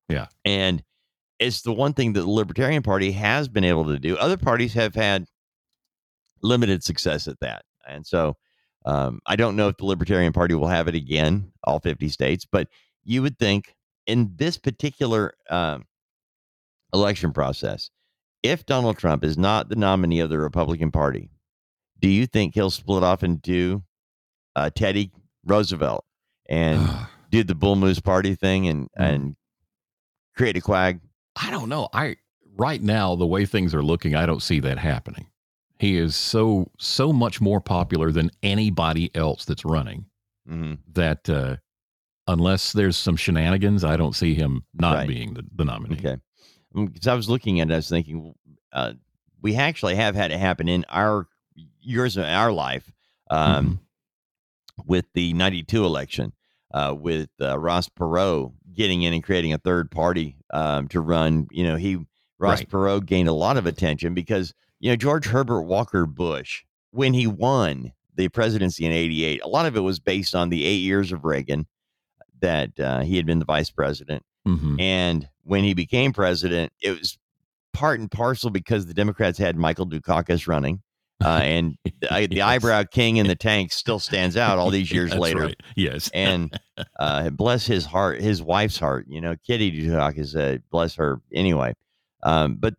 Yeah. 0.08 0.26
and 0.44 0.82
it's 1.40 1.62
the 1.62 1.72
one 1.72 1.92
thing 1.94 2.12
that 2.12 2.20
the 2.20 2.30
libertarian 2.30 2.82
party 2.82 3.10
has 3.12 3.48
been 3.48 3.64
able 3.64 3.84
to 3.86 3.98
do. 3.98 4.16
Other 4.16 4.36
parties 4.36 4.72
have 4.74 4.94
had 4.94 5.26
limited 6.42 6.82
success 6.84 7.26
at 7.28 7.40
that. 7.40 7.64
And 7.88 8.06
so 8.06 8.36
um, 8.84 9.20
I 9.26 9.36
don't 9.36 9.56
know 9.56 9.68
if 9.68 9.76
the 9.78 9.86
Libertarian 9.86 10.32
Party 10.32 10.54
will 10.54 10.68
have 10.68 10.88
it 10.88 10.94
again, 10.94 11.52
all 11.64 11.80
50 11.80 12.08
states, 12.08 12.46
but 12.50 12.68
you 13.02 13.22
would 13.22 13.38
think 13.38 13.74
in 14.06 14.32
this 14.36 14.58
particular 14.58 15.34
um, 15.48 15.84
election 16.92 17.32
process, 17.32 17.90
if 18.42 18.66
Donald 18.66 18.98
Trump 18.98 19.24
is 19.24 19.38
not 19.38 19.68
the 19.68 19.76
nominee 19.76 20.20
of 20.20 20.28
the 20.28 20.38
Republican 20.38 20.90
Party, 20.90 21.30
do 22.00 22.08
you 22.08 22.26
think 22.26 22.54
he'll 22.54 22.70
split 22.70 23.02
off 23.02 23.22
into 23.22 23.82
uh, 24.54 24.68
Teddy 24.74 25.10
Roosevelt 25.46 26.04
and 26.48 26.86
do 27.30 27.42
the 27.42 27.54
Bull 27.54 27.76
Moose 27.76 28.00
Party 28.00 28.34
thing 28.34 28.68
and, 28.68 28.88
and 28.96 29.36
create 30.36 30.56
a 30.56 30.60
quag? 30.60 31.00
I 31.40 31.50
don't 31.50 31.70
know. 31.70 31.88
I 31.92 32.16
right 32.56 32.82
now 32.82 33.16
the 33.16 33.26
way 33.26 33.46
things 33.46 33.74
are 33.74 33.82
looking, 33.82 34.14
I 34.14 34.26
don't 34.26 34.42
see 34.42 34.60
that 34.60 34.78
happening. 34.78 35.26
He 35.84 35.98
is 35.98 36.16
so 36.16 36.70
so 36.78 37.12
much 37.12 37.40
more 37.42 37.60
popular 37.60 38.10
than 38.10 38.30
anybody 38.42 39.14
else 39.14 39.44
that's 39.44 39.64
running 39.64 40.06
Mm-hmm. 40.48 40.74
that 40.92 41.28
uh, 41.30 41.56
unless 42.26 42.72
there's 42.72 42.96
some 42.96 43.16
shenanigans, 43.16 43.82
I 43.84 43.96
don't 43.96 44.14
see 44.14 44.34
him 44.34 44.64
not 44.74 44.94
Right. 44.94 45.08
being 45.08 45.34
the, 45.34 45.42
the 45.54 45.64
nominee. 45.64 45.96
Okay. 45.98 46.16
Because 46.74 47.06
I 47.06 47.14
was 47.14 47.28
looking 47.30 47.60
at 47.60 47.70
it, 47.70 47.72
I 47.72 47.76
was 47.76 47.88
thinking, 47.88 48.34
uh, 48.72 48.92
we 49.40 49.56
actually 49.56 49.94
have 49.96 50.14
had 50.14 50.30
it 50.32 50.38
happen 50.38 50.68
in 50.68 50.84
our 50.90 51.28
years 51.80 52.16
of 52.18 52.24
our 52.24 52.52
life 52.52 52.90
um, 53.30 53.80
with 54.86 55.06
the 55.14 55.32
92 55.34 55.84
election, 55.84 56.32
uh, 56.72 56.94
with 56.98 57.28
uh, 57.40 57.58
Ross 57.58 57.88
Perot 57.88 58.52
getting 58.72 59.02
in 59.02 59.12
and 59.14 59.22
creating 59.24 59.52
a 59.54 59.58
third 59.58 59.90
party 59.90 60.36
um, 60.52 60.88
to 60.88 61.00
run. 61.00 61.46
You 61.52 61.64
know, 61.64 61.76
he, 61.76 61.96
Ross 62.38 62.58
Right. 62.60 62.68
Perot 62.70 63.06
gained 63.06 63.28
a 63.28 63.32
lot 63.34 63.56
of 63.56 63.64
attention 63.66 64.12
because, 64.14 64.52
you 64.84 64.90
know, 64.90 64.96
George 64.96 65.24
Herbert 65.24 65.62
Walker 65.62 66.04
Bush, 66.04 66.62
when 66.90 67.14
he 67.14 67.26
won 67.26 67.94
the 68.16 68.28
presidency 68.28 68.84
in 68.84 68.92
88, 68.92 69.40
a 69.42 69.48
lot 69.48 69.64
of 69.64 69.78
it 69.78 69.80
was 69.80 69.98
based 69.98 70.34
on 70.34 70.50
the 70.50 70.66
eight 70.66 70.82
years 70.82 71.10
of 71.10 71.24
Reagan 71.24 71.66
that 72.40 72.78
uh, 72.78 73.00
he 73.00 73.16
had 73.16 73.24
been 73.24 73.38
the 73.38 73.46
vice 73.46 73.70
president. 73.70 74.22
Mhm. 74.46 74.78
And 74.78 75.26
when 75.42 75.64
he 75.64 75.72
became 75.72 76.12
president, 76.12 76.70
it 76.82 76.98
was 76.98 77.16
part 77.72 77.98
and 77.98 78.10
parcel 78.10 78.50
because 78.50 78.84
the 78.84 78.92
Democrats 78.92 79.38
had 79.38 79.56
Michael 79.56 79.86
Dukakis 79.86 80.46
running. 80.46 80.82
Uh, 81.24 81.28
and 81.42 81.78
the, 81.82 82.26
the 82.26 82.42
eyebrow 82.42 82.82
king 82.84 83.16
in 83.16 83.26
the 83.26 83.34
tank 83.34 83.72
still 83.72 83.98
stands 83.98 84.36
out 84.36 84.58
all 84.58 84.68
these 84.68 84.92
years 84.92 85.14
later. 85.14 85.44
right. 85.44 85.62
Yes. 85.76 86.10
And 86.12 86.60
uh, 87.00 87.30
bless 87.30 87.66
his 87.66 87.86
heart, 87.86 88.20
his 88.20 88.42
wife's 88.42 88.78
heart, 88.78 89.06
you 89.08 89.22
know, 89.22 89.34
Kitty 89.46 89.72
Dukakis, 89.72 90.36
uh, 90.38 90.58
bless 90.70 90.94
her 90.96 91.22
anyway. 91.32 91.72
Um, 92.22 92.56
but 92.56 92.74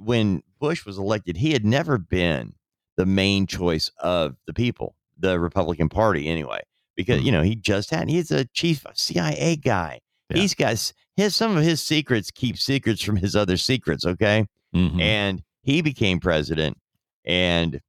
when 0.00 0.42
Bush 0.64 0.86
was 0.86 0.96
elected, 0.96 1.36
he 1.36 1.52
had 1.52 1.64
never 1.64 1.98
been 1.98 2.54
the 2.96 3.04
main 3.04 3.46
choice 3.46 3.90
of 3.98 4.34
the 4.46 4.54
people, 4.54 4.94
the 5.18 5.38
Republican 5.38 5.90
Party 5.90 6.26
anyway, 6.28 6.60
because, 6.96 7.20
you 7.22 7.30
know, 7.30 7.42
he 7.42 7.54
just 7.54 7.90
had, 7.90 8.08
he's 8.08 8.30
a 8.30 8.46
chief 8.46 8.86
CIA 8.94 9.56
guy. 9.56 10.00
Yeah. 10.30 10.38
He's 10.40 10.54
got 10.54 10.92
his, 11.16 11.36
some 11.36 11.54
of 11.56 11.62
his 11.62 11.82
secrets 11.82 12.30
keep 12.30 12.56
secrets 12.56 13.02
from 13.02 13.16
his 13.16 13.36
other 13.36 13.58
secrets. 13.58 14.06
Okay. 14.06 14.46
Mhm. 14.74 15.00
And 15.02 15.42
he 15.62 15.82
became 15.82 16.18
president. 16.18 16.78
And 17.26 17.80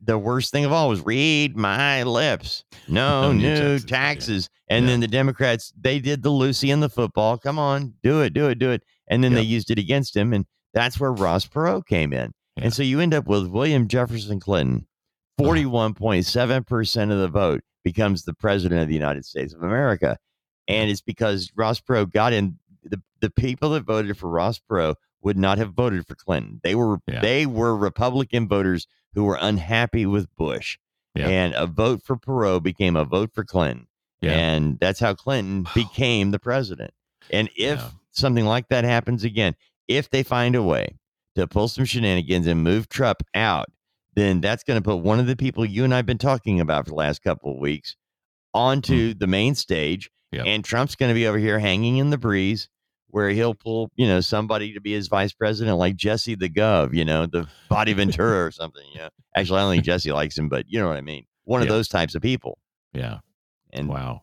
the 0.00 0.18
worst 0.18 0.52
thing 0.52 0.64
of 0.64 0.70
all 0.72 0.88
was 0.88 1.00
read 1.04 1.56
my 1.56 2.02
lips. 2.04 2.62
No 2.86 3.32
No 3.32 3.32
new 3.38 3.78
taxes, 3.78 3.84
taxes. 3.84 4.48
yeah. 4.70 4.76
And 4.76 4.84
Yeah. 4.84 4.90
then 4.92 5.00
the 5.00 5.08
Democrats, 5.08 5.72
they 5.80 5.98
did 5.98 6.22
the 6.22 6.30
Lucy 6.30 6.70
and 6.70 6.82
the 6.82 6.88
football. 6.88 7.36
Come 7.36 7.58
on, 7.58 7.94
do 8.04 8.20
it, 8.22 8.32
do 8.32 8.48
it, 8.48 8.58
do 8.60 8.70
it. 8.70 8.82
And 9.08 9.24
then 9.24 9.34
they 9.34 9.42
used 9.42 9.70
it 9.70 9.78
against 9.78 10.16
him. 10.16 10.32
And 10.32 10.46
that's 10.74 11.00
where 11.00 11.12
Ross 11.12 11.46
Perot 11.46 11.86
came 11.86 12.12
in. 12.12 12.32
Yeah. 12.56 12.64
And 12.64 12.74
so 12.74 12.82
you 12.82 13.00
end 13.00 13.14
up 13.14 13.26
with 13.26 13.46
William 13.48 13.88
Jefferson 13.88 14.38
Clinton, 14.40 14.86
41.7% 15.40 17.12
of 17.12 17.18
the 17.18 17.28
vote 17.28 17.62
becomes 17.82 18.24
the 18.24 18.34
president 18.34 18.82
of 18.82 18.88
the 18.88 18.94
United 18.94 19.24
States 19.24 19.52
of 19.54 19.62
America. 19.62 20.18
And 20.68 20.90
it's 20.90 21.00
because 21.02 21.50
Ross 21.56 21.80
Perot 21.80 22.12
got 22.12 22.32
in. 22.32 22.58
The, 22.82 23.00
the 23.20 23.30
people 23.30 23.70
that 23.70 23.84
voted 23.84 24.16
for 24.18 24.28
Ross 24.28 24.60
Perot 24.70 24.96
would 25.22 25.38
not 25.38 25.56
have 25.58 25.72
voted 25.72 26.06
for 26.06 26.14
Clinton. 26.14 26.60
They 26.62 26.74
were 26.74 26.98
Yeah. 27.06 27.20
they 27.20 27.46
were 27.46 27.74
Republican 27.76 28.46
voters 28.46 28.86
who 29.14 29.24
were 29.24 29.38
unhappy 29.40 30.04
with 30.06 30.34
Bush. 30.36 30.78
Yeah. 31.14 31.28
And 31.28 31.54
a 31.54 31.66
vote 31.66 32.02
for 32.02 32.16
Perot 32.16 32.62
became 32.62 32.96
a 32.96 33.04
vote 33.04 33.30
for 33.32 33.44
Clinton. 33.44 33.86
Yeah. 34.20 34.32
And 34.32 34.78
that's 34.80 35.00
how 35.00 35.14
Clinton 35.14 35.66
became 35.74 36.30
the 36.30 36.38
president. 36.38 36.92
And 37.30 37.48
if 37.56 37.82
something 38.10 38.44
like 38.44 38.68
that 38.68 38.84
happens 38.84 39.24
again, 39.24 39.54
if 39.88 40.10
they 40.10 40.22
find 40.22 40.54
a 40.54 40.62
way 40.62 40.96
to 41.34 41.46
pull 41.46 41.68
some 41.68 41.84
shenanigans 41.84 42.46
and 42.46 42.62
move 42.62 42.88
Trump 42.88 43.22
out, 43.34 43.66
then 44.14 44.40
that's 44.40 44.62
going 44.62 44.80
to 44.80 44.84
put 44.84 44.96
one 44.96 45.18
of 45.18 45.26
the 45.26 45.36
people 45.36 45.64
you 45.64 45.84
and 45.84 45.92
I 45.92 45.98
have 45.98 46.06
been 46.06 46.18
talking 46.18 46.60
about 46.60 46.84
for 46.84 46.90
the 46.90 46.96
last 46.96 47.22
couple 47.22 47.52
of 47.52 47.58
weeks 47.58 47.96
onto 48.52 49.14
mm. 49.14 49.18
the 49.18 49.26
main 49.26 49.54
stage. 49.54 50.10
Yep. 50.32 50.46
And 50.46 50.64
Trump's 50.64 50.96
going 50.96 51.10
to 51.10 51.14
be 51.14 51.26
over 51.26 51.38
here 51.38 51.58
hanging 51.58 51.98
in 51.98 52.10
the 52.10 52.18
breeze 52.18 52.68
where 53.08 53.30
he'll 53.30 53.54
pull, 53.54 53.90
you 53.94 54.06
know, 54.08 54.20
somebody 54.20 54.72
to 54.72 54.80
be 54.80 54.92
his 54.92 55.06
vice 55.06 55.32
president, 55.32 55.78
like 55.78 55.94
Jesse 55.94 56.34
the 56.34 56.48
Gov, 56.48 56.94
you 56.94 57.04
know, 57.04 57.26
the 57.26 57.46
Body 57.68 57.92
Ventura 57.92 58.44
or 58.44 58.50
something. 58.52 58.82
You 58.92 59.02
know, 59.02 59.08
actually, 59.36 59.60
I 59.60 59.62
don't 59.62 59.72
think 59.72 59.84
Jesse 59.84 60.10
likes 60.10 60.36
him, 60.36 60.48
but 60.48 60.66
you 60.68 60.80
know 60.80 60.88
what 60.88 60.96
I 60.96 61.00
mean. 61.00 61.24
One 61.44 61.62
of 61.62 61.68
those 61.68 61.88
types 61.88 62.14
of 62.14 62.22
people. 62.22 62.58
Yeah. 62.92 63.18
And 63.72 63.88
Wow. 63.88 64.22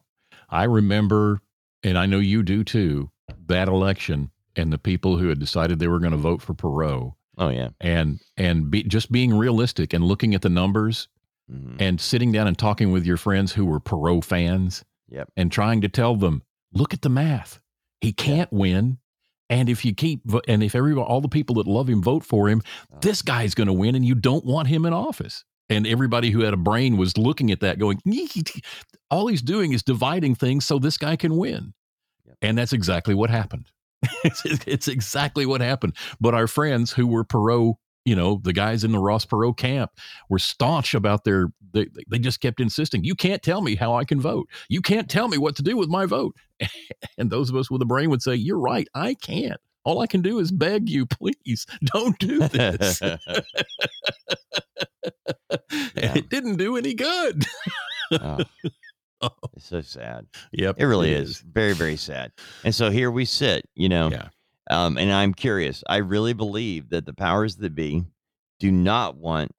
I 0.50 0.64
remember, 0.64 1.40
and 1.84 1.98
I 1.98 2.06
know 2.06 2.20
you 2.20 2.44
do 2.44 2.64
too, 2.64 3.12
that 3.48 3.70
election 3.70 4.32
and 4.56 4.72
the 4.74 4.78
people 4.78 5.18
who 5.18 5.30
had 5.30 5.40
decided 5.40 5.80
they 5.80 5.88
were 5.88 6.00
going 6.00 6.12
to 6.12 6.18
vote 6.18 6.42
for 6.42 6.54
Perot 6.54 7.14
oh 7.38 7.50
yeah, 7.50 7.70
and 7.80 8.20
and 8.38 8.70
be, 8.72 8.84
just 8.84 9.12
being 9.12 9.34
realistic 9.38 9.94
and 9.94 10.04
looking 10.04 10.36
at 10.36 10.42
the 10.42 10.50
numbers 10.50 11.08
Mhm. 11.52 11.76
and 11.82 12.00
sitting 12.00 12.32
down 12.32 12.48
and 12.48 12.58
talking 12.58 12.92
with 12.92 13.06
your 13.06 13.18
friends 13.18 13.52
who 13.54 13.66
were 13.66 13.80
Perot 13.82 14.24
fans 14.24 14.86
yep, 15.10 15.30
and 15.36 15.52
trying 15.52 15.82
to 15.82 15.90
tell 15.90 16.16
them, 16.16 16.44
look 16.72 16.94
at 16.94 17.02
the 17.02 17.10
math. 17.10 17.60
He 18.00 18.14
can't 18.14 18.52
win. 18.54 19.00
And 19.50 19.68
if 19.68 19.84
you 19.84 19.94
keep, 19.94 20.22
and 20.48 20.64
if 20.64 20.76
everyone, 20.76 21.04
all 21.06 21.20
the 21.20 21.28
people 21.28 21.56
that 21.56 21.68
love 21.68 21.90
him 21.90 22.02
vote 22.02 22.24
for 22.24 22.48
him, 22.48 22.62
Uh-huh. 22.90 23.00
this 23.02 23.22
guy's 23.22 23.54
going 23.54 23.68
to 23.68 23.74
win 23.74 23.96
and 23.96 24.06
you 24.06 24.16
don't 24.16 24.46
want 24.46 24.70
him 24.70 24.86
in 24.86 24.94
office. 24.94 25.44
And 25.70 25.86
everybody 25.86 26.30
who 26.32 26.40
had 26.42 26.54
a 26.54 26.58
brain 26.58 26.96
was 26.96 27.18
looking 27.18 27.52
at 27.52 27.60
that 27.60 27.78
going, 27.80 28.02
all 29.10 29.28
he's 29.28 29.42
doing 29.42 29.74
is 29.74 29.84
dividing 29.84 30.36
things 30.36 30.64
so 30.66 30.80
this 30.80 30.98
guy 30.98 31.18
can 31.18 31.36
win. 31.36 31.74
And 32.42 32.58
that's 32.58 32.72
exactly 32.74 33.14
what 33.14 33.30
happened. 33.30 33.66
it's, 34.24 34.44
it's 34.68 34.88
exactly 34.88 35.46
what 35.46 35.62
happened. 35.62 35.96
But 36.20 36.34
our 36.34 36.48
friends 36.48 36.92
who 36.92 37.08
were 37.08 37.24
Perot, 37.24 37.76
you 38.06 38.16
know, 38.16 38.42
the 38.44 38.54
guys 38.54 38.84
in 38.84 38.92
the 38.92 39.00
Ross 39.00 39.26
Perot 39.26 39.58
camp 39.58 39.92
were 40.30 40.40
staunch 40.40 40.94
about 40.94 41.24
their, 41.24 41.48
they, 41.74 41.88
they 42.08 42.20
just 42.20 42.42
kept 42.42 42.60
insisting, 42.60 43.04
you 43.04 43.16
can't 43.16 43.44
tell 43.44 43.62
me 43.62 43.76
how 43.76 43.94
I 43.94 44.06
can 44.06 44.20
vote. 44.20 44.50
You 44.70 44.82
can't 44.82 45.10
tell 45.10 45.28
me 45.28 45.38
what 45.38 45.56
to 45.58 45.64
do 45.64 45.78
with 45.78 45.90
my 45.90 46.06
vote. 46.06 46.36
And 47.18 47.30
those 47.30 47.50
of 47.50 47.56
us 47.56 47.70
with 47.70 47.82
a 47.82 47.86
brain 47.86 48.10
would 48.10 48.22
say, 48.22 48.36
you're 48.36 48.60
right, 48.60 48.88
I 48.96 49.16
can't. 49.16 49.60
All 49.84 50.00
I 50.00 50.08
can 50.08 50.22
do 50.22 50.40
is 50.40 50.52
beg 50.52 50.90
you, 50.90 51.06
please 51.08 51.66
don't 51.86 52.18
do 52.20 52.40
this. 52.48 53.02
and 53.02 53.18
it 55.96 56.30
didn't 56.30 56.58
do 56.58 56.78
any 56.78 56.94
good. 56.94 57.46
Oh. 58.12 58.40
It's 59.56 59.66
so 59.68 59.82
sad. 59.82 60.28
Yep, 60.52 60.76
It 60.80 60.86
really 60.86 61.12
it 61.12 61.22
is. 61.22 61.30
is. 61.32 61.38
Very, 61.40 61.74
very 61.74 61.96
sad. 61.98 62.32
And 62.64 62.74
so 62.74 62.90
here 62.90 63.12
we 63.12 63.26
sit, 63.26 63.66
you 63.76 63.90
know. 63.90 64.10
Yeah. 64.10 64.30
Um, 64.70 64.98
and 64.98 65.12
I'm 65.12 65.34
curious. 65.34 65.84
I 65.88 65.98
really 65.98 66.34
believe 66.34 66.90
that 66.90 67.06
the 67.06 67.14
powers 67.14 67.58
that 67.58 67.76
be 67.76 68.04
do 68.60 68.72
not 68.72 69.18
want 69.18 69.52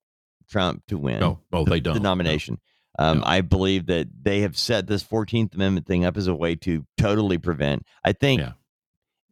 Trump 0.49 0.83
to 0.87 0.97
win. 0.97 1.19
No, 1.19 1.39
oh, 1.51 1.63
the, 1.65 1.71
they 1.71 1.79
don't. 1.79 1.93
The 1.93 1.99
No. 1.99 2.09
nomination. 2.09 2.59
Um, 2.99 3.23
I 3.25 3.41
believe 3.41 3.87
that 3.87 4.07
they 4.21 4.41
have 4.41 4.57
set 4.57 4.87
this 4.87 5.03
14th 5.03 5.55
Amendment 5.55 5.87
thing 5.87 6.05
up 6.05 6.15
as 6.17 6.27
a 6.27 6.35
way 6.35 6.55
to 6.57 6.85
totally 6.97 7.37
prevent. 7.37 7.85
I 8.03 8.13
think. 8.13 8.41
Yeah. 8.41 8.53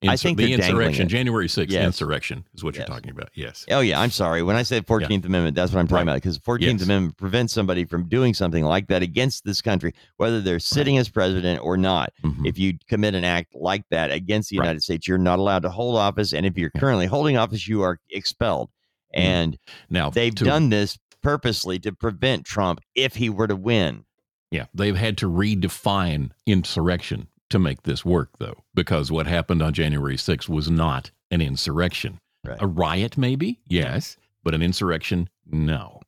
I 0.04 0.16
think 0.18 0.38
the 0.38 0.52
insurrection. 0.54 1.08
January 1.08 1.48
6th 1.48 1.72
Yes. 1.72 1.86
insurrection 1.86 2.44
is 2.56 2.64
what 2.64 2.76
Yes. 2.76 2.88
you're 2.88 2.96
talking 2.96 3.12
about. 3.12 3.30
Yes. 3.36 3.66
Oh 3.70 3.82
yeah, 3.82 4.00
I'm 4.00 4.10
sorry. 4.10 4.42
When 4.42 4.56
I 4.56 4.64
said 4.64 4.88
14th 4.88 5.26
Amendment, 5.26 5.56
that's 5.56 5.72
what 5.72 5.80
I'm 5.80 5.88
talking 5.88 6.08
Right. 6.08 6.14
about 6.14 6.16
because 6.24 6.40
14th 6.40 6.80
Yes. 6.80 6.84
Amendment 6.84 7.18
prevents 7.18 7.54
somebody 7.54 7.86
from 7.86 8.10
doing 8.10 8.34
something 8.34 8.64
like 8.64 8.88
that 8.88 9.04
against 9.04 9.46
this 9.46 9.62
country, 9.62 9.94
whether 10.18 10.42
they're 10.42 10.60
sitting 10.60 10.98
as 10.98 11.08
president 11.08 11.62
or 11.64 11.78
not. 11.78 12.12
Mhm. 12.24 12.48
If 12.48 12.58
you 12.58 12.78
commit 12.88 13.14
an 13.14 13.24
act 13.24 13.54
like 13.54 13.84
that 13.92 14.12
against 14.12 14.50
the 14.50 14.58
Right. 14.58 14.66
United 14.66 14.82
States, 14.84 15.08
you're 15.08 15.18
not 15.20 15.38
allowed 15.40 15.62
to 15.64 15.70
hold 15.70 15.98
office, 15.98 16.34
and 16.34 16.46
if 16.46 16.58
you're 16.58 16.72
currently 16.72 17.06
holding 17.06 17.38
office, 17.38 17.68
you 17.68 17.84
are 17.84 18.00
expelled. 18.10 18.70
And 19.14 19.58
now 19.90 20.10
they've 20.10 20.34
to- 20.34 20.46
done 20.46 20.70
this 20.70 20.98
purposely 21.22 21.78
to 21.80 21.92
prevent 21.92 22.46
Trump 22.46 22.80
if 22.96 23.16
he 23.18 23.30
were 23.30 23.46
to 23.48 23.56
win. 23.56 24.06
Yeah, 24.50 24.66
they've 24.74 24.98
had 24.98 25.18
to 25.20 25.30
redefine 25.30 26.32
insurrection 26.46 27.28
to 27.52 27.60
make 27.60 27.84
this 27.84 28.04
work, 28.04 28.30
though, 28.40 28.64
because 28.74 29.12
what 29.12 29.28
happened 29.28 29.62
on 29.62 29.74
January 29.74 30.18
6th 30.18 30.50
was 30.50 30.70
not 30.70 31.12
an 31.30 31.42
insurrection. 31.42 32.20
Right. 32.44 32.58
A 32.60 32.66
riot, 32.68 33.18
maybe, 33.18 33.60
yes, 33.68 34.18
but 34.44 34.56
an 34.56 34.62
insurrection, 34.64 35.30
no. 35.46 36.00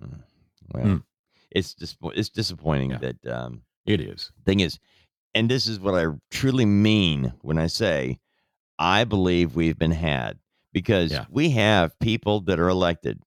Well, 0.73 0.83
Hmm. 0.83 0.97
it's 1.51 1.73
just 1.75 1.97
it's 2.15 2.29
disappointing 2.29 2.97
that 2.99 3.25
um, 3.27 3.61
It 3.85 4.01
is. 4.01 4.31
thing 4.45 4.59
is, 4.59 4.79
and 5.35 5.49
this 5.49 5.67
is 5.67 5.79
what 5.79 5.93
I 5.93 6.11
truly 6.31 6.65
mean 6.65 7.33
when 7.41 7.57
I 7.59 7.67
say 7.67 8.19
I 8.79 9.03
believe 9.03 9.55
we've 9.55 9.77
been 9.77 9.91
had 9.91 10.39
because 10.71 11.11
Yeah. 11.11 11.25
we 11.29 11.51
have 11.51 11.97
people 11.99 12.41
that 12.41 12.59
are 12.59 12.69
elected 12.69 13.21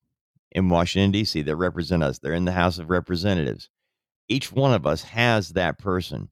in 0.51 0.67
Washington, 0.69 1.11
D.C., 1.11 1.41
that 1.43 1.55
represent 1.55 2.03
us. 2.03 2.19
They're 2.19 2.33
in 2.33 2.45
the 2.45 2.51
House 2.51 2.77
of 2.79 2.89
Representatives. 2.89 3.69
Each 4.27 4.51
one 4.51 4.73
of 4.73 4.85
us 4.85 5.03
has 5.03 5.49
that 5.49 5.77
person. 5.77 6.29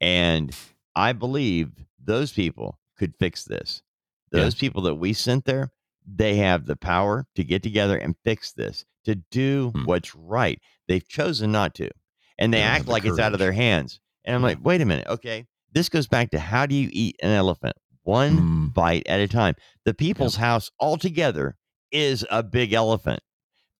And 0.00 0.54
I 0.96 1.12
believe 1.12 1.70
those 2.02 2.32
people 2.32 2.78
could 2.98 3.14
fix 3.18 3.44
this. 3.44 3.82
Yeah. 4.32 4.40
Those 4.40 4.54
people 4.56 4.82
that 4.82 4.96
we 4.96 5.12
sent 5.12 5.44
there, 5.44 5.70
they 6.06 6.36
have 6.36 6.66
the 6.66 6.76
power 6.76 7.26
to 7.36 7.44
get 7.44 7.62
together 7.62 7.96
and 7.96 8.16
fix 8.24 8.52
this, 8.52 8.84
to 9.04 9.14
do 9.30 9.72
what's 9.84 10.14
right. 10.16 10.58
They've 10.88 11.06
chosen 11.06 11.52
not 11.52 11.74
to. 11.76 11.90
And 12.38 12.52
they 12.52 12.58
Hmm. 12.58 12.62
They 12.62 12.68
act 12.68 12.84
the 12.86 12.90
like 12.92 13.04
it's 13.04 13.18
out 13.18 13.32
of 13.34 13.38
their 13.38 13.52
hands. 13.52 14.00
And 14.24 14.34
I'm 14.34 14.42
like, 14.42 14.58
wait 14.62 14.80
a 14.80 14.84
minute. 14.86 15.06
Okay. 15.06 15.46
This 15.72 15.88
goes 15.88 16.06
back 16.08 16.30
to 16.30 16.38
how 16.40 16.66
do 16.66 16.74
you 16.74 16.88
eat 16.92 17.16
an 17.22 17.30
elephant? 17.30 17.76
One 18.02 18.36
Hmm. 18.38 18.66
bite 18.68 19.06
at 19.06 19.20
a 19.20 19.28
time. 19.28 19.54
The 19.84 19.94
people's 19.94 20.36
house 20.36 20.70
altogether 20.80 21.56
is 21.92 22.24
a 22.30 22.42
big 22.42 22.72
elephant. 22.72 23.20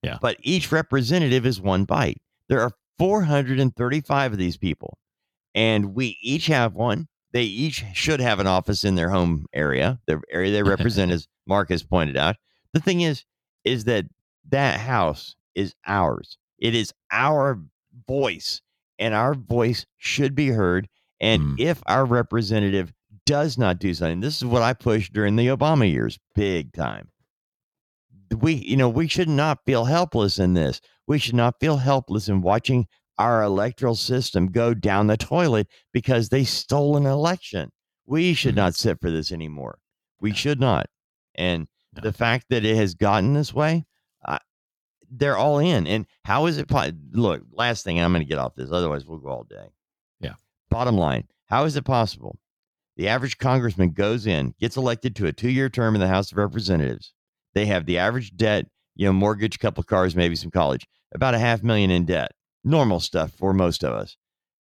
Yeah. 0.03 0.19
But 0.21 0.37
each 0.41 0.71
representative 0.71 1.47
is 1.47 1.61
one 1.61 1.85
bite. 1.85 2.21
There 2.49 2.61
are 2.61 2.71
435 2.99 4.33
of 4.33 4.39
these 4.39 4.57
people, 4.57 4.99
and 5.57 5.95
we 5.95 6.17
each 6.23 6.47
have 6.47 6.75
one. 6.75 7.09
They 7.33 7.43
each 7.43 7.85
should 7.93 8.21
have 8.21 8.39
an 8.39 8.47
office 8.47 8.85
in 8.85 8.95
their 8.95 9.11
home 9.11 9.47
area, 9.53 9.99
the 10.07 10.21
area 10.31 10.53
they 10.53 10.63
represent, 10.63 11.11
as 11.13 11.27
Mark 11.47 11.71
has 11.71 11.83
pointed 11.83 12.17
out. 12.17 12.37
The 12.73 12.81
thing 12.81 13.01
is, 13.01 13.25
is 13.65 13.85
that 13.85 14.05
that 14.51 14.79
house 14.79 15.35
is 15.57 15.75
ours. 15.87 16.39
It 16.59 16.75
is 16.75 16.93
our 17.11 17.61
voice, 18.07 18.63
and 18.99 19.13
our 19.15 19.35
voice 19.35 19.85
should 19.97 20.35
be 20.37 20.49
heard. 20.49 20.89
And 21.19 21.43
Hmm. 21.43 21.55
if 21.59 21.83
our 21.87 22.05
representative 22.05 22.93
does 23.25 23.59
not 23.59 23.81
do 23.81 23.93
something, 23.95 24.21
this 24.21 24.37
is 24.37 24.45
what 24.45 24.63
I 24.63 24.75
pushed 24.75 25.13
during 25.13 25.35
the 25.37 25.49
Obama 25.49 25.91
years, 25.91 26.19
big 26.35 26.73
time 26.73 27.09
we 28.41 28.55
you 28.55 28.77
know 28.77 28.89
we 28.89 29.07
should 29.09 29.29
not 29.29 29.65
feel 29.65 29.85
helpless 29.85 30.39
in 30.39 30.55
this 30.55 30.81
we 31.07 31.19
should 31.19 31.35
not 31.35 31.55
feel 31.61 31.77
helpless 31.77 32.29
in 32.29 32.41
watching 32.43 32.87
our 33.19 33.43
electoral 33.43 33.95
system 33.95 34.49
go 34.49 34.75
down 34.75 35.07
the 35.07 35.17
toilet 35.17 35.69
because 35.93 36.29
they 36.29 36.45
stole 36.45 36.97
an 36.97 37.07
election. 37.07 37.71
We 38.07 38.35
should 38.35 38.51
mm-hmm. 38.51 38.59
not 38.59 38.75
sit 38.75 39.01
for 39.01 39.11
this 39.11 39.33
anymore. 39.33 39.79
We 40.21 40.33
should 40.33 40.61
not. 40.61 40.87
And 41.35 41.69
the 41.93 42.13
fact 42.13 42.47
that 42.51 42.65
it 42.65 42.77
has 42.77 42.95
gotten 42.95 43.35
this 43.35 43.55
way 43.55 43.87
I, 44.25 44.39
they're 45.11 45.37
all 45.37 45.59
in. 45.59 45.87
And 45.87 46.07
how 46.25 46.47
is 46.47 46.59
it 46.59 46.69
po- 46.69 46.91
look 47.13 47.43
last 47.53 47.85
thing 47.85 48.01
i'm 48.01 48.13
going 48.13 48.23
to 48.23 48.29
get 48.29 48.39
off 48.39 48.55
this 48.55 48.71
otherwise 48.71 49.07
we'll 49.07 49.19
go 49.19 49.29
all 49.29 49.45
day. 49.45 49.73
Yeah. 50.21 50.35
bottom 50.69 50.97
line 50.97 51.25
how 51.47 51.65
is 51.65 51.77
it 51.77 51.85
possible? 51.85 52.39
The 52.97 53.09
average 53.09 53.39
congressman 53.39 53.91
goes 53.91 54.27
in 54.27 54.55
gets 54.59 54.77
elected 54.77 55.15
to 55.17 55.27
a 55.27 55.33
two-year 55.33 55.69
term 55.69 55.95
in 55.95 56.01
the 56.01 56.09
house 56.09 56.33
of 56.33 56.39
representatives. 56.39 57.13
They 57.55 57.67
have 57.67 57.87
the 57.87 57.99
average 57.99 58.37
debt, 58.37 58.67
you 58.95 59.07
know, 59.07 59.13
mortgage, 59.13 59.59
couple 59.59 59.83
cars, 59.85 60.17
maybe 60.17 60.35
some 60.35 60.51
college, 60.51 60.87
about 61.15 61.35
a 61.35 61.39
half 61.39 61.63
million 61.63 61.91
in 61.91 62.05
debt. 62.05 62.33
Normal 62.67 62.99
stuff 62.99 63.31
for 63.31 63.53
most 63.55 63.85
of 63.85 63.93
us. 63.93 64.17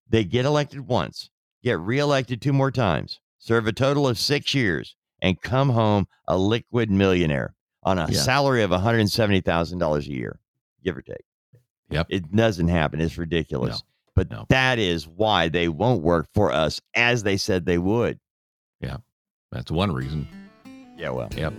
They 0.09 0.25
get 0.25 0.45
elected 0.45 0.89
once, 0.89 1.31
get 1.63 1.79
reelected 1.79 2.43
two 2.43 2.53
more 2.53 2.73
times, 2.73 3.21
serve 3.39 3.67
a 3.69 3.73
total 3.73 4.09
of 4.09 4.19
six 4.19 4.55
years, 4.55 4.97
and 5.23 5.41
come 5.41 5.71
home 5.71 6.09
a 6.27 6.37
liquid 6.37 6.91
millionaire 6.91 7.55
on 7.85 7.99
a 7.99 8.09
Yeah. 8.11 8.21
salary 8.21 8.63
of 8.65 8.73
$170,000 8.73 10.07
a 10.09 10.13
year, 10.13 10.41
give 10.83 10.97
or 10.97 11.03
take. 11.03 11.25
Yep. 11.91 12.07
It 12.11 12.35
doesn't 12.35 12.67
happen. 12.69 13.01
It's 13.01 13.17
ridiculous. 13.17 13.85
But 14.17 14.31
No. 14.33 14.47
that 14.49 14.81
is 14.81 15.07
why 15.07 15.49
they 15.49 15.69
won't 15.69 16.03
work 16.03 16.27
for 16.35 16.51
us 16.51 16.81
as 16.95 17.23
they 17.23 17.37
said 17.37 17.65
they 17.67 17.79
would. 17.79 18.19
Yeah. 18.81 18.97
That's 19.53 19.71
one 19.71 19.93
reason. 19.93 20.27
Yeah, 20.99 21.11
well. 21.11 21.29
Yep. 21.37 21.53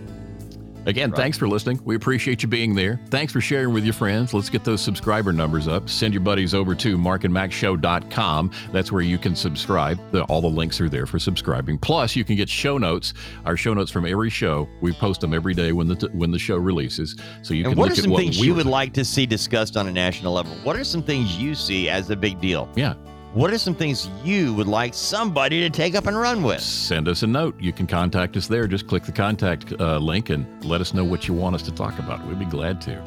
Again, 0.86 1.12
thanks 1.12 1.36
for 1.36 1.46
listening. 1.46 1.80
We 1.84 1.96
appreciate 1.96 2.42
you 2.42 2.48
being 2.48 2.74
there. 2.74 2.98
Thanks 3.10 3.32
for 3.32 3.40
sharing 3.40 3.74
with 3.74 3.84
your 3.84 3.92
friends. 3.92 4.32
Let's 4.32 4.48
get 4.48 4.64
those 4.64 4.80
subscriber 4.80 5.32
numbers 5.32 5.68
up. 5.68 5.88
Send 5.88 6.14
your 6.14 6.22
buddies 6.22 6.54
over 6.54 6.74
to 6.76 6.96
markandmackshow.com. 6.96 8.50
That's 8.72 8.90
where 8.90 9.02
you 9.02 9.18
can 9.18 9.36
subscribe. 9.36 9.98
The, 10.12 10.22
all 10.24 10.40
the 10.40 10.48
links 10.48 10.80
are 10.80 10.88
there 10.88 11.06
for 11.06 11.18
subscribing. 11.18 11.78
Plus, 11.78 12.16
you 12.16 12.24
can 12.24 12.36
get 12.36 12.48
show 12.48 12.78
notes. 12.78 13.14
Our 13.44 13.56
show 13.56 13.74
notes 13.74 13.90
from 13.90 14.06
every 14.06 14.30
show. 14.30 14.68
We 14.80 14.92
post 14.92 15.20
them 15.20 15.34
every 15.34 15.54
day 15.54 15.72
when 15.72 15.88
the 15.88 16.08
when 16.12 16.30
the 16.30 16.38
show 16.38 16.56
releases. 16.56 17.16
So 17.42 17.54
you 17.54 17.64
And 17.64 17.72
can 17.72 17.78
what 17.78 17.86
are 17.86 17.90
look 17.90 17.98
at 17.98 18.04
some 18.04 18.12
what 18.12 18.20
things 18.20 18.38
we 18.38 18.46
you 18.46 18.54
would 18.54 18.66
like 18.66 18.92
to 18.94 19.04
see 19.04 19.26
discussed 19.26 19.76
on 19.76 19.88
a 19.88 19.92
national 19.92 20.32
level? 20.32 20.52
What 20.62 20.76
are 20.76 20.84
some 20.84 21.02
things 21.02 21.36
you 21.36 21.54
see 21.54 21.88
as 21.88 22.10
a 22.10 22.16
big 22.16 22.40
deal? 22.40 22.68
Yeah. 22.74 22.94
What 23.34 23.52
are 23.52 23.58
some 23.58 23.74
things 23.74 24.08
you 24.24 24.54
would 24.54 24.66
like 24.66 24.94
somebody 24.94 25.60
to 25.60 25.68
take 25.68 25.94
up 25.94 26.06
and 26.06 26.18
run 26.18 26.42
with? 26.42 26.60
send 26.60 27.08
us 27.08 27.22
a 27.22 27.26
note. 27.26 27.54
You 27.60 27.72
can 27.74 27.86
contact 27.86 28.36
us 28.36 28.46
there. 28.48 28.66
Just 28.66 28.86
click 28.88 29.04
the 29.04 29.12
contact 29.12 29.74
uh, 29.78 29.98
link 29.98 30.30
and 30.30 30.64
let 30.64 30.80
us 30.80 30.94
know 30.94 31.04
what 31.04 31.28
you 31.28 31.34
want 31.34 31.54
us 31.54 31.62
to 31.62 31.70
talk 31.70 31.98
about. 31.98 32.26
We'd 32.26 32.38
be 32.38 32.46
glad 32.46 32.80
to. 32.82 33.02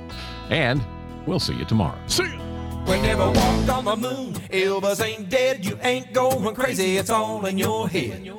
And 0.50 0.84
we'll 1.26 1.40
see 1.40 1.56
you 1.56 1.66
tomorrow. 1.66 1.98
See 2.06 2.24
ya. 2.24 2.86
We 2.88 3.02
never 3.02 3.32
walked 3.32 3.70
on 3.70 3.86
the 3.86 3.96
moon. 3.96 4.34
Elvis 4.34 5.04
ain't 5.04 5.30
dead. 5.30 5.66
You 5.66 5.78
ain't 5.82 6.14
going 6.14 6.54
crazy. 6.56 6.98
It's 6.98 7.10
all 7.10 7.46
in 7.46 7.58
your 7.58 7.90
head. 7.90 8.32